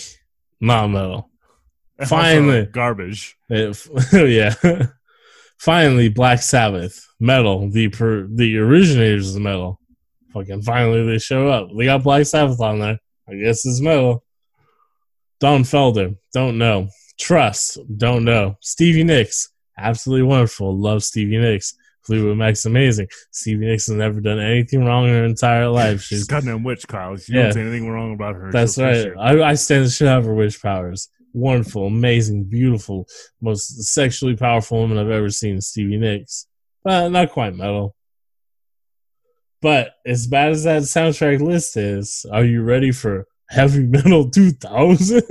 [0.59, 1.29] not metal.
[2.07, 2.65] Finally.
[2.73, 3.37] garbage.
[3.51, 3.79] It,
[4.13, 4.87] yeah.
[5.59, 9.79] finally, Black Sabbath, metal, the per, the originators of metal.
[10.33, 11.69] Fucking finally, they show up.
[11.77, 12.99] They got Black Sabbath on there.
[13.29, 14.25] I guess it's metal.
[15.41, 16.89] Don Felder, don't know.
[17.21, 18.57] Trust, don't know.
[18.63, 20.75] Stevie Nicks, absolutely wonderful.
[20.75, 21.75] Love Stevie Nicks.
[22.05, 23.09] Fleetwood Mac's amazing.
[23.31, 26.01] Stevie Nicks has never done anything wrong in her entire life.
[26.03, 27.13] She's She's goddamn witch, Kyle.
[27.13, 27.43] You Yeah.
[27.45, 28.51] don't say anything wrong about her.
[28.51, 29.13] that's She'll right.
[29.19, 31.09] I, I stand the shit out of her witch powers.
[31.35, 33.07] Wonderful, amazing, beautiful,
[33.41, 36.47] most sexually powerful woman I've ever seen, Stevie Nicks.
[36.85, 37.95] But not quite metal.
[39.63, 45.23] But as bad as that soundtrack list is, are you ready for Heavy Metal 2000?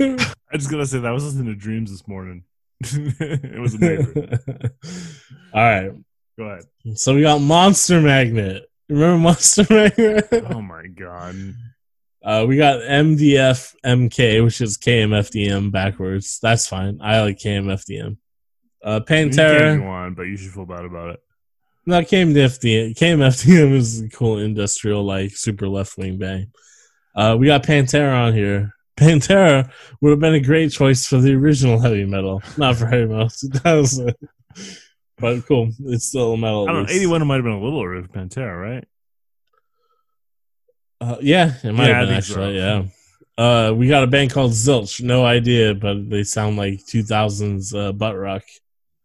[0.52, 2.44] I just gotta say that I was listening to Dreams this morning.
[2.80, 4.28] it was amazing.
[5.54, 5.92] All right.
[6.42, 6.98] Go ahead.
[6.98, 8.64] So we got Monster Magnet.
[8.88, 10.28] Remember Monster Magnet?
[10.50, 11.36] Oh my god.
[12.24, 16.38] Uh, we got MDF MK, which is KMFDM backwards.
[16.42, 16.98] That's fine.
[17.02, 18.16] I like KMFDM.
[18.84, 20.16] Uh, You can Pantera.
[20.16, 21.20] but you should feel bad about it.
[21.86, 22.96] No, KMFDM.
[22.96, 26.52] KMFDM is a cool industrial, like super left wing bang.
[27.14, 28.72] Uh, we got Pantera on here.
[28.96, 29.70] Pantera
[30.00, 33.28] would have been a great choice for the original heavy metal, not for heavy metal
[33.40, 34.14] 2000.
[35.22, 36.68] But cool, it's still a metal.
[36.68, 36.92] I don't know.
[36.92, 38.84] 81 might have been a little for Pantera, right?
[41.00, 42.34] Uh, yeah, it might Yeah, have been so.
[42.42, 42.56] actually.
[42.58, 42.82] Yeah.
[43.38, 45.00] Uh, we got a band called Zilch.
[45.02, 48.42] No idea, but they sound like 2000s uh, butt rock.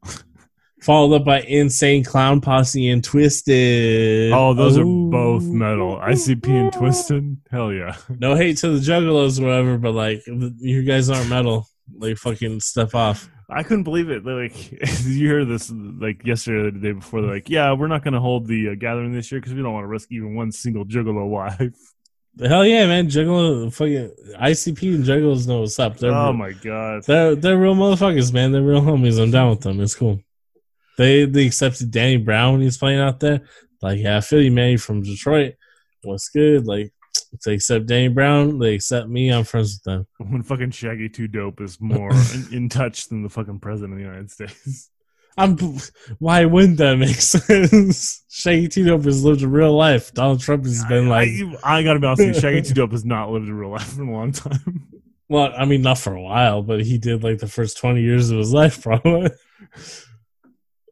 [0.83, 4.31] Followed up by Insane Clown Posse and Twiztid.
[4.31, 4.81] Oh, those Oh.
[4.81, 5.97] are both metal.
[5.97, 7.37] ICP and Twiztid?
[7.49, 7.95] Hell yeah.
[8.19, 11.67] No hate to the Juggalos or whatever, but like you guys aren't metal.
[11.97, 13.27] Like fucking step off.
[13.49, 14.25] I couldn't believe it.
[14.25, 14.71] Like,
[15.05, 17.21] you heard this like yesterday or the day before.
[17.21, 19.61] They're like, yeah, we're not going to hold the uh, gathering this year because we
[19.61, 21.59] don't want to risk even one single Juggalo wife.
[22.39, 23.07] Hell yeah, man!
[23.07, 25.97] Juggalo, fucking ICP and Juggalos know what's up.
[25.97, 27.03] They're oh my god.
[27.03, 28.51] They're they're real motherfuckers, man.
[28.51, 29.19] They're real homies.
[29.19, 29.81] I'm down with them.
[29.81, 30.21] It's cool.
[30.99, 33.41] They they accepted Danny Brown when he's playing out there.
[33.81, 34.69] Like, yeah, I feel you, man.
[34.69, 35.55] You're from Detroit.
[36.03, 36.67] What's good?
[36.67, 36.93] Like,
[37.37, 38.59] if they accept Danny Brown.
[38.59, 39.29] They accept me.
[39.29, 40.07] I'm friends with them.
[40.31, 43.99] When fucking Shaggy Two Dope is more in, in touch than the fucking president of
[43.99, 44.89] the United States.
[45.37, 45.55] I'm.
[46.17, 48.23] Why wouldn't that make sense?
[48.29, 50.11] Shaggy Two Dope has lived a real life.
[50.13, 51.29] Donald Trump has been like,
[51.63, 53.69] I, I gotta be honest with you, Shaggy Two Dope has not lived in real
[53.69, 54.87] life in a long time.
[55.29, 58.31] well, I mean, not for a while, but he did like the first twenty years
[58.31, 59.29] of his life, probably.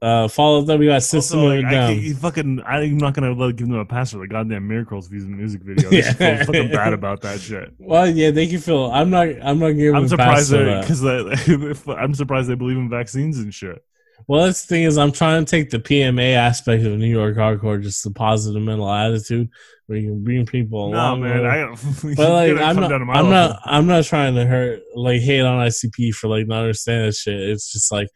[0.01, 1.99] Uh, followed up, we got System Also, like, I, Down.
[1.99, 5.61] can't- fucking, I'm not gonna let give them a pass for the goddamn miracles music
[5.63, 5.89] video.
[5.89, 6.11] I Yeah.
[6.13, 7.73] feel fucking bad about that shit.
[7.79, 8.91] Well, yeah, they can feel.
[8.91, 9.27] I'm not.
[9.41, 9.95] I'm not giving.
[9.95, 11.77] I'm surprised pass for that that.
[11.77, 13.83] because I'm surprised they believe in vaccines and shit.
[14.27, 17.35] Well, that's the thing is, I'm trying to take the PMA aspect of New York
[17.37, 19.49] hardcore, just the positive mental attitude,
[19.85, 21.21] where you can bring people along.
[21.21, 21.45] No, man.
[21.45, 21.67] I,
[22.15, 22.89] but like, I'm not.
[22.89, 23.53] down to my I'm level.
[23.53, 23.61] not.
[23.65, 27.39] I'm not trying to hurt, like, hate on ICP for like not understanding that shit.
[27.39, 28.07] It's just like,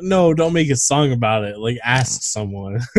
[0.00, 1.58] no, don't make a song about it.
[1.58, 2.80] Like, ask someone,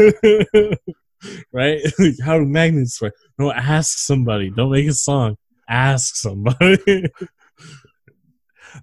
[1.52, 1.82] right?
[2.00, 3.14] like, how do magnets work?
[3.38, 4.50] No, ask somebody.
[4.50, 5.38] Don't make a song.
[5.68, 7.06] Ask somebody.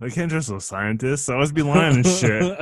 [0.00, 1.28] I can't trust those scientists.
[1.28, 2.58] I always be lying and shit.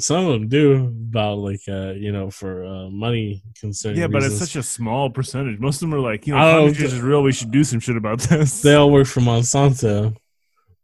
[0.00, 4.22] Some of them do about like uh you know for uh money concerning Yeah, but
[4.22, 5.58] it's such a small percentage.
[5.58, 6.80] Most of them are like, you know, I don't climate know.
[6.82, 7.22] change is real.
[7.24, 8.62] We should do some shit about this.
[8.62, 10.16] they all work for Monsanto.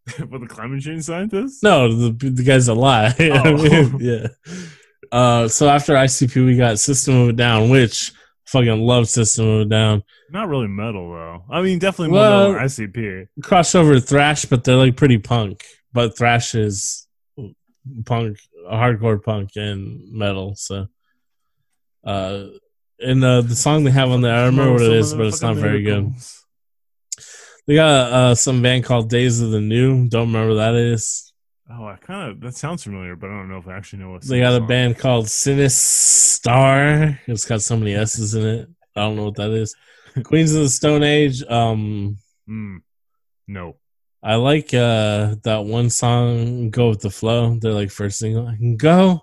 [0.31, 1.63] For the climate change scientists?
[1.63, 3.07] No, the the guys that lie.
[3.19, 3.57] I Oh.
[3.57, 4.27] mean, yeah.
[5.11, 8.13] Uh, so after ICP, we got System of a Down, which
[8.47, 10.03] fucking love System of a Down.
[10.31, 11.45] Not really metal though.
[11.51, 13.29] I mean, definitely more Well- metal ICP.
[13.41, 15.65] Crossover thrash, but they're like pretty punk.
[15.93, 17.07] But thrash is
[18.05, 20.55] punk, hardcore punk and metal.
[20.57, 20.89] So,
[22.05, 22.45] uh,
[22.99, 25.43] and uh, the song they have on there, I remember what it is, but it's
[25.43, 26.13] not very good.
[27.67, 30.09] They got uh, some band called Days of the New.
[30.09, 31.33] Don't remember what that is.
[31.71, 34.11] Oh, I kind of that sounds familiar, but I don't know if I actually know
[34.11, 34.23] what.
[34.23, 34.67] They got a song.
[34.67, 37.19] band called Sinisstar.
[37.27, 38.69] It's got so many S's in it.
[38.95, 39.75] I don't know what that is.
[40.25, 41.43] Queens of the Stone Age.
[41.45, 42.19] Um,
[42.49, 42.83] Mm.
[43.49, 43.77] No.
[44.23, 48.47] I like uh that one song, "Go with the Flow." They're like first single.
[48.47, 49.23] I can go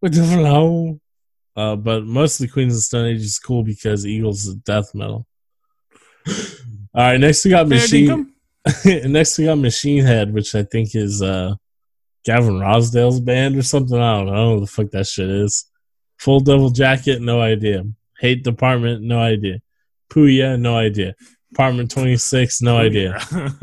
[0.00, 1.00] with the flow.
[1.56, 5.26] Uh, but mostly Queens of the Stone Age is cool because Eagles is death metal.
[6.98, 8.32] All right, next we got Fair Machine.
[9.12, 11.54] next we got Machine Head, which I think is uh
[12.24, 13.96] Gavin Rossdale's band or something.
[13.96, 14.32] I don't know.
[14.32, 15.66] I don't know what the fuck that shit is.
[16.18, 17.84] Full Devil Jacket, no idea.
[18.18, 19.60] Hate Department, no idea.
[20.10, 21.14] Puya, no idea.
[21.52, 23.18] Apartment 26, no idea.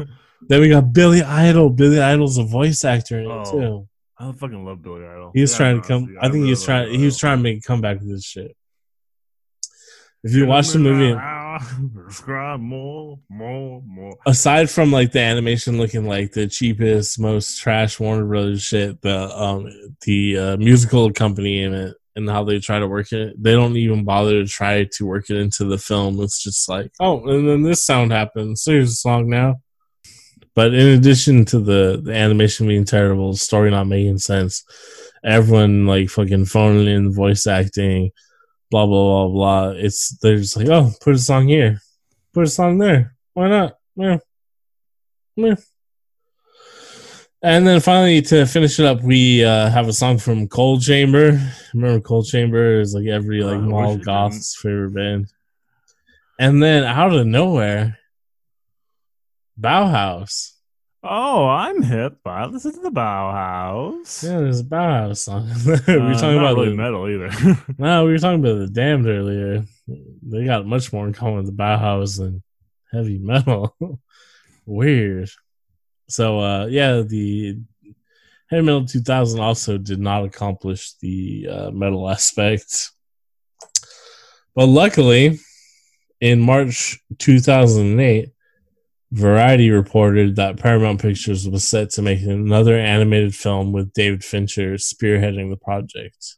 [0.47, 1.71] Then we got Billy Idol.
[1.71, 3.51] Billy Idol's a voice actor in it Oh.
[3.51, 3.87] too.
[4.17, 5.31] I fucking love Billy Idol.
[5.33, 6.03] He was Yeah, trying to come.
[6.03, 6.99] honestly, I think he really was trying.
[6.99, 8.55] He was trying to make a comeback with this shit.
[10.23, 11.13] If you watch the movie,
[12.05, 14.17] Subscribe more, more, more.
[14.25, 19.29] aside from like the animation looking like the cheapest, most trash Warner Brothers shit, the
[19.37, 19.69] um
[20.05, 24.41] the uh, musical it and how they try to work it, they don't even bother
[24.43, 26.19] to try to work it into the film.
[26.21, 28.61] It's just like, oh, and then this sound happens.
[28.61, 29.55] So here's a song now.
[30.55, 34.63] But in addition to the, the animation being terrible, story not making sense,
[35.25, 38.11] everyone like fucking phoning in voice acting,
[38.75, 39.69] blah blah blah blah.
[39.77, 41.79] It's they're just like, oh, put a song here,
[42.33, 43.15] put a song there.
[43.33, 43.77] Why not?
[43.95, 44.17] Yeah.
[45.37, 45.55] Yeah.
[47.41, 51.39] And then finally, to finish it up, we uh, have a song from Coal Chamber.
[51.73, 55.27] Remember, Coal Chamber is like every Uh, like wish mall goth's favorite band.
[56.39, 57.99] And then out of nowhere,
[59.59, 60.54] Bauhaus.
[61.07, 62.17] Oh, I'm hip.
[62.25, 64.23] I listen to the Bauhaus.
[64.23, 65.47] Yeah, there's a Bauhaus song.
[65.65, 67.29] we were Uh, talking about really the, metal either.
[67.77, 69.63] no, we were talking about the Damned earlier.
[69.87, 72.41] They got much more in common with the Bauhaus than
[72.91, 73.75] heavy metal.
[74.65, 75.29] Weird.
[76.09, 77.59] So, uh, yeah, the
[78.49, 82.89] heavy metal 2000 also did not accomplish the uh, metal aspect.
[84.55, 85.39] But luckily,
[86.19, 88.29] in March 2008,
[89.15, 94.73] Variety reported that Paramount Pictures was set to make another animated film with David Fincher
[94.73, 96.35] spearheading the project.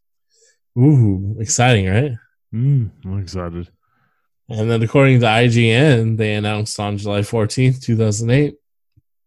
[0.78, 2.12] Ooh, exciting, right?
[2.54, 3.70] mm, I'm excited.
[4.48, 8.54] And then, according to IGN, they announced on July 14th, 2008,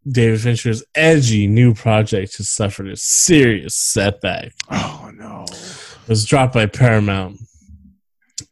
[0.08, 4.52] David Fincher's edgy new project has suffered a serious setback.
[4.70, 5.44] Oh no!
[5.50, 7.40] It was dropped by Paramount.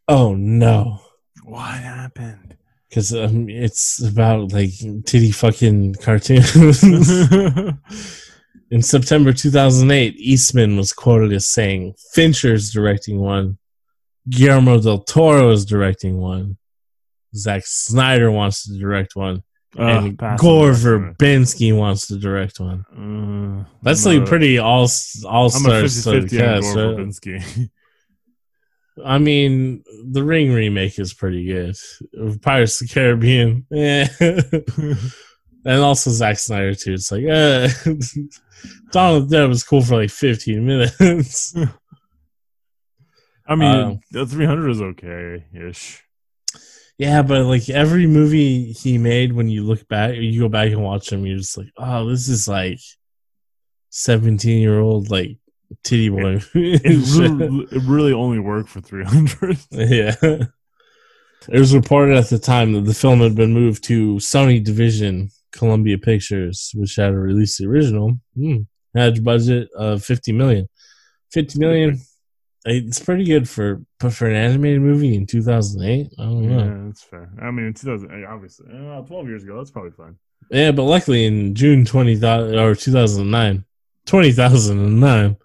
[0.09, 1.03] Oh no.
[1.45, 2.48] What happened?
[2.89, 4.71] Because um, it's about like
[5.05, 6.83] titty fucking cartoons.
[8.71, 13.57] In September 2008, Eastman was quoted as saying, Fincher's directing one,
[14.29, 16.59] Guillermo del Toro is directing one,
[17.35, 19.43] Zack Snyder wants to direct one,
[19.79, 21.15] Uh, pass Gore on that one.
[21.15, 22.85] Verbinski wants to direct one.
[22.93, 24.87] Uh, That's I'm like a- pretty all
[25.25, 26.63] all I'm a stars 50 50 cast.
[26.75, 26.97] Gore right?
[26.99, 27.71] Verbinski.
[29.05, 31.77] I mean, the Ring remake is pretty good.
[32.43, 34.09] Pirates of the Caribbean, yeah.
[35.65, 36.95] and also Zack Snyder too.
[36.95, 37.69] It's like, uh,
[38.93, 41.55] the Dead was cool for like 15 minutes.
[43.47, 46.03] I mean, Um, the 300 is okay ish.
[46.99, 50.83] yeah, but like every movie he made, when you look back, you go back and
[50.83, 52.79] watch them, you're just like, oh, this is like
[53.91, 55.39] 17 year old like
[55.83, 56.41] titty boy.
[56.55, 56.83] It
[57.19, 59.59] really, it really only worked for 300.
[59.71, 60.15] yeah.
[61.49, 65.31] It was reported at the time that the film had been moved to Sony Division,
[65.53, 68.19] Columbia Pictures, which had released the original.
[68.37, 68.59] Hmm.
[68.95, 70.69] Had a budget of 50 million.
[71.33, 72.01] 50 million.
[72.65, 76.11] It's pretty good for but for an animated movie in 2008.
[76.19, 76.59] I don't know.
[76.59, 77.31] Yeah, that's fair.
[77.41, 80.17] I mean, in 2000, eh, obviously, uh, 12 years ago, that's probably fine.
[80.51, 82.25] Yeah, but luckily in June 20
[82.57, 83.65] or 2009,
[84.07, 85.37] 2009,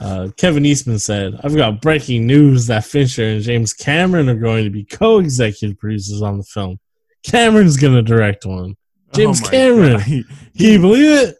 [0.00, 4.64] uh, Kevin Eastman said, I've got breaking news that Fincher and James Cameron are going
[4.64, 6.78] to be co executive producers on the film.
[7.24, 8.76] Cameron's going to direct one.
[9.14, 10.00] James Oh Cameron.
[10.02, 10.32] He- Can
[10.72, 11.34] you believe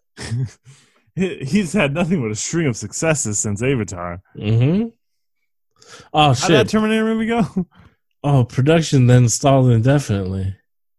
[1.16, 1.44] it?
[1.48, 4.20] he's had nothing but a string of successes since Avatar.
[4.36, 4.88] Mm-hmm.
[6.12, 6.68] Oh, How'd that shit.
[6.68, 7.44] Terminator movie go?
[8.24, 10.56] Oh, production then stalled indefinitely.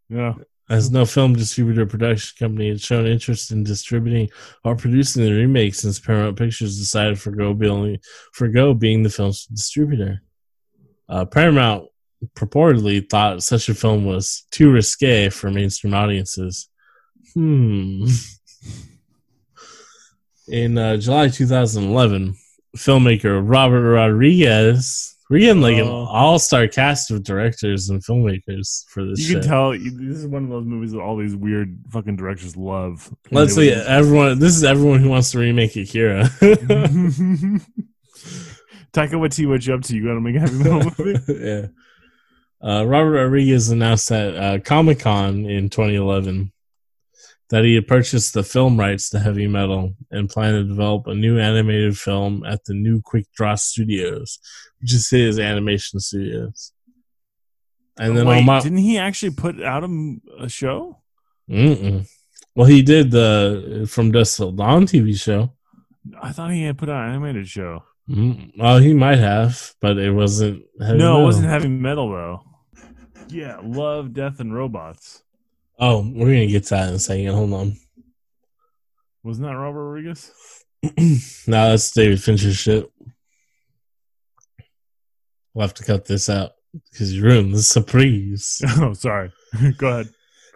[0.07, 0.35] yeah.
[0.69, 4.30] As no film distributor or production company had shown interest in distributing
[4.65, 7.99] or producing the remake since Paramount Pictures decided for Go being,
[8.34, 10.22] for Go being the film's distributor.
[11.07, 11.88] Uh, Paramount
[12.35, 16.69] purportedly thought such a film was too risque for mainstream audiences.
[17.34, 18.06] Hmm.
[20.49, 22.35] In uh, July 2011,
[22.77, 26.06] filmmaker Robert Rodriguez, we're getting like an Oh.
[26.06, 29.20] all-star cast of directors and filmmakers for this.
[29.20, 29.41] You shit.
[29.41, 33.14] can tell this is one of those movies that all these weird fucking directors love.
[33.32, 33.70] Let's see.
[33.70, 36.24] would- Everyone, this is everyone who wants to remake Akira.
[38.94, 39.95] Taika Waititi, what you up to?
[39.95, 41.20] You gonna make a heavy metal movie?
[41.45, 41.68] yeah.
[42.60, 46.52] Uh, Robert Rodriguez announced at uh, Comic Con in 2011
[47.49, 51.15] that he had purchased the film rights to heavy metal and planned to develop a
[51.15, 54.40] new animated film at the new Quick Draw Studios,
[54.82, 56.74] which is his animation studios.
[57.99, 59.84] And then Wait, my, didn't he actually put out
[60.40, 60.99] a show?
[61.49, 62.07] Mm-mm.
[62.56, 65.53] well, he did the From Dusk Till Dawn TV show.
[66.22, 67.84] I thought he had put out an animated show.
[68.10, 70.64] Mm, well, he might have, but it wasn't.
[70.80, 71.22] heavy no, metal.
[71.22, 72.44] it wasn't heavy metal though.
[73.30, 75.24] Yeah, Love, Death, and Robots.
[75.80, 77.28] Oh, we're gonna get to that in a second.
[77.28, 77.78] Hold on.
[79.24, 80.32] Wasn't that Robert Rodriguez?
[81.48, 82.91] no, that's David Fincher shit.
[85.54, 86.52] We'll have to cut this out
[86.91, 88.62] because you ruined the surprise.
[88.78, 89.32] oh, sorry.
[89.78, 90.10] Go ahead.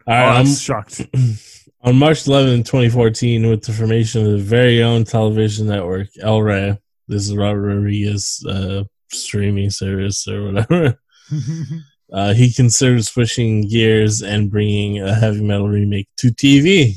[0.08, 1.02] All oh, I'm shocked.
[1.84, 6.78] on March 11, 2014, with the formation of the very own television network, El Rey.
[7.08, 11.00] This is Robert Rodriguez uh, streaming service or whatever.
[12.12, 16.96] Uh, he considers pushing gears and bringing a heavy metal remake to TV.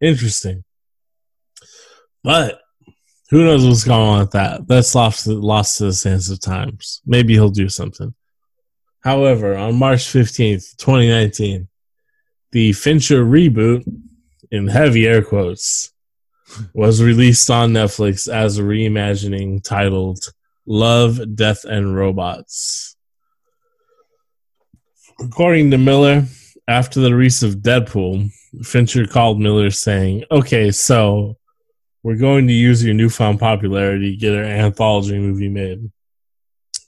[0.00, 0.64] Interesting.
[2.22, 2.60] But
[3.30, 4.66] who knows what's going on with that?
[4.66, 7.02] That's lost, lost to the sands of times.
[7.04, 8.14] Maybe he'll do something.
[9.00, 11.68] However, on March 15th, 2019,
[12.52, 13.84] the Fincher reboot,
[14.50, 15.92] in heavy air quotes,
[16.72, 20.20] was released on Netflix as a reimagining titled
[20.66, 22.95] Love, Death, and Robots.
[25.20, 26.24] According to Miller,
[26.68, 28.30] after the release of Deadpool,
[28.62, 31.36] Fincher called Miller saying, Okay, so
[32.02, 35.90] we're going to use your newfound popularity to get our anthology movie made.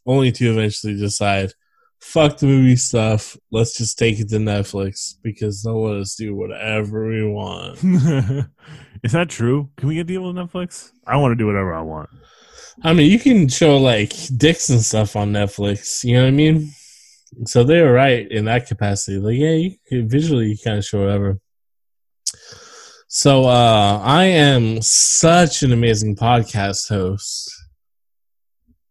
[0.06, 1.52] Only to eventually decide,
[2.00, 6.34] fuck the movie stuff, let's just take it to Netflix because they'll let us do
[6.34, 7.78] whatever we want.
[9.02, 9.70] Is that true?
[9.76, 10.92] Can we get a deal with Netflix?
[11.06, 12.10] I want to do whatever I want.
[12.82, 16.04] I mean, you can show like dicks and stuff on Netflix.
[16.04, 16.72] You know what I mean?
[17.44, 19.18] So they were right in that capacity.
[19.18, 21.38] Like, yeah, you can visually you kind of show whatever.
[23.08, 27.50] So uh, I am such an amazing podcast host,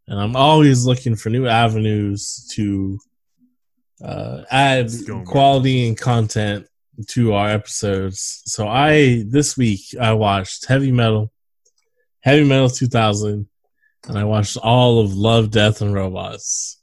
[0.07, 2.99] and I'm always looking for new avenues to
[4.03, 5.31] uh, add Let's go, Marcus.
[5.31, 6.68] quality and content
[7.09, 8.41] to our episodes.
[8.45, 11.31] So I this week I watched Heavy Metal,
[12.22, 13.47] Heavy Metal 2000,
[14.07, 16.77] and I watched all of Love, Death, and Robots.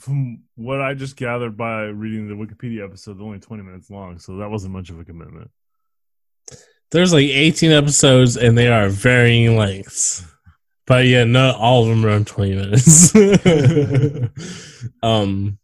[0.00, 4.18] From what I just gathered by reading the Wikipedia episode, they're only 20 minutes long,
[4.18, 5.50] so that wasn't much of a commitment.
[6.90, 10.26] There's like 18 episodes, and they are varying lengths.
[10.86, 13.14] But yeah, not all of them are 20 minutes.
[15.02, 15.58] um,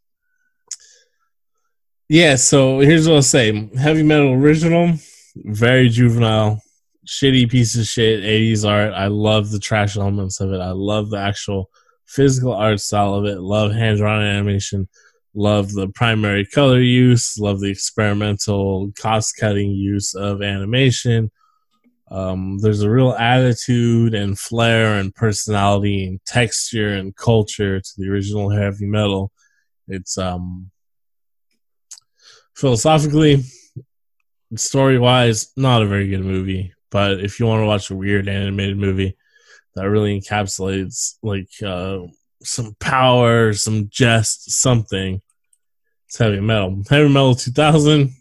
[2.09, 4.93] yeah, so here's what I'll say Heavy Metal Original,
[5.35, 6.61] very juvenile,
[7.07, 8.93] shitty piece of shit, 80s art.
[8.93, 10.61] I love the trash elements of it.
[10.61, 11.71] I love the actual
[12.07, 13.41] physical art style of it.
[13.41, 14.89] Love hand drawn animation.
[15.35, 17.39] Love the primary color use.
[17.39, 21.31] Love the experimental cost cutting use of animation.
[22.11, 28.09] Um, there's a real attitude and flair and personality and texture and culture to the
[28.09, 29.33] original heavy metal.
[29.89, 30.70] It's um
[32.55, 33.45] philosophically,
[34.55, 36.73] story wise, not a very good movie.
[36.91, 39.16] But if you want to watch a weird animated movie
[39.77, 41.98] that really encapsulates like uh,
[42.43, 45.20] some power, some jest, something,
[46.07, 46.82] it's heavy metal.
[46.89, 48.12] Heavy metal 2000.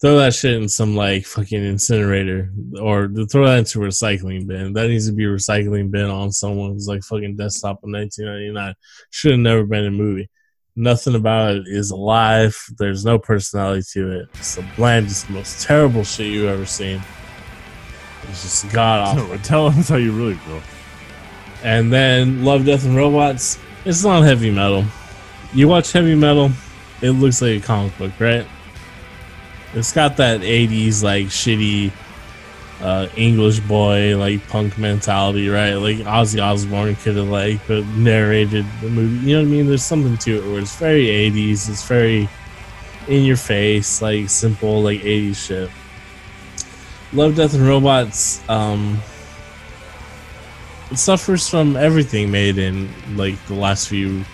[0.00, 2.50] Throw that shit in some like fucking incinerator
[2.80, 4.72] or throw that into a recycling bin.
[4.72, 8.74] That needs to be a recycling bin on someone's like fucking desktop in 1999.
[9.10, 10.28] Should have never been a movie.
[10.74, 12.60] Nothing about it is alive.
[12.78, 14.28] There's no personality to it.
[14.34, 17.00] It's the blandest, most terrible shit you've ever seen.
[18.28, 19.38] It's just god awful.
[19.42, 20.60] Tell us how you really feel.
[21.62, 23.58] And then Love, Death, and Robots.
[23.84, 24.84] It's not heavy metal.
[25.54, 26.50] You watch heavy metal,
[27.02, 28.46] it looks like a comic book, right?
[29.74, 31.92] It's got that 80s, like, shitty
[32.80, 35.74] uh, English boy, like, punk mentality, right?
[35.74, 39.26] Like, Ozzy Osbourne could have, like, but narrated the movie.
[39.26, 39.66] You know what I mean?
[39.66, 41.68] There's something to it where it's very 80s.
[41.68, 42.28] It's very
[43.08, 45.70] in your face, like, simple, like, 80s shit.
[47.12, 48.98] Love, Death, and Robots, um,
[50.94, 54.24] suffers from everything made in like the last few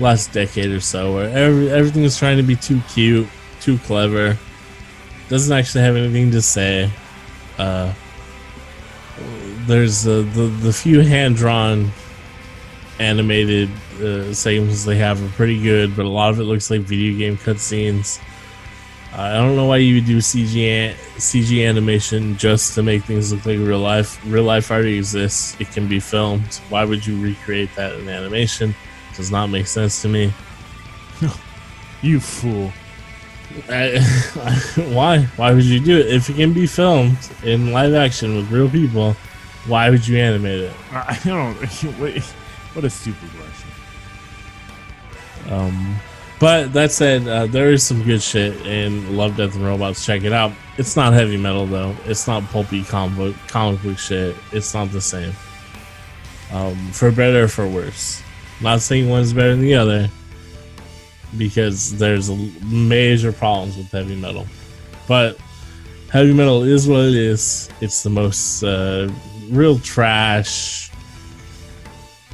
[0.00, 3.28] last decade or so where every, everything is trying to be too cute
[3.60, 4.36] too clever
[5.28, 6.90] doesn't actually have anything to say
[7.58, 7.92] uh,
[9.66, 11.90] there's uh, the the few hand drawn
[12.98, 13.70] animated
[14.02, 17.16] uh, segments they have are pretty good but a lot of it looks like video
[17.16, 18.20] game cutscenes
[19.16, 23.46] I don't know why you would do CG CG animation just to make things look
[23.46, 24.20] like real life.
[24.26, 25.56] Real life already exists.
[25.60, 26.60] It can be filmed.
[26.68, 28.74] Why would you recreate that in animation?
[29.16, 30.32] Does not make sense to me.
[32.02, 32.70] You fool.
[33.70, 33.98] I,
[34.92, 35.22] why?
[35.36, 38.68] Why would you do it if it can be filmed in live action with real
[38.68, 39.16] people?
[39.66, 40.72] Why would you animate it?
[40.92, 41.56] I don't.
[42.74, 43.70] What a stupid question.
[45.48, 45.96] Um,
[46.44, 50.04] but that said, uh, there is some good shit in Love, Death, and Robots.
[50.04, 50.52] Check it out.
[50.76, 51.96] It's not heavy metal though.
[52.04, 54.36] It's not pulpy comic book, comic book shit.
[54.52, 55.32] It's not the same.
[56.52, 58.22] Um, for better or for worse.
[58.60, 60.10] Not saying one's better than the other,
[61.38, 62.30] because there's
[62.62, 64.46] major problems with heavy metal.
[65.08, 65.38] But
[66.10, 67.70] heavy metal is what it is.
[67.80, 69.10] It's the most uh,
[69.48, 70.90] real trash,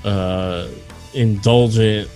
[0.04, 0.66] uh,
[1.14, 2.10] indulgent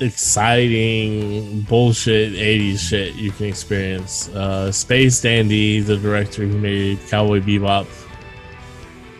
[0.00, 4.28] exciting bullshit 80s shit you can experience.
[4.28, 7.86] Uh, Space Dandy, the director who made Cowboy Bebop,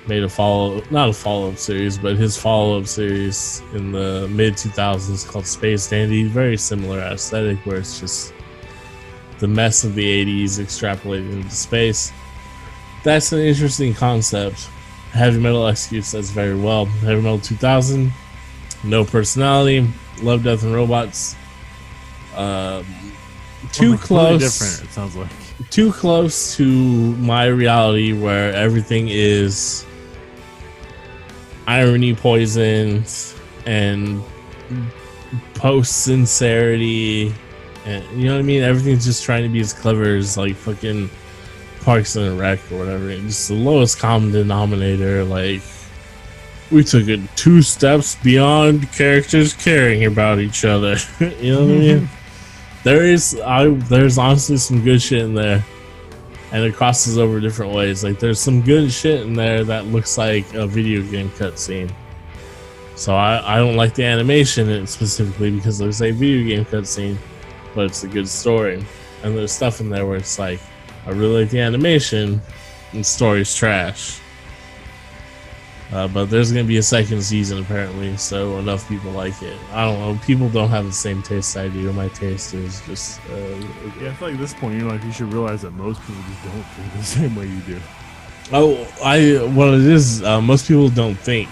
[0.07, 4.29] made a follow not a follow up series, but his follow up series in the
[4.31, 6.25] mid 2000s called Space Dandy.
[6.25, 8.33] Very similar aesthetic where it's just
[9.39, 12.13] the mess of the 80s extrapolated into space.
[13.03, 14.69] That's an interesting concept.
[15.13, 16.87] Heavy Metal executes that very well.
[16.87, 18.13] Heavy Metal 2000,
[18.85, 19.89] no personality,
[20.23, 21.37] Love, Death, and Robots.
[22.35, 22.85] Um,
[23.73, 24.59] too Completely close.
[24.59, 24.91] Different.
[24.91, 25.31] It sounds like.
[25.71, 26.65] Too close to
[27.17, 29.87] my reality, where everything is
[31.67, 33.11] irony poisoned
[33.65, 34.23] and
[35.55, 37.35] post sincerity,
[37.85, 38.63] and you know what I mean.
[38.63, 41.11] Everything's just trying to be as clever as like fucking
[41.83, 43.09] Parks and Rec or whatever.
[43.17, 45.63] Just the lowest common denominator, like
[46.71, 50.97] we took it two steps beyond characters caring about each other.
[51.21, 52.01] you know what I mean?
[52.01, 52.83] Mm-hmm.
[52.83, 55.65] There is, I there's honestly some good shit in there,
[56.53, 58.05] and it crosses over different ways.
[58.05, 61.93] Like there's some good shit in there that looks like a video game cutscene.
[62.95, 66.65] So I, I don't like the animation specifically because it looks like a video game
[66.65, 67.19] cutscene,
[67.75, 68.85] but it's a good story.
[69.23, 70.61] And there's stuff in there where it's like,
[71.07, 72.41] I really like the animation,
[72.93, 74.21] and the story's trash.
[75.93, 79.57] Uh, but there's gonna be a second season apparently, so enough people like it.
[79.73, 80.21] I don't know.
[80.27, 81.93] People don't have the same taste I do.
[81.93, 83.35] My taste is just uh,
[84.01, 86.01] Yeah, I feel like at this point in your life, you should realize that most
[86.01, 87.81] people just don't think the same way you do.
[88.53, 90.23] oh, I what it is.
[90.25, 91.49] Uh, most people don't think.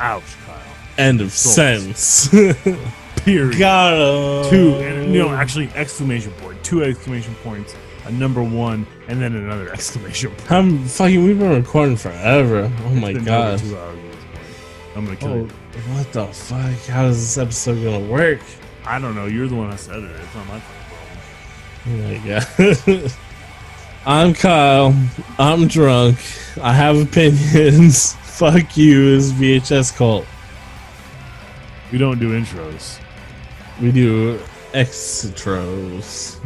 [0.00, 0.56] Ouch, Kyle.
[0.98, 1.54] End of Trolls.
[1.54, 2.28] sentence.
[3.24, 3.58] Period.
[3.58, 3.94] Got
[4.44, 4.50] him.
[4.50, 6.62] Two, and, you know, actually, exclamation point.
[6.64, 7.74] Two exclamation points.
[8.06, 10.52] A number one, and then another exclamation point.
[10.52, 11.24] I'm fucking.
[11.24, 12.70] We've been recording forever.
[12.84, 13.58] Oh my god.
[13.60, 14.96] Two hours at this point.
[14.96, 15.46] I'm gonna kill Oh, you.
[15.94, 16.86] what the fuck?
[16.86, 18.40] How is this episode gonna work?
[18.86, 19.26] I don't know.
[19.26, 20.10] You're the one that said it.
[20.10, 20.80] It's not my problem.
[21.86, 23.12] Oh my god.
[24.06, 24.94] I'm Kyle.
[25.38, 26.18] I'm drunk.
[26.60, 28.12] I have opinions.
[28.34, 30.26] Fuck you, is VHS cult.
[31.90, 32.98] We don't do intros.
[33.80, 34.38] We do
[34.74, 36.38] extras.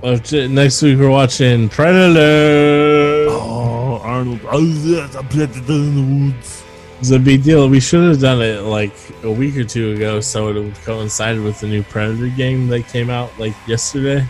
[0.00, 3.26] Next week we're watching Predator.
[3.30, 4.38] Oh, Arnold.
[4.44, 6.64] Oh, yes, I predator in the woods.
[7.00, 7.68] It's a big deal.
[7.68, 8.92] We should have done it like
[9.24, 12.86] a week or two ago, so it would coincide with the new Predator game that
[12.86, 14.24] came out like yesterday.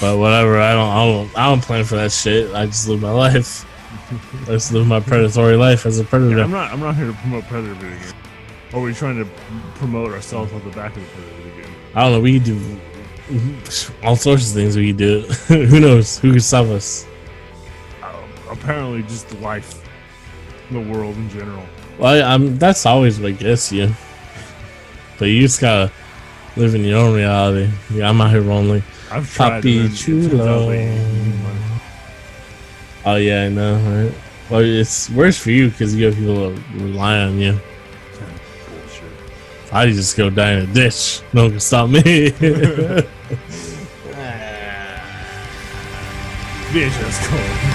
[0.00, 2.54] But whatever, I don't, I don't, I don't plan for that shit.
[2.54, 3.66] I just live my life.
[4.42, 6.38] I just live my predatory life as a predator.
[6.38, 6.72] Yeah, I'm not.
[6.72, 8.14] I'm not here to promote Predator video game.
[8.72, 9.30] Or are we trying to
[9.74, 11.74] promote ourselves on the back of the Predator video game?
[11.94, 12.20] I don't know.
[12.20, 12.80] We could do
[14.02, 14.76] all sorts of things.
[14.76, 15.20] We could do.
[15.48, 16.18] Who knows?
[16.18, 17.06] Who could stop us?
[18.02, 18.14] Um,
[18.50, 19.84] apparently, just life,
[20.70, 21.64] the world in general.
[21.98, 22.58] Well, I, I'm.
[22.58, 23.92] That's always what gets you.
[25.18, 25.92] But you just gotta
[26.56, 27.70] live in your own reality.
[27.90, 28.82] Yeah, I'm out here lonely.
[29.10, 29.62] I've tried.
[29.62, 30.68] Papi and it chulo.
[30.70, 31.60] they need money.
[33.04, 34.04] Oh yeah, I know.
[34.04, 34.14] Right?
[34.50, 37.52] Well, it's worse for you because you have people that rely on you.
[37.52, 39.12] Bullshit.
[39.72, 41.22] I just go die in a ditch.
[41.32, 42.30] No one can stop me.
[46.72, 47.69] VHS code.